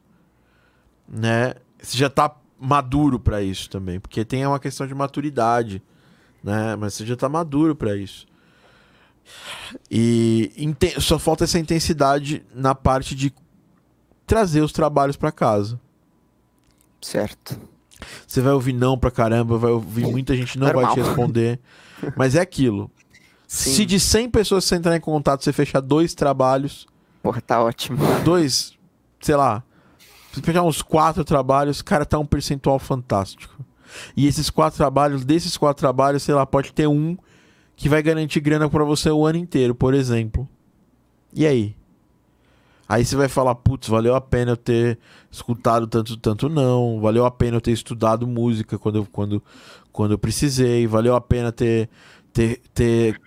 [1.06, 1.54] né?
[1.82, 5.82] Você já tá maduro pra isso também, porque tem uma questão de maturidade,
[6.42, 6.74] né?
[6.76, 8.26] Mas você já tá maduro pra isso.
[9.90, 10.50] E
[11.00, 13.32] só falta essa intensidade na parte de
[14.26, 15.78] trazer os trabalhos pra casa.
[17.04, 17.60] Certo.
[18.26, 20.94] Você vai ouvir não pra caramba, vai ouvir muita gente não vai Normal.
[20.94, 21.60] te responder.
[22.16, 22.90] Mas é aquilo.
[23.46, 23.72] Sim.
[23.74, 26.86] Se de 100 pessoas você entrar em contato, você fechar dois trabalhos,
[27.22, 27.98] Porra, tá ótimo.
[28.24, 28.72] dois,
[29.20, 29.62] sei lá,
[30.32, 33.54] se pegar uns quatro trabalhos, cara, tá um percentual fantástico.
[34.16, 37.18] E esses quatro trabalhos, desses quatro trabalhos, sei lá, pode ter um
[37.76, 40.48] que vai garantir grana pra você o ano inteiro, por exemplo.
[41.34, 41.76] E aí?
[42.88, 44.98] Aí você vai falar, putz, valeu a pena eu ter
[45.30, 49.42] escutado tanto, tanto não, valeu a pena eu ter estudado música quando eu, quando,
[49.92, 51.88] quando eu precisei, valeu a pena ter,
[52.32, 53.20] ter, ter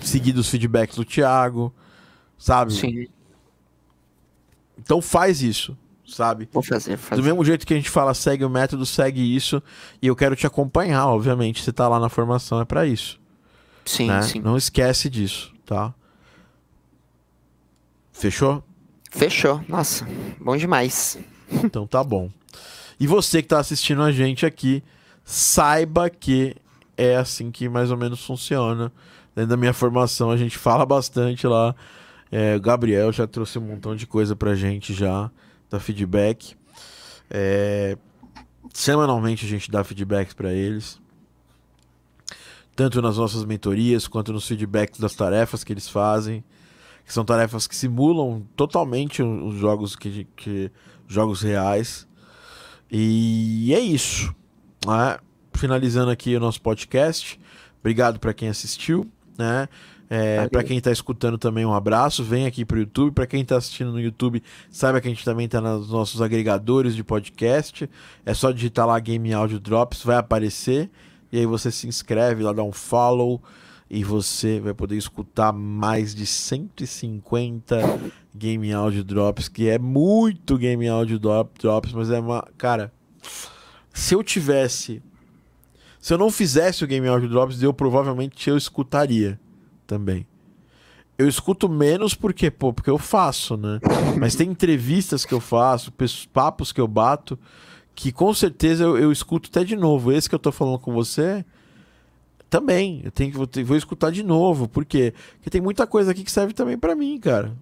[0.00, 1.74] seguido os feedbacks do Thiago,
[2.38, 2.72] sabe?
[2.72, 3.06] Sim.
[4.78, 5.76] Então faz isso,
[6.06, 6.48] sabe?
[6.52, 7.22] Vou fazer, vou Do fazer.
[7.22, 9.62] mesmo jeito que a gente fala, segue o método, segue isso,
[10.02, 13.20] e eu quero te acompanhar, obviamente, você tá lá na formação é pra isso,
[13.84, 14.22] Sim, né?
[14.22, 14.40] sim.
[14.40, 15.94] Não esquece disso, tá?
[18.12, 18.62] Fechou?
[19.14, 19.64] Fechou.
[19.68, 20.06] Nossa,
[20.40, 21.16] bom demais.
[21.48, 22.28] Então tá bom.
[22.98, 24.82] E você que tá assistindo a gente aqui,
[25.24, 26.56] saiba que
[26.96, 28.92] é assim que mais ou menos funciona.
[29.34, 31.74] Dentro da minha formação, a gente fala bastante lá.
[32.30, 35.30] É, o Gabriel já trouxe um montão de coisa pra gente já,
[35.70, 36.56] dá feedback.
[37.30, 37.96] É,
[38.72, 41.00] semanalmente a gente dá feedbacks pra eles.
[42.74, 46.42] Tanto nas nossas mentorias, quanto nos feedbacks das tarefas que eles fazem.
[47.04, 50.70] Que são tarefas que simulam totalmente os jogos que, que
[51.06, 52.06] jogos reais.
[52.90, 54.34] E é isso.
[54.86, 55.18] né?
[55.52, 57.38] Finalizando aqui o nosso podcast.
[57.80, 59.06] Obrigado para quem assistiu,
[59.36, 59.68] né?
[60.08, 63.12] É, para quem está escutando também um abraço, vem aqui para o YouTube.
[63.12, 66.94] Para quem está assistindo no YouTube, saiba que a gente também está nos nossos agregadores
[66.94, 67.88] de podcast.
[68.24, 70.90] É só digitar lá Game Audio Drops, vai aparecer.
[71.32, 73.42] E aí você se inscreve lá, dá um follow
[73.94, 77.78] e você vai poder escutar mais de 150
[78.34, 82.44] Game Audio Drops, que é muito Game Audio Drop- Drops, mas é uma.
[82.58, 82.92] Cara,
[83.92, 85.00] se eu tivesse.
[86.00, 89.38] Se eu não fizesse o Game Audio Drops, eu provavelmente eu escutaria
[89.86, 90.26] também.
[91.16, 93.78] Eu escuto menos porque, pô, porque eu faço, né?
[94.18, 95.92] Mas tem entrevistas que eu faço,
[96.32, 97.38] papos que eu bato,
[97.94, 100.10] que com certeza eu, eu, escuto até de novo.
[100.10, 101.44] Esse que eu tô falando com você,
[102.54, 103.00] também.
[103.02, 104.68] Eu tenho que vou, vou escutar de novo.
[104.68, 105.12] Por quê?
[105.34, 107.52] Porque tem muita coisa aqui que serve também para mim, cara.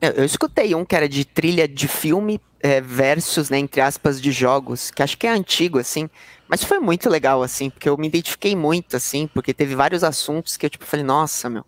[0.00, 4.20] Eu, eu, escutei um que era de trilha de filme é, versus, né, entre aspas,
[4.20, 6.10] de jogos, que acho que é antigo, assim.
[6.48, 10.56] Mas foi muito legal, assim, porque eu me identifiquei muito, assim, porque teve vários assuntos
[10.56, 11.64] que eu, tipo, falei, nossa, meu,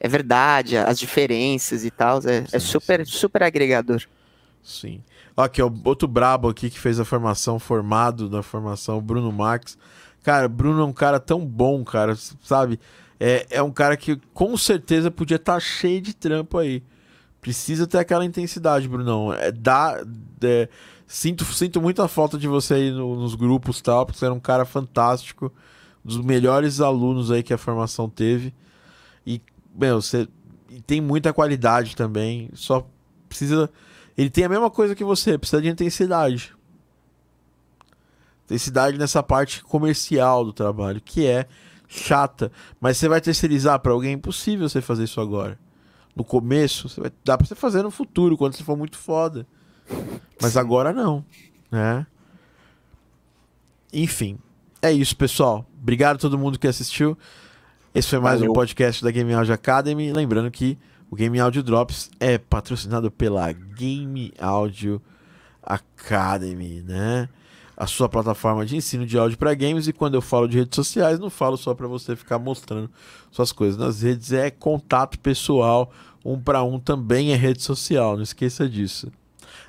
[0.00, 4.02] é verdade, as diferenças e tal, é, é super, super agregador.
[4.62, 5.02] Sim.
[5.36, 9.76] Aqui, ó, outro brabo aqui que fez a formação, formado na formação, Bruno Marques.
[10.24, 12.80] Cara, Bruno é um cara tão bom, cara, sabe?
[13.20, 16.82] É, é um cara que com certeza podia estar tá cheio de trampo aí.
[17.42, 19.34] Precisa ter aquela intensidade, Brunão.
[19.34, 20.02] É, dá,
[20.42, 20.66] é,
[21.06, 24.40] sinto, sinto muita falta de você aí no, nos grupos tal, porque você era um
[24.40, 25.52] cara fantástico,
[26.02, 28.54] um dos melhores alunos aí que a formação teve.
[29.26, 29.42] E,
[29.78, 30.26] meu, você
[30.86, 32.88] tem muita qualidade também, só
[33.28, 33.70] precisa.
[34.16, 36.54] Ele tem a mesma coisa que você, precisa de intensidade.
[38.44, 41.46] Intensidade nessa parte comercial do trabalho, que é
[41.88, 42.52] chata.
[42.80, 44.10] Mas você vai terceirizar para alguém?
[44.10, 45.58] É impossível você fazer isso agora
[46.14, 49.46] no começo, você vai, dá pra você fazer no futuro, quando você for muito foda.
[50.40, 51.24] Mas agora não,
[51.70, 52.06] né?
[53.92, 54.38] Enfim,
[54.80, 55.66] é isso, pessoal.
[55.80, 57.18] Obrigado a todo mundo que assistiu.
[57.94, 58.52] Esse foi mais Valeu.
[58.52, 60.12] um podcast da Game Audio Academy.
[60.12, 60.78] Lembrando que
[61.10, 65.00] o Game Audio Drops é patrocinado pela Game Audio
[65.62, 67.28] Academy, né?
[67.76, 69.88] A sua plataforma de ensino de áudio para games.
[69.88, 72.90] E quando eu falo de redes sociais, não falo só para você ficar mostrando
[73.30, 75.90] suas coisas nas redes, é contato pessoal,
[76.24, 79.10] um para um também é rede social, não esqueça disso.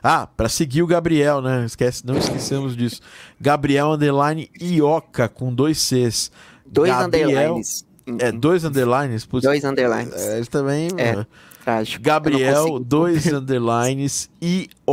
[0.01, 1.65] Ah, para seguir o Gabriel, né?
[1.65, 3.01] Esquece, não esquecemos disso.
[3.41, 6.31] Gabriel underline Ioca com dois Cs.
[6.65, 7.85] Dois Gabriel, underlines.
[8.19, 9.25] É, dois underlines?
[9.25, 10.13] Putz, dois underlines.
[10.13, 10.89] É, também.
[10.97, 11.25] É,
[11.63, 12.03] trágico.
[12.03, 14.85] Gabriel, dois underlines I-O-C-C-A.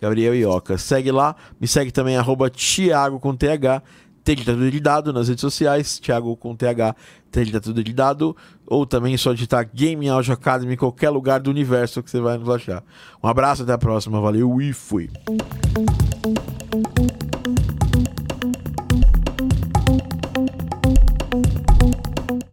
[0.00, 0.78] Gabriel Ioca.
[0.78, 3.82] Segue lá, me segue também, arroba Thiago com TH.
[4.24, 6.94] Tem tudo de dado nas redes sociais, Thiago com TH,
[7.30, 8.36] tem tudo de dado.
[8.66, 12.36] Ou também só digitar Game Audio Academy em qualquer lugar do universo que você vai
[12.36, 12.84] nos achar.
[13.24, 15.08] Um abraço, até a próxima, valeu e fui.